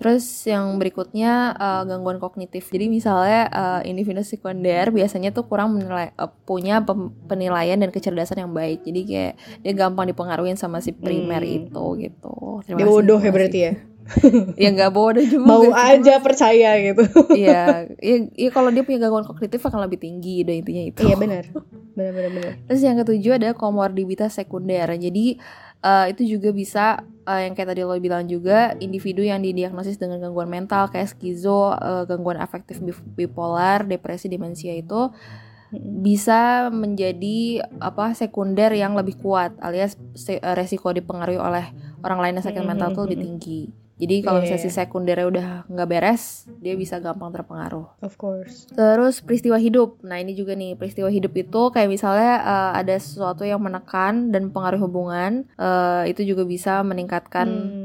Terus 0.00 0.24
yang 0.48 0.80
berikutnya 0.80 1.52
uh, 1.60 1.82
gangguan 1.84 2.16
kognitif. 2.16 2.72
Jadi 2.72 2.88
misalnya 2.88 3.52
uh, 3.52 3.80
individu 3.84 4.24
sekunder 4.24 4.88
biasanya 4.88 5.30
tuh 5.36 5.44
kurang 5.44 5.76
menilai 5.76 6.16
uh, 6.16 6.32
punya 6.48 6.80
penilaian 7.28 7.76
dan 7.76 7.92
kecerdasan 7.92 8.48
yang 8.48 8.52
baik. 8.56 8.80
Jadi 8.80 9.00
kayak 9.04 9.32
dia 9.60 9.72
gampang 9.76 10.08
dipengaruhi 10.08 10.56
sama 10.56 10.80
si 10.80 10.96
primer 10.96 11.44
hmm. 11.44 11.56
itu 11.68 11.84
gitu. 12.00 12.64
Terima 12.64 12.80
dia 12.80 12.88
bodoh 12.88 13.20
ya 13.20 13.30
berarti 13.30 13.60
ya. 13.60 13.72
ya 14.58 14.68
nggak 14.74 14.90
bodoh 14.90 15.22
juga 15.22 15.46
mau 15.46 15.62
aja 15.70 16.18
mas. 16.18 16.24
percaya 16.24 16.74
gitu 16.82 17.04
iya 17.38 17.86
ya, 18.02 18.16
ya 18.34 18.50
kalau 18.50 18.74
dia 18.74 18.82
punya 18.82 19.06
gangguan 19.06 19.22
kognitif 19.22 19.62
akan 19.62 19.86
lebih 19.86 20.02
tinggi 20.02 20.42
deh 20.42 20.58
intinya 20.58 20.82
itu 20.82 21.00
iya 21.06 21.14
benar 21.14 21.46
benar 21.94 22.12
benar 22.14 22.30
benar 22.34 22.52
terus 22.66 22.82
yang 22.82 22.98
ketujuh 22.98 23.38
ada 23.38 23.54
komorbiditas 23.54 24.34
sekunder 24.34 24.88
jadi 24.98 25.38
uh, 25.84 26.06
itu 26.10 26.22
juga 26.38 26.50
bisa 26.50 27.04
uh, 27.30 27.40
yang 27.46 27.54
kayak 27.54 27.70
tadi 27.70 27.86
lo 27.86 27.94
bilang 28.02 28.26
juga 28.26 28.74
individu 28.82 29.22
yang 29.22 29.38
didiagnosis 29.38 29.94
dengan 29.94 30.18
gangguan 30.18 30.50
mental 30.50 30.90
kayak 30.90 31.14
skizo, 31.14 31.70
uh, 31.70 32.02
gangguan 32.10 32.42
afektif 32.42 32.82
bipolar, 33.14 33.86
depresi, 33.86 34.26
demensia 34.26 34.74
itu 34.74 35.14
bisa 35.78 36.66
menjadi 36.74 37.62
apa 37.78 38.10
sekunder 38.18 38.74
yang 38.74 38.98
lebih 38.98 39.14
kuat 39.22 39.54
alias 39.62 39.94
resiko 40.58 40.90
dipengaruhi 40.90 41.38
oleh 41.38 41.70
orang 42.02 42.18
lain 42.18 42.34
yang 42.42 42.46
sakit 42.50 42.66
mental 42.66 42.90
tuh 42.90 43.06
lebih 43.06 43.22
tinggi. 43.22 43.70
Jadi 44.00 44.24
kalau 44.24 44.40
yeah. 44.40 44.56
misalnya 44.56 44.64
si 44.64 44.70
sekundernya 44.72 45.26
udah 45.28 45.48
nggak 45.68 45.88
beres, 45.92 46.48
dia 46.64 46.72
bisa 46.72 46.96
gampang 46.98 47.28
terpengaruh. 47.36 48.00
Of 48.00 48.16
course. 48.16 48.64
Terus 48.72 49.20
peristiwa 49.20 49.60
hidup. 49.60 50.00
Nah 50.00 50.16
ini 50.16 50.32
juga 50.32 50.56
nih 50.56 50.72
peristiwa 50.80 51.12
hidup 51.12 51.36
itu 51.36 51.62
kayak 51.68 51.92
misalnya 51.92 52.40
uh, 52.40 52.72
ada 52.80 52.96
sesuatu 52.96 53.44
yang 53.44 53.60
menekan 53.60 54.32
dan 54.32 54.48
pengaruh 54.48 54.80
hubungan, 54.80 55.44
uh, 55.60 56.08
itu 56.08 56.24
juga 56.24 56.48
bisa 56.48 56.80
meningkatkan 56.80 57.46
hmm. 57.46 57.79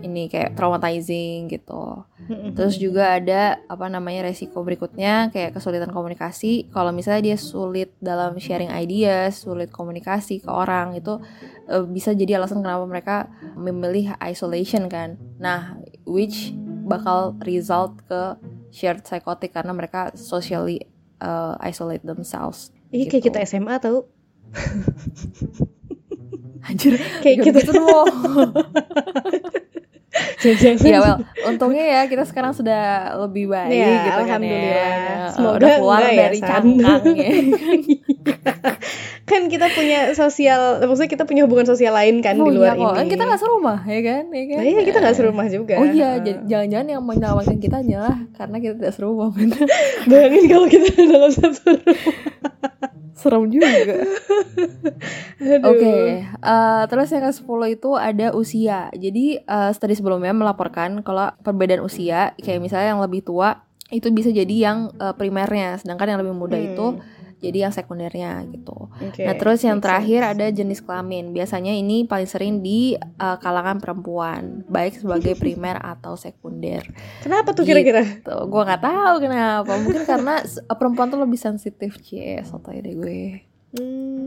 Ini 0.00 0.28
kayak 0.28 0.56
traumatizing 0.56 1.48
gitu. 1.48 2.04
Terus 2.54 2.78
juga 2.78 3.18
ada 3.18 3.58
apa 3.66 3.90
namanya 3.90 4.30
resiko 4.30 4.62
berikutnya 4.62 5.34
kayak 5.34 5.58
kesulitan 5.58 5.90
komunikasi. 5.90 6.70
Kalau 6.70 6.94
misalnya 6.94 7.34
dia 7.34 7.36
sulit 7.40 7.90
dalam 7.98 8.38
sharing 8.38 8.70
ideas, 8.70 9.42
sulit 9.42 9.74
komunikasi 9.74 10.40
ke 10.44 10.50
orang 10.50 10.94
itu 10.94 11.18
uh, 11.66 11.84
bisa 11.86 12.14
jadi 12.14 12.38
alasan 12.38 12.62
kenapa 12.62 12.86
mereka 12.86 13.16
memilih 13.58 14.14
isolation 14.22 14.86
kan. 14.86 15.18
Nah, 15.42 15.76
which 16.06 16.54
bakal 16.86 17.38
result 17.46 17.98
ke 18.06 18.38
shared 18.70 19.02
psychotic 19.02 19.50
karena 19.54 19.74
mereka 19.74 20.14
socially 20.14 20.86
uh, 21.18 21.58
isolate 21.62 22.02
themselves. 22.06 22.70
Iya 22.90 23.06
gitu. 23.06 23.10
kayak 23.18 23.24
kita 23.30 23.38
SMA 23.46 23.74
tau. 23.82 24.06
Anjir, 26.66 26.98
kayak 27.24 27.38
kita 27.42 27.60
gitu 27.62 27.72
tuh. 27.78 28.06
Ya 30.82 30.98
well 30.98 31.18
untungnya 31.46 31.84
ya 31.86 32.00
kita 32.10 32.26
sekarang 32.26 32.50
sudah 32.50 33.14
lebih 33.26 33.46
baik 33.46 33.78
ya, 33.78 34.10
gitu 34.10 34.22
kan 34.26 34.40
ya. 34.42 35.30
semoga 35.30 35.56
udah 35.62 35.70
keluar 35.78 36.00
ya, 36.02 36.18
dari 36.26 36.38
cangkang 36.42 37.04
ya. 37.14 37.30
Kan 39.30 39.46
kita 39.46 39.70
punya 39.70 40.10
sosial 40.18 40.82
maksudnya 40.82 41.06
kita 41.06 41.22
punya 41.22 41.46
hubungan 41.46 41.62
sosial 41.62 41.94
lain 41.94 42.18
kan 42.18 42.34
oh, 42.42 42.50
di 42.50 42.58
luar 42.58 42.74
iya, 42.74 42.82
ini. 42.82 42.98
kan 42.98 43.06
kita 43.06 43.22
nggak 43.30 43.40
serumah 43.40 43.78
ya 43.86 44.00
kan? 44.02 44.24
Ya 44.34 44.44
kan? 44.50 44.58
Nah, 44.58 44.66
iya 44.66 44.80
kita 44.82 44.98
nggak 44.98 45.16
serumah 45.16 45.46
juga. 45.46 45.74
Oh 45.78 45.86
iya 45.86 46.10
jangan-jangan 46.18 46.88
yang 46.90 47.02
menawarkan 47.06 47.58
kita 47.62 47.76
adalah 47.78 48.18
karena 48.34 48.56
kita 48.58 48.74
tidak 48.82 48.92
serumah 48.98 49.30
bayangin 50.10 50.44
kalau 50.50 50.66
kita 50.66 50.88
dalam 50.98 51.30
satu 51.30 51.62
rumah 51.78 52.90
serem 53.20 53.52
juga. 53.52 53.68
Oke, 55.68 55.76
okay. 55.76 56.02
uh, 56.40 56.48
eh, 56.48 56.82
terus 56.88 57.12
yang 57.12 57.28
ke-10 57.28 57.60
itu 57.76 57.90
ada 57.96 58.26
usia. 58.32 58.88
Jadi 58.96 59.44
uh, 59.44 59.70
studi 59.76 59.92
sebelumnya 59.92 60.32
melaporkan 60.32 61.04
kalau 61.04 61.28
perbedaan 61.44 61.84
usia 61.84 62.32
kayak 62.40 62.64
misalnya 62.64 62.96
yang 62.96 63.02
lebih 63.04 63.20
tua 63.20 63.60
itu 63.92 64.08
bisa 64.14 64.32
jadi 64.32 64.54
yang 64.70 64.94
uh, 64.96 65.12
primernya, 65.12 65.76
sedangkan 65.76 66.16
yang 66.16 66.20
lebih 66.24 66.34
muda 66.34 66.56
hmm. 66.56 66.68
itu 66.72 66.86
jadi 67.40 67.68
yang 67.68 67.74
sekundernya 67.74 68.44
gitu. 68.52 68.92
Okay, 69.00 69.24
nah 69.24 69.34
terus 69.34 69.64
yang 69.64 69.80
terakhir 69.80 70.36
ada 70.36 70.46
jenis 70.52 70.84
kelamin. 70.84 71.32
Biasanya 71.32 71.72
ini 71.72 72.04
paling 72.04 72.28
sering 72.28 72.60
di 72.60 72.94
uh, 72.96 73.36
kalangan 73.40 73.80
perempuan, 73.80 74.62
baik 74.68 75.00
sebagai 75.00 75.34
primer 75.40 75.80
atau 75.96 76.14
sekunder. 76.14 76.84
Kenapa 77.24 77.56
tuh 77.56 77.64
kira-kira? 77.64 78.04
Gitu. 78.04 78.36
Gue 78.46 78.62
nggak 78.62 78.84
tahu 78.84 79.14
kenapa. 79.24 79.72
Mungkin 79.80 80.04
karena 80.04 80.44
perempuan 80.76 81.08
tuh 81.08 81.20
lebih 81.24 81.40
sensitif, 81.40 81.96
cie, 82.04 82.44
sotoy 82.44 82.84
deh 82.84 82.94
gue. 82.94 83.22
Hmm 83.72 84.19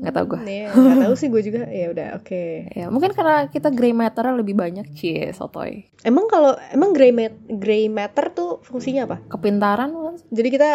nggak 0.00 0.14
tahu 0.16 0.26
gue 0.32 0.40
Iya, 0.48 0.68
nggak 0.72 0.98
tahu 1.04 1.14
sih 1.14 1.28
gue 1.28 1.42
juga 1.44 1.68
ya 1.68 1.92
udah 1.92 2.08
oke 2.16 2.24
okay. 2.24 2.72
ya 2.72 2.88
mungkin 2.88 3.12
karena 3.12 3.52
kita 3.52 3.68
gray 3.68 3.92
matter 3.92 4.24
lebih 4.32 4.56
banyak 4.56 4.96
cie 4.96 5.30
sotoy 5.36 5.84
emang 6.08 6.24
kalau 6.26 6.56
emang 6.72 6.96
gray 6.96 7.12
mat 7.12 7.36
gray 7.46 7.92
matter 7.92 8.32
tuh 8.32 8.64
fungsinya 8.64 9.04
apa 9.04 9.16
kepintaran 9.28 9.92
kan 9.92 10.16
jadi 10.32 10.48
kita 10.48 10.70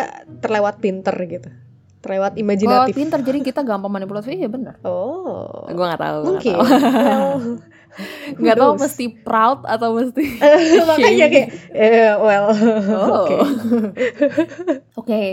terlewat 0.45 0.77
pinter 0.77 1.17
gitu 1.25 1.49
terlewat 2.05 2.37
imajinatif. 2.37 2.93
Oh, 2.93 2.99
pinter 3.01 3.19
jadi 3.25 3.41
kita 3.41 3.65
gampang 3.65 3.89
manipulatif 3.89 4.29
iya 4.29 4.45
benar. 4.45 4.77
Oh. 4.85 5.65
Gue 5.65 5.85
gak 5.89 5.97
tahu. 5.97 6.19
Mungkin. 6.29 6.53
Gak, 6.53 8.45
gak 8.45 8.57
tahu 8.61 8.71
mesti 8.85 9.05
proud 9.25 9.65
atau 9.65 9.97
mesti. 9.97 10.23
Makanya 10.93 11.27
kayak, 11.33 11.49
eh, 11.73 12.13
well. 12.21 12.53
Oh. 12.93 13.25
Oke. 13.25 13.41
okay. 15.01 15.29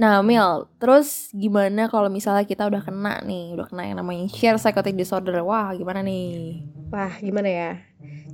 Nah, 0.00 0.20
Mil, 0.24 0.66
terus 0.82 1.30
gimana 1.30 1.86
kalau 1.86 2.10
misalnya 2.10 2.42
kita 2.48 2.66
udah 2.66 2.82
kena 2.82 3.22
nih, 3.22 3.54
udah 3.54 3.66
kena 3.70 3.82
yang 3.86 3.98
namanya 4.02 4.26
share 4.32 4.58
psychotic 4.58 4.98
disorder? 4.98 5.40
Wah, 5.46 5.72
gimana 5.76 6.02
nih? 6.02 6.64
Wah, 6.90 7.12
gimana 7.22 7.48
ya? 7.48 7.70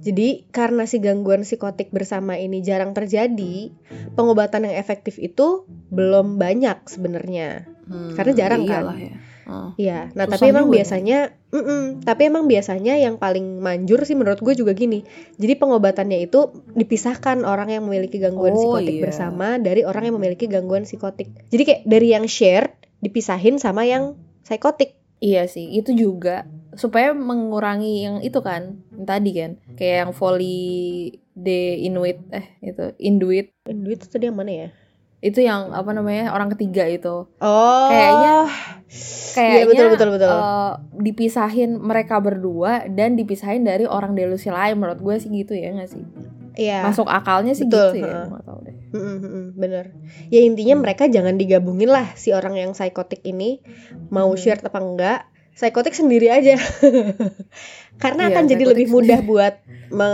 Jadi, 0.02 0.46
karena 0.54 0.86
si 0.86 1.02
gangguan 1.02 1.42
psikotik 1.42 1.90
bersama 1.90 2.38
ini 2.38 2.62
jarang 2.62 2.94
terjadi, 2.94 3.74
pengobatan 4.14 4.70
yang 4.70 4.76
efektif 4.78 5.18
itu 5.18 5.66
belum 5.90 6.38
banyak 6.38 6.86
sebenarnya. 6.86 7.66
Hmm, 7.88 8.14
Karena 8.14 8.32
jarang 8.36 8.62
kan. 8.64 8.84
Ya. 8.96 9.12
Oh, 9.48 9.72
iya, 9.80 10.12
nah 10.12 10.28
tapi 10.28 10.52
emang 10.52 10.68
biasanya, 10.68 11.32
mm 11.48 11.56
-mm, 11.56 11.82
tapi 12.04 12.28
emang 12.28 12.44
biasanya 12.44 13.00
yang 13.00 13.16
paling 13.16 13.64
manjur 13.64 14.04
sih 14.04 14.12
menurut 14.12 14.44
gue 14.44 14.52
juga 14.52 14.76
gini. 14.76 15.08
Jadi 15.40 15.56
pengobatannya 15.56 16.20
itu 16.20 16.52
dipisahkan 16.76 17.48
orang 17.48 17.72
yang 17.72 17.88
memiliki 17.88 18.20
gangguan 18.20 18.52
oh, 18.52 18.60
psikotik 18.60 19.00
iya. 19.00 19.02
bersama 19.08 19.56
dari 19.56 19.88
orang 19.88 20.12
yang 20.12 20.20
memiliki 20.20 20.52
gangguan 20.52 20.84
psikotik. 20.84 21.32
Jadi 21.48 21.62
kayak 21.64 21.82
dari 21.88 22.12
yang 22.12 22.28
share 22.28 22.76
dipisahin 23.00 23.56
sama 23.56 23.88
yang 23.88 24.20
psikotik. 24.44 25.00
Iya 25.18 25.48
sih, 25.48 25.80
itu 25.80 25.96
juga 25.96 26.44
supaya 26.78 27.10
mengurangi 27.10 28.06
yang 28.06 28.16
itu 28.22 28.38
kan 28.38 28.78
yang 28.94 29.06
tadi 29.08 29.30
kan 29.34 29.52
kayak 29.74 29.96
yang 30.06 30.12
volley 30.14 31.18
de 31.34 31.82
Inuit 31.82 32.22
eh 32.30 32.54
itu 32.62 32.94
Inuit 33.02 33.50
Inuit 33.66 33.98
itu 33.98 34.06
tadi 34.06 34.30
yang 34.30 34.38
mana 34.38 34.52
ya 34.54 34.68
itu 35.18 35.42
yang 35.42 35.74
apa 35.74 35.90
namanya 35.90 36.30
orang 36.30 36.50
ketiga 36.54 36.86
itu 36.86 37.26
oh 37.26 37.88
kayaknya 37.90 38.36
kayaknya 39.34 39.58
iya, 39.58 39.64
betul, 39.66 39.86
betul, 39.94 40.08
betul. 40.14 40.30
Uh, 40.30 40.72
dipisahin 40.94 41.70
mereka 41.78 42.22
berdua 42.22 42.86
dan 42.86 43.18
dipisahin 43.18 43.66
dari 43.66 43.84
orang 43.84 44.14
delusi 44.14 44.48
lain 44.48 44.78
menurut 44.78 45.02
gue 45.02 45.16
sih 45.18 45.30
gitu 45.30 45.54
ya 45.54 45.74
nggak 45.74 45.90
sih 45.90 46.04
Iya. 46.58 46.82
Masuk 46.82 47.06
akalnya 47.06 47.54
sih 47.54 47.70
Betul. 47.70 48.02
gitu 48.02 48.10
ya. 48.10 48.26
Gak 48.26 48.42
tahu 48.42 48.58
deh. 48.66 48.74
bener. 49.54 49.94
Ya 50.26 50.42
intinya 50.42 50.74
hmm. 50.74 50.82
mereka 50.82 51.06
jangan 51.06 51.38
digabungin 51.38 51.86
lah 51.86 52.10
si 52.18 52.34
orang 52.34 52.58
yang 52.58 52.74
psikotik 52.74 53.22
ini 53.22 53.62
mau 54.10 54.26
hmm. 54.26 54.40
share 54.42 54.58
apa 54.66 54.78
enggak 54.82 55.20
psikotik 55.58 55.90
sendiri 55.90 56.30
aja 56.30 56.54
karena 58.02 58.22
iya, 58.26 58.30
akan 58.30 58.44
jadi 58.46 58.62
lebih 58.62 58.86
mudah 58.94 59.26
buat 59.26 59.58
me 59.90 60.10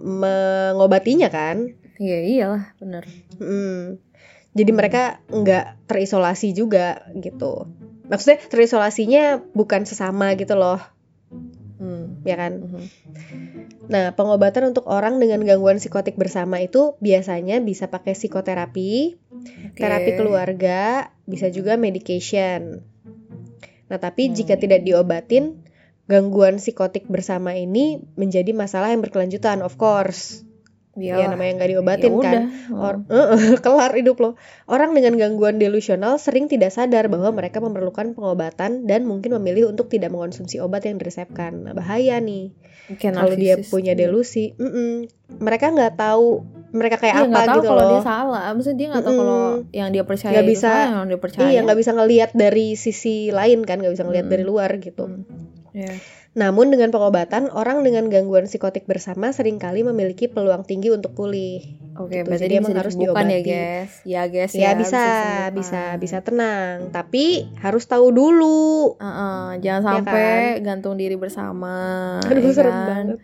mengobatinya 0.00 1.28
kan 1.28 1.76
iya 2.00 2.24
iyalah 2.24 2.64
benar 2.80 3.04
hmm. 3.36 4.00
Jadi 4.56 4.72
mereka 4.72 5.02
nggak 5.28 5.86
terisolasi 5.86 6.56
juga 6.56 7.04
gitu 7.12 7.68
maksudnya 8.08 8.40
terisolasinya 8.40 9.44
bukan 9.52 9.84
sesama 9.84 10.32
gitu 10.40 10.56
loh 10.56 10.80
hmm. 11.78 12.24
ya 12.24 12.40
kan 12.40 12.52
hmm. 12.64 12.86
nah 13.92 14.16
pengobatan 14.16 14.72
untuk 14.72 14.88
orang 14.88 15.20
dengan 15.20 15.44
gangguan 15.44 15.76
psikotik 15.76 16.16
bersama 16.16 16.64
itu 16.64 16.96
biasanya 17.04 17.60
bisa 17.60 17.92
pakai 17.92 18.16
psikoterapi 18.16 19.20
okay. 19.76 19.76
terapi 19.76 20.10
keluarga 20.16 21.12
bisa 21.28 21.52
juga 21.52 21.76
medication 21.76 22.80
Nah, 23.86 23.98
tapi 24.02 24.30
hmm. 24.30 24.34
jika 24.34 24.54
tidak 24.58 24.82
diobatin, 24.82 25.62
gangguan 26.10 26.58
psikotik 26.58 27.06
bersama 27.06 27.54
ini 27.54 28.02
menjadi 28.18 28.50
masalah 28.54 28.90
yang 28.90 29.02
berkelanjutan, 29.02 29.62
of 29.62 29.78
course. 29.78 30.45
Ya, 30.96 31.20
ya 31.20 31.26
namanya 31.28 31.60
nggak 31.60 31.70
diobatin 31.76 32.12
ya 32.16 32.24
kan, 32.24 32.42
Or, 32.72 32.94
uh, 33.12 33.36
kelar 33.64 33.92
hidup 33.92 34.16
lo. 34.16 34.30
Orang 34.64 34.96
dengan 34.96 35.20
gangguan 35.20 35.60
delusional 35.60 36.16
sering 36.16 36.48
tidak 36.48 36.72
sadar 36.72 37.12
bahwa 37.12 37.36
mereka 37.36 37.60
memerlukan 37.60 38.16
pengobatan 38.16 38.88
dan 38.88 39.04
mungkin 39.04 39.36
memilih 39.36 39.68
untuk 39.68 39.92
tidak 39.92 40.08
mengonsumsi 40.16 40.56
obat 40.56 40.88
yang 40.88 40.96
diresepkan. 40.96 41.68
Nah, 41.68 41.76
bahaya 41.76 42.16
nih. 42.16 42.56
Kalau 42.96 43.34
dia 43.34 43.60
punya 43.66 43.98
delusi, 43.98 44.54
mm 44.54 44.70
-mm, 44.70 44.92
mereka 45.42 45.74
nggak 45.74 45.98
tahu 45.98 46.46
mereka 46.70 46.96
kayak 47.02 47.14
iya, 47.18 47.26
apa 47.26 47.40
tahu 47.42 47.56
gitu 47.58 47.68
kalau 47.68 47.82
loh. 47.82 47.90
dia 47.90 48.02
salah. 48.06 48.42
Maksudnya 48.54 48.78
dia 48.78 48.88
nggak 48.94 49.04
tahu 49.04 49.12
mm 49.12 49.18
-mm. 49.18 49.26
kalau 49.26 49.46
yang 49.74 49.88
dia 49.90 50.04
percaya 50.06 50.34
gak 50.38 50.46
bisa, 50.46 50.70
salah, 50.70 50.86
yang 50.86 51.06
dia 51.10 51.20
percaya. 51.20 51.48
Iya, 51.50 51.60
nggak 51.66 51.78
bisa 51.82 51.90
ngelihat 51.96 52.30
dari 52.32 52.66
sisi 52.78 53.16
lain 53.34 53.60
kan, 53.66 53.82
nggak 53.82 53.94
bisa 53.96 54.04
ngelihat 54.06 54.26
mm. 54.28 54.32
dari 54.32 54.44
luar 54.46 54.70
gitu. 54.78 55.04
Mm. 55.10 55.35
Yeah. 55.76 56.00
Namun 56.36 56.72
dengan 56.72 56.88
pengobatan, 56.88 57.52
orang 57.52 57.84
dengan 57.84 58.08
gangguan 58.08 58.48
psikotik 58.48 58.88
bersama 58.88 59.32
sering 59.32 59.60
kali 59.60 59.84
memiliki 59.84 60.28
peluang 60.28 60.64
tinggi 60.64 60.92
untuk 60.92 61.12
pulih. 61.12 61.64
Oke, 61.96 62.20
gitu. 62.20 62.28
berarti 62.28 62.44
Jadi 62.44 62.54
emang 62.60 62.76
harus 62.76 62.94
diobati. 62.96 63.32
ya, 63.32 63.40
guys. 63.40 63.92
Ya, 64.04 64.22
guys 64.28 64.52
ya. 64.52 64.60
Ya 64.60 64.70
bisa, 64.76 65.04
bisa, 65.04 65.04
bisa, 65.52 65.82
bisa 65.96 66.18
tenang. 66.24 66.92
Tapi 66.92 67.52
harus 67.60 67.84
tahu 67.88 68.12
dulu. 68.12 68.96
Uh 68.96 69.04
-uh, 69.04 69.46
jangan 69.60 69.80
ya 69.80 69.88
sampai 69.88 70.32
kan? 70.60 70.64
gantung 70.64 70.96
diri 71.00 71.16
bersama. 71.16 71.76
Aduh, 72.24 72.40
ya 72.40 72.52
serem 72.52 72.72
kan? 72.72 72.84
banget. 72.88 73.18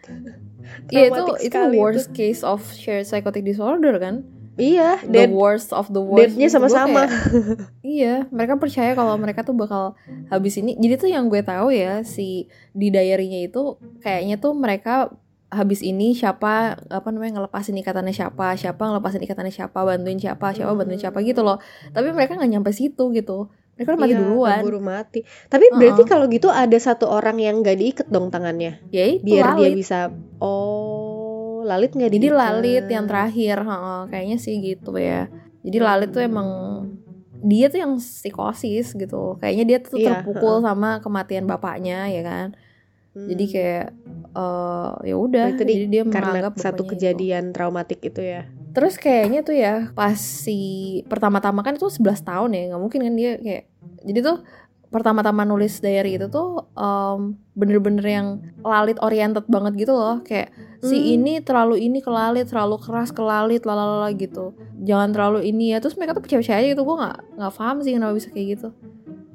Iya 0.88 1.12
itu 1.12 1.24
itu 1.52 1.58
worst 1.76 2.12
itu. 2.12 2.16
case 2.16 2.42
of 2.44 2.64
shared 2.72 3.04
psychotic 3.04 3.44
disorder 3.44 3.96
kan? 4.00 4.24
Iya, 4.60 5.00
the 5.08 5.32
worst 5.32 5.72
of 5.72 5.88
the 5.88 6.02
worst. 6.02 6.36
Deadnya 6.36 6.48
sama-sama. 6.52 7.08
iya, 7.84 8.28
mereka 8.28 8.60
percaya 8.60 8.92
kalau 8.92 9.16
mereka 9.16 9.40
tuh 9.40 9.56
bakal 9.56 9.96
habis 10.28 10.60
ini. 10.60 10.76
Jadi 10.76 10.94
tuh 11.00 11.08
yang 11.08 11.32
gue 11.32 11.40
tahu 11.40 11.72
ya 11.72 12.04
si 12.04 12.52
di 12.76 12.92
diary-nya 12.92 13.48
itu 13.48 13.80
kayaknya 14.04 14.36
tuh 14.36 14.52
mereka 14.52 15.08
habis 15.52 15.84
ini 15.84 16.16
siapa 16.16 16.80
apa 16.88 17.08
namanya 17.12 17.40
ngelepasin 17.40 17.76
ikatannya 17.80 18.12
siapa, 18.12 18.56
siapa 18.56 18.80
ngelepasin 18.80 19.24
ikatannya 19.24 19.52
siapa, 19.52 19.78
bantuin 19.84 20.20
siapa, 20.20 20.52
siapa 20.52 20.72
bantuin 20.76 21.00
siapa 21.00 21.18
gitu 21.24 21.40
loh. 21.40 21.56
Tapi 21.92 22.12
mereka 22.12 22.36
nggak 22.36 22.52
nyampe 22.52 22.70
situ 22.76 23.08
gitu. 23.12 23.48
Mereka 23.80 23.96
udah 23.96 24.00
mati 24.04 24.12
iya, 24.12 24.20
duluan. 24.20 24.60
Buru 24.60 24.80
mati. 24.84 25.20
Tapi 25.48 25.64
uh 25.64 25.70
-uh. 25.72 25.78
berarti 25.80 26.02
kalau 26.04 26.28
gitu 26.28 26.52
ada 26.52 26.76
satu 26.76 27.08
orang 27.08 27.40
yang 27.40 27.64
nggak 27.64 27.76
diikat 27.80 28.08
dong 28.12 28.28
tangannya. 28.28 28.84
Ya 28.92 29.08
itu 29.08 29.24
Biar 29.32 29.56
lalit. 29.56 29.60
dia 29.60 29.70
bisa 29.72 29.98
oh 30.44 31.21
Lalit 31.62 31.94
nggak 31.94 32.10
Jadi 32.10 32.28
Lalit 32.28 32.86
yang 32.90 33.06
terakhir, 33.06 33.56
oh, 33.64 34.04
kayaknya 34.10 34.36
sih 34.38 34.58
gitu 34.60 34.98
ya. 34.98 35.30
Jadi 35.62 35.78
Lalit 35.78 36.10
tuh 36.10 36.22
emang 36.22 36.48
dia 37.42 37.66
tuh 37.70 37.80
yang 37.82 37.92
psikosis 37.98 38.94
gitu. 38.94 39.38
Kayaknya 39.38 39.64
dia 39.66 39.78
tuh 39.82 39.98
iya, 39.98 40.22
terpukul 40.22 40.62
sama 40.62 41.02
kematian 41.02 41.46
bapaknya 41.46 42.06
ya 42.10 42.22
kan. 42.22 42.46
Hmm. 43.12 43.28
Jadi 43.28 43.44
kayak 43.50 43.86
uh, 44.32 44.96
ya 45.04 45.14
udah, 45.18 45.46
jadi 45.52 45.72
dia 45.90 46.02
karena 46.08 46.48
satu 46.56 46.88
kejadian 46.88 47.50
itu. 47.50 47.54
traumatik 47.54 48.00
itu 48.00 48.22
ya. 48.24 48.48
Terus 48.72 48.96
kayaknya 48.96 49.44
tuh 49.44 49.52
ya 49.52 49.92
pas 49.92 50.16
si 50.16 51.02
pertama-tama 51.10 51.60
kan 51.60 51.76
itu 51.76 51.92
11 51.92 52.24
tahun 52.24 52.50
ya, 52.56 52.62
nggak 52.72 52.80
mungkin 52.80 53.00
kan 53.04 53.14
dia 53.14 53.32
kayak 53.36 53.64
jadi 54.02 54.20
tuh 54.24 54.36
pertama-tama 54.92 55.48
nulis 55.48 55.80
diary 55.80 56.20
itu 56.20 56.28
tuh 56.28 56.68
um, 56.76 57.32
bener-bener 57.56 58.04
yang 58.04 58.28
lalit 58.60 59.00
oriented 59.00 59.48
banget 59.48 59.88
gitu 59.88 59.96
loh 59.96 60.20
kayak 60.20 60.52
hmm. 60.82 60.88
si 60.90 61.14
ini 61.14 61.38
terlalu 61.38 61.78
ini 61.78 62.02
kelalit 62.02 62.50
terlalu 62.50 62.82
keras 62.82 63.14
kelalit 63.14 63.62
lalala 63.62 64.10
gitu. 64.12 64.58
Jangan 64.82 65.14
terlalu 65.14 65.46
ini 65.46 65.72
ya. 65.72 65.78
Terus 65.78 65.94
mereka 65.94 66.18
tuh 66.18 66.22
percaya 66.26 66.42
percaya 66.42 66.66
gitu. 66.66 66.82
Gue 66.82 66.96
nggak 66.98 67.18
nggak 67.38 67.52
paham 67.54 67.76
sih 67.86 67.92
kenapa 67.94 68.12
bisa 68.18 68.28
kayak 68.34 68.46
gitu. 68.58 68.68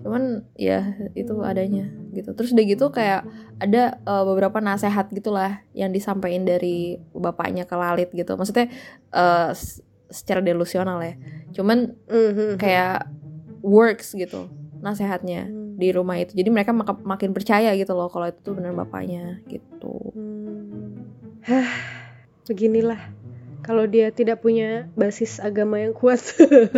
Cuman 0.03 0.43
ya 0.59 0.93
itu 1.15 1.33
adanya 1.41 1.87
gitu. 2.11 2.35
Terus 2.35 2.51
udah 2.51 2.65
gitu 2.67 2.85
kayak 2.91 3.23
ada 3.63 3.97
uh, 4.03 4.27
beberapa 4.27 4.59
nasehat 4.59 5.07
gitulah 5.15 5.63
yang 5.71 5.95
disampaikan 5.95 6.43
dari 6.43 6.99
bapaknya 7.15 7.63
ke 7.63 7.75
Lalit 7.79 8.11
gitu. 8.11 8.35
Maksudnya 8.35 8.67
uh, 9.15 9.55
secara 10.11 10.43
delusional 10.43 10.99
ya. 10.99 11.15
Cuman 11.55 11.95
mm 12.05 12.31
-hmm. 12.35 12.51
kayak 12.59 13.07
works 13.63 14.13
gitu 14.13 14.51
nasehatnya 14.79 15.49
hmm. 15.49 15.75
di 15.77 15.89
rumah 15.89 16.21
itu. 16.21 16.37
Jadi 16.37 16.49
mereka 16.53 16.71
mak 16.71 17.01
makin 17.01 17.33
percaya 17.33 17.73
gitu 17.73 17.97
loh 17.97 18.09
kalau 18.13 18.29
itu 18.29 18.39
tuh 18.45 18.53
benar 18.53 18.77
bapaknya 18.77 19.41
gitu 19.49 20.13
hmm. 21.47 21.67
beginilah 22.47 23.01
kalau 23.65 23.83
dia 23.83 24.15
tidak 24.15 24.39
punya 24.39 24.87
basis 24.95 25.43
agama 25.43 25.83
yang 25.83 25.91
kuat 25.91 26.23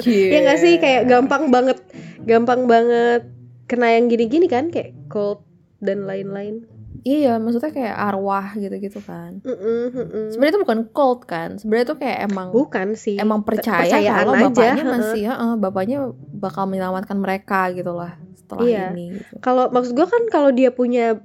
yeah. 0.06 0.32
ya 0.34 0.40
nggak 0.42 0.60
sih 0.62 0.74
kayak 0.82 1.06
gampang 1.06 1.54
banget 1.54 1.78
gampang 2.26 2.66
banget 2.66 3.30
kena 3.70 3.94
yang 3.94 4.10
gini-gini 4.10 4.50
kan 4.50 4.74
kayak 4.74 4.98
cult 5.12 5.46
dan 5.78 6.10
lain-lain 6.10 6.66
Iya, 7.08 7.40
maksudnya 7.40 7.72
kayak 7.72 7.96
arwah 7.96 8.60
gitu-gitu 8.60 9.00
kan. 9.00 9.40
Mm 9.46 9.56
-mm, 9.56 9.84
mm. 9.88 10.28
Sebenarnya 10.36 10.52
itu 10.52 10.62
bukan 10.68 10.80
cult 10.92 11.22
kan. 11.24 11.56
Sebenarnya 11.56 11.86
itu 11.88 11.96
kayak 11.96 12.18
emang 12.28 12.48
bukan 12.52 12.88
sih. 13.00 13.16
Emang 13.16 13.48
percaya 13.48 13.88
kalau 14.04 14.36
aja. 14.36 14.44
bapaknya 14.52 14.84
masih 14.84 15.22
ya, 15.32 15.34
uh, 15.40 15.56
bapaknya 15.56 16.12
bakal 16.36 16.68
menyelamatkan 16.68 17.16
mereka 17.16 17.72
gitu 17.72 17.96
lah 17.96 18.20
setelah 18.36 18.68
iya. 18.68 18.86
ini. 18.92 19.16
Gitu. 19.16 19.34
Kalau 19.40 19.72
maksud 19.72 19.96
gue 19.96 20.08
kan 20.12 20.24
kalau 20.28 20.50
dia 20.52 20.76
punya 20.76 21.24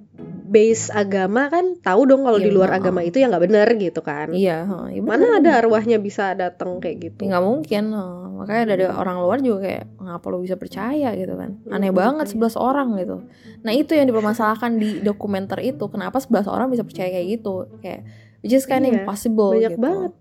base 0.54 0.94
agama 0.94 1.50
kan 1.50 1.74
tahu 1.82 2.06
dong 2.06 2.22
kalau 2.22 2.38
iya, 2.38 2.46
di 2.46 2.50
luar 2.54 2.70
agama 2.78 3.02
itu 3.02 3.18
ya 3.18 3.26
nggak 3.26 3.44
benar 3.50 3.68
gitu 3.74 4.00
kan. 4.06 4.30
Iya. 4.30 4.70
Ya 4.94 5.02
Mana 5.02 5.42
ada 5.42 5.58
arwahnya 5.58 5.98
bisa 5.98 6.38
datang 6.38 6.78
kayak 6.78 6.96
gitu? 7.10 7.26
Ya, 7.26 7.34
nggak 7.34 7.44
mungkin. 7.44 7.84
Uh, 7.90 8.38
makanya 8.38 8.62
ada 8.78 8.86
orang 8.94 9.18
luar 9.18 9.42
juga 9.42 9.66
kayak 9.66 9.84
ngapa 9.98 10.26
lo 10.30 10.38
bisa 10.38 10.54
percaya 10.54 11.10
gitu 11.18 11.34
kan? 11.34 11.58
Aneh 11.74 11.90
hmm, 11.90 11.98
banget 11.98 12.26
sebelas 12.30 12.54
orang 12.54 12.94
gitu. 13.02 13.26
Nah 13.66 13.72
itu 13.74 13.98
yang 13.98 14.06
dipermasalahkan 14.06 14.78
di 14.78 15.02
dokumenter 15.02 15.58
itu 15.58 15.90
kenapa 15.90 16.22
sebelas 16.22 16.46
orang 16.46 16.70
bisa 16.70 16.86
percaya 16.86 17.10
kayak 17.10 17.26
gitu 17.42 17.66
kayak 17.82 18.06
which 18.44 18.54
is 18.54 18.68
kind 18.68 18.84
iya, 18.84 19.02
impossible 19.02 19.56
banyak 19.56 19.74
gitu. 19.74 19.82
banget 19.82 20.12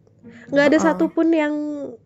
nggak 0.48 0.66
ada 0.72 0.78
uh 0.78 0.80
-uh. 0.80 0.86
satupun 0.88 1.28
yang 1.36 1.54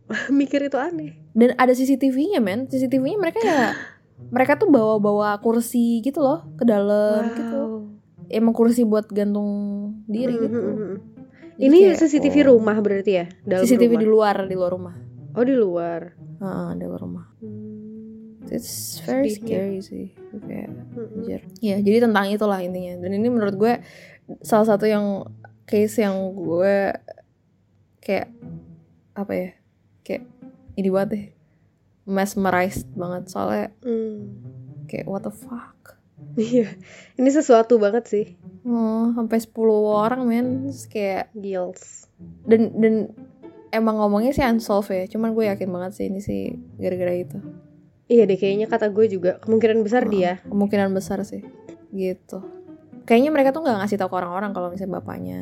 mikir 0.41 0.65
itu 0.65 0.75
aneh 0.81 1.13
dan 1.37 1.53
ada 1.61 1.69
CCTV-nya 1.77 2.41
men 2.41 2.65
CCTV-nya 2.65 3.17
mereka 3.21 3.39
ya 3.45 3.77
mereka 4.33 4.57
tuh 4.57 4.73
bawa-bawa 4.73 5.37
kursi 5.45 6.01
gitu 6.01 6.25
loh 6.25 6.41
ke 6.57 6.65
dalam 6.65 7.21
wow. 7.21 7.37
gitu 7.37 7.61
emang 8.29 8.53
kursi 8.55 8.83
buat 8.83 9.07
gantung 9.11 9.49
diri 10.07 10.35
mm 10.35 10.39
-hmm. 10.39 10.45
gitu 10.45 10.59
ini 11.57 11.77
kayak, 11.89 11.97
CCTV 11.97 12.35
oh. 12.45 12.45
rumah 12.55 12.77
berarti 12.77 13.11
ya 13.11 13.25
dalam 13.41 13.65
CCTV 13.65 13.91
rumah? 13.97 14.01
di 14.01 14.07
luar 14.07 14.35
di 14.45 14.55
luar 14.55 14.71
rumah 14.71 14.95
oh 15.33 15.43
di 15.45 15.55
luar 15.57 16.01
uh, 16.41 16.71
di 16.77 16.83
luar 16.85 17.01
rumah 17.01 17.25
hmm. 17.41 18.49
it's 18.53 19.01
very 19.05 19.33
Sedihnya. 19.33 19.57
scary 19.57 19.79
sih 19.81 20.07
kayak 20.37 20.69
mm-hmm. 20.69 21.41
ya 21.61 21.77
jadi 21.81 21.97
tentang 22.09 22.29
itulah 22.29 22.61
intinya 22.61 23.01
dan 23.01 23.11
ini 23.13 23.27
menurut 23.29 23.55
gue 23.57 23.73
salah 24.45 24.67
satu 24.69 24.85
yang 24.85 25.25
case 25.65 26.01
yang 26.01 26.15
gue 26.35 26.93
kayak 28.01 28.31
apa 29.17 29.33
ya 29.33 29.49
kayak 30.05 30.23
ini 30.77 30.89
banget 30.93 31.09
deh 31.11 31.25
mesmerized 32.07 32.87
banget 32.95 33.27
soalnya 33.27 33.67
mm. 33.83 34.15
kayak 34.87 35.05
what 35.09 35.25
the 35.25 35.33
fuck 35.33 35.76
iya 36.37 36.73
ini 37.17 37.29
sesuatu 37.29 37.77
banget 37.77 38.05
sih. 38.09 38.25
Oh 38.65 39.13
sampai 39.13 39.37
10 39.37 39.53
orang 39.85 40.21
men. 40.25 40.47
Kayak 40.89 41.33
gills 41.37 42.09
dan 42.45 42.73
dan 42.77 42.93
emang 43.69 44.01
ngomongnya 44.01 44.33
sih 44.33 44.43
unsolved 44.45 44.93
ya. 44.93 45.05
Cuman 45.05 45.37
gue 45.37 45.45
yakin 45.49 45.69
banget 45.69 45.91
sih 45.97 46.05
ini 46.09 46.19
sih 46.21 46.57
gara-gara 46.81 47.13
itu. 47.13 47.37
Iya 48.07 48.23
deh 48.23 48.39
kayaknya 48.39 48.71
kata 48.71 48.89
gue 48.89 49.05
juga 49.11 49.37
kemungkinan 49.43 49.83
besar 49.83 50.07
oh, 50.07 50.11
dia. 50.11 50.39
kemungkinan 50.47 50.89
besar 50.95 51.21
sih. 51.27 51.43
Gitu. 51.91 52.39
Kayaknya 53.07 53.31
mereka 53.31 53.49
tuh 53.55 53.63
nggak 53.63 53.77
ngasih 53.83 53.97
tahu 53.99 54.09
ke 54.11 54.17
orang-orang 54.19 54.51
kalau 54.51 54.67
misalnya 54.71 54.99
bapaknya 54.99 55.39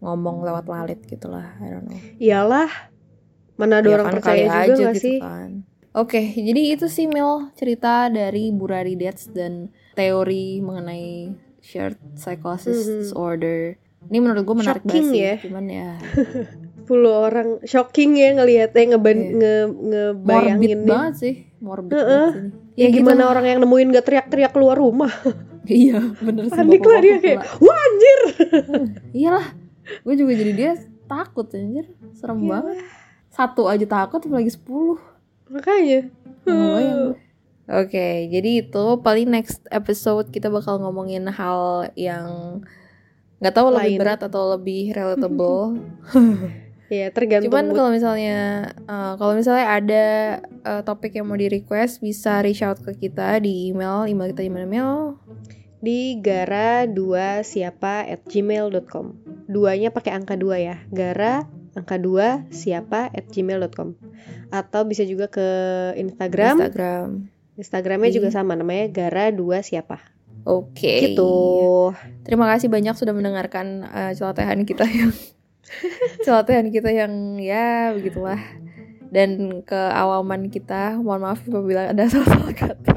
ngomong 0.00 0.42
lewat 0.42 0.64
lalit 0.66 1.00
gitulah 1.04 1.54
I 1.60 1.68
don't 1.70 1.86
know. 1.86 2.00
Iyalah 2.16 2.70
mana 3.60 3.84
ada 3.84 3.88
ya 3.92 3.94
orang 4.00 4.06
kan 4.08 4.14
percaya 4.16 4.44
juga 4.48 4.56
aja 4.56 4.72
gak 4.72 4.94
gitu 4.96 5.04
sih? 5.04 5.18
kan. 5.20 5.50
Oke, 5.90 6.22
okay, 6.22 6.26
jadi 6.38 6.78
itu 6.78 6.86
sih 6.86 7.10
Mil 7.10 7.50
cerita 7.58 8.06
dari 8.06 8.54
Burari 8.54 8.94
Deaths 8.94 9.26
dan 9.34 9.74
teori 10.00 10.64
mengenai 10.64 11.36
shared 11.60 12.00
psychosis 12.16 12.80
mm 12.80 12.84
-hmm. 12.88 13.00
disorder. 13.04 13.60
Ini 14.08 14.18
menurut 14.24 14.42
gue 14.48 14.56
menarik 14.56 14.84
banget 14.88 15.12
sih, 15.12 15.20
ya. 15.20 15.34
cuman 15.44 15.64
ya 15.68 15.88
10 16.90 17.04
orang 17.06 17.48
shocking 17.68 18.16
ya 18.16 18.34
ngelihatnya 18.34 18.96
ngeban 18.96 19.18
yeah. 19.20 19.30
nge 19.36 19.54
ngebayangin 19.78 20.80
morbid 20.80 20.88
banget 20.88 21.14
sih, 21.20 21.34
morbid 21.60 21.92
uh 21.92 22.00
-uh. 22.00 22.08
banget 22.08 22.32
sih. 22.32 22.48
Ya, 22.80 22.86
ya 22.88 22.96
gimana 22.96 23.22
gitu. 23.22 23.32
orang 23.36 23.44
yang 23.44 23.58
nemuin 23.60 23.88
gak 23.92 24.06
teriak-teriak 24.08 24.52
keluar 24.56 24.76
rumah. 24.80 25.12
iya, 25.68 26.00
bener 26.00 26.48
sih. 26.48 26.56
Panik 26.56 26.80
lah 26.80 26.98
dia 27.04 27.16
kayak, 27.20 27.40
wah 27.60 27.76
anjir. 27.76 28.20
Iyalah, 29.12 29.46
gue 30.00 30.14
juga 30.16 30.32
jadi 30.32 30.52
dia 30.56 30.72
takut 31.04 31.44
anjir, 31.52 31.92
serem 32.16 32.40
yeah. 32.40 32.48
banget. 32.56 32.76
Satu 33.28 33.68
aja 33.68 33.84
takut, 33.84 34.24
apalagi 34.24 34.50
sepuluh. 34.50 34.98
Makanya. 35.52 36.08
Hmm. 36.48 37.20
Oke, 37.70 37.94
okay, 37.94 38.14
jadi 38.26 38.66
itu 38.66 38.84
paling 38.98 39.30
next 39.30 39.62
episode 39.70 40.34
kita 40.34 40.50
bakal 40.50 40.82
ngomongin 40.82 41.30
hal 41.30 41.86
yang 41.94 42.58
nggak 43.38 43.54
tahu 43.54 43.70
Lain. 43.70 43.78
lebih 43.78 43.94
berat 44.02 44.20
atau 44.26 44.58
lebih 44.58 44.90
relatable. 44.90 45.78
Iya 46.90 47.14
tergantung. 47.14 47.54
Cuman 47.54 47.70
kalau 47.70 47.90
misalnya 47.94 48.38
uh, 48.90 49.14
kalau 49.14 49.38
misalnya 49.38 49.66
ada 49.78 50.06
uh, 50.66 50.82
topik 50.82 51.14
yang 51.14 51.30
mau 51.30 51.38
di 51.38 51.46
request 51.46 52.02
bisa 52.02 52.42
reach 52.42 52.66
out 52.66 52.82
ke 52.82 52.98
kita 52.98 53.38
di 53.38 53.70
email 53.70 54.10
email 54.10 54.34
kita 54.34 54.42
di 54.42 54.50
mana 54.50 54.66
email 54.66 55.14
di 55.78 56.18
gara 56.18 56.90
dua 56.90 57.46
siapa 57.46 58.10
at 58.10 58.26
gmail.com 58.26 59.06
duanya 59.46 59.94
pakai 59.94 60.18
angka 60.18 60.34
dua 60.34 60.58
ya 60.58 60.76
gara 60.90 61.46
angka 61.78 61.94
dua 61.96 62.42
siapa 62.50 63.06
at 63.14 63.30
gmail.com 63.30 63.94
atau 64.50 64.82
bisa 64.82 65.06
juga 65.06 65.30
ke 65.30 65.48
Instagram 65.94 66.58
Instagram 66.58 67.30
Instagramnya 67.60 68.08
juga 68.08 68.32
sama 68.32 68.56
namanya 68.56 68.88
gara 68.88 69.28
dua 69.28 69.60
siapa. 69.60 70.00
Oke. 70.48 70.72
Okay. 70.80 70.98
gitu. 71.12 71.32
Terima 72.24 72.48
kasih 72.48 72.72
banyak 72.72 72.96
sudah 72.96 73.12
mendengarkan 73.12 73.84
uh, 73.84 74.12
celotehan 74.16 74.64
kita 74.64 74.88
yang 74.88 75.12
celotehan 76.24 76.72
kita 76.72 76.90
yang 76.90 77.36
ya 77.36 77.92
begitulah. 77.92 78.40
Dan 79.10 79.60
keawaman 79.66 80.54
kita 80.54 80.94
mohon 81.02 81.26
maaf 81.26 81.42
apabila 81.42 81.90
ada 81.90 82.06
salah-salah 82.06 82.54
kata. 82.54 82.94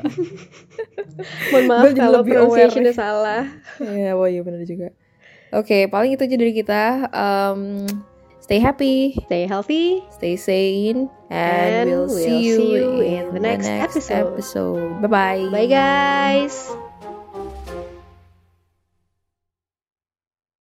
Mohon 1.49 1.65
maaf 1.65 1.89
kalau 1.97 2.21
pronunciationnya 2.21 2.93
salah. 2.93 3.49
Ya 3.81 4.13
oh 4.13 4.29
iya 4.29 4.45
benar 4.45 4.61
juga. 4.61 4.93
Oke 5.49 5.73
okay, 5.73 5.81
paling 5.89 6.13
itu 6.13 6.21
aja 6.21 6.37
dari 6.37 6.53
kita. 6.53 7.09
Um, 7.09 7.85
stay 8.43 8.59
happy. 8.59 9.15
Stay 9.25 9.47
healthy. 9.47 10.03
Stay 10.11 10.35
sane. 10.35 11.09
And, 11.31 11.89
and 11.89 11.89
we'll, 11.89 12.07
we'll 12.07 12.19
see, 12.19 12.45
you 12.45 12.55
see 12.57 12.71
you 12.75 13.01
in 13.01 13.33
the 13.33 13.39
next, 13.39 13.65
next 13.65 13.95
episode, 13.95 14.33
episode. 14.33 15.01
bye 15.01 15.07
bye 15.07 15.49
bye 15.49 15.65
guys 15.65 16.69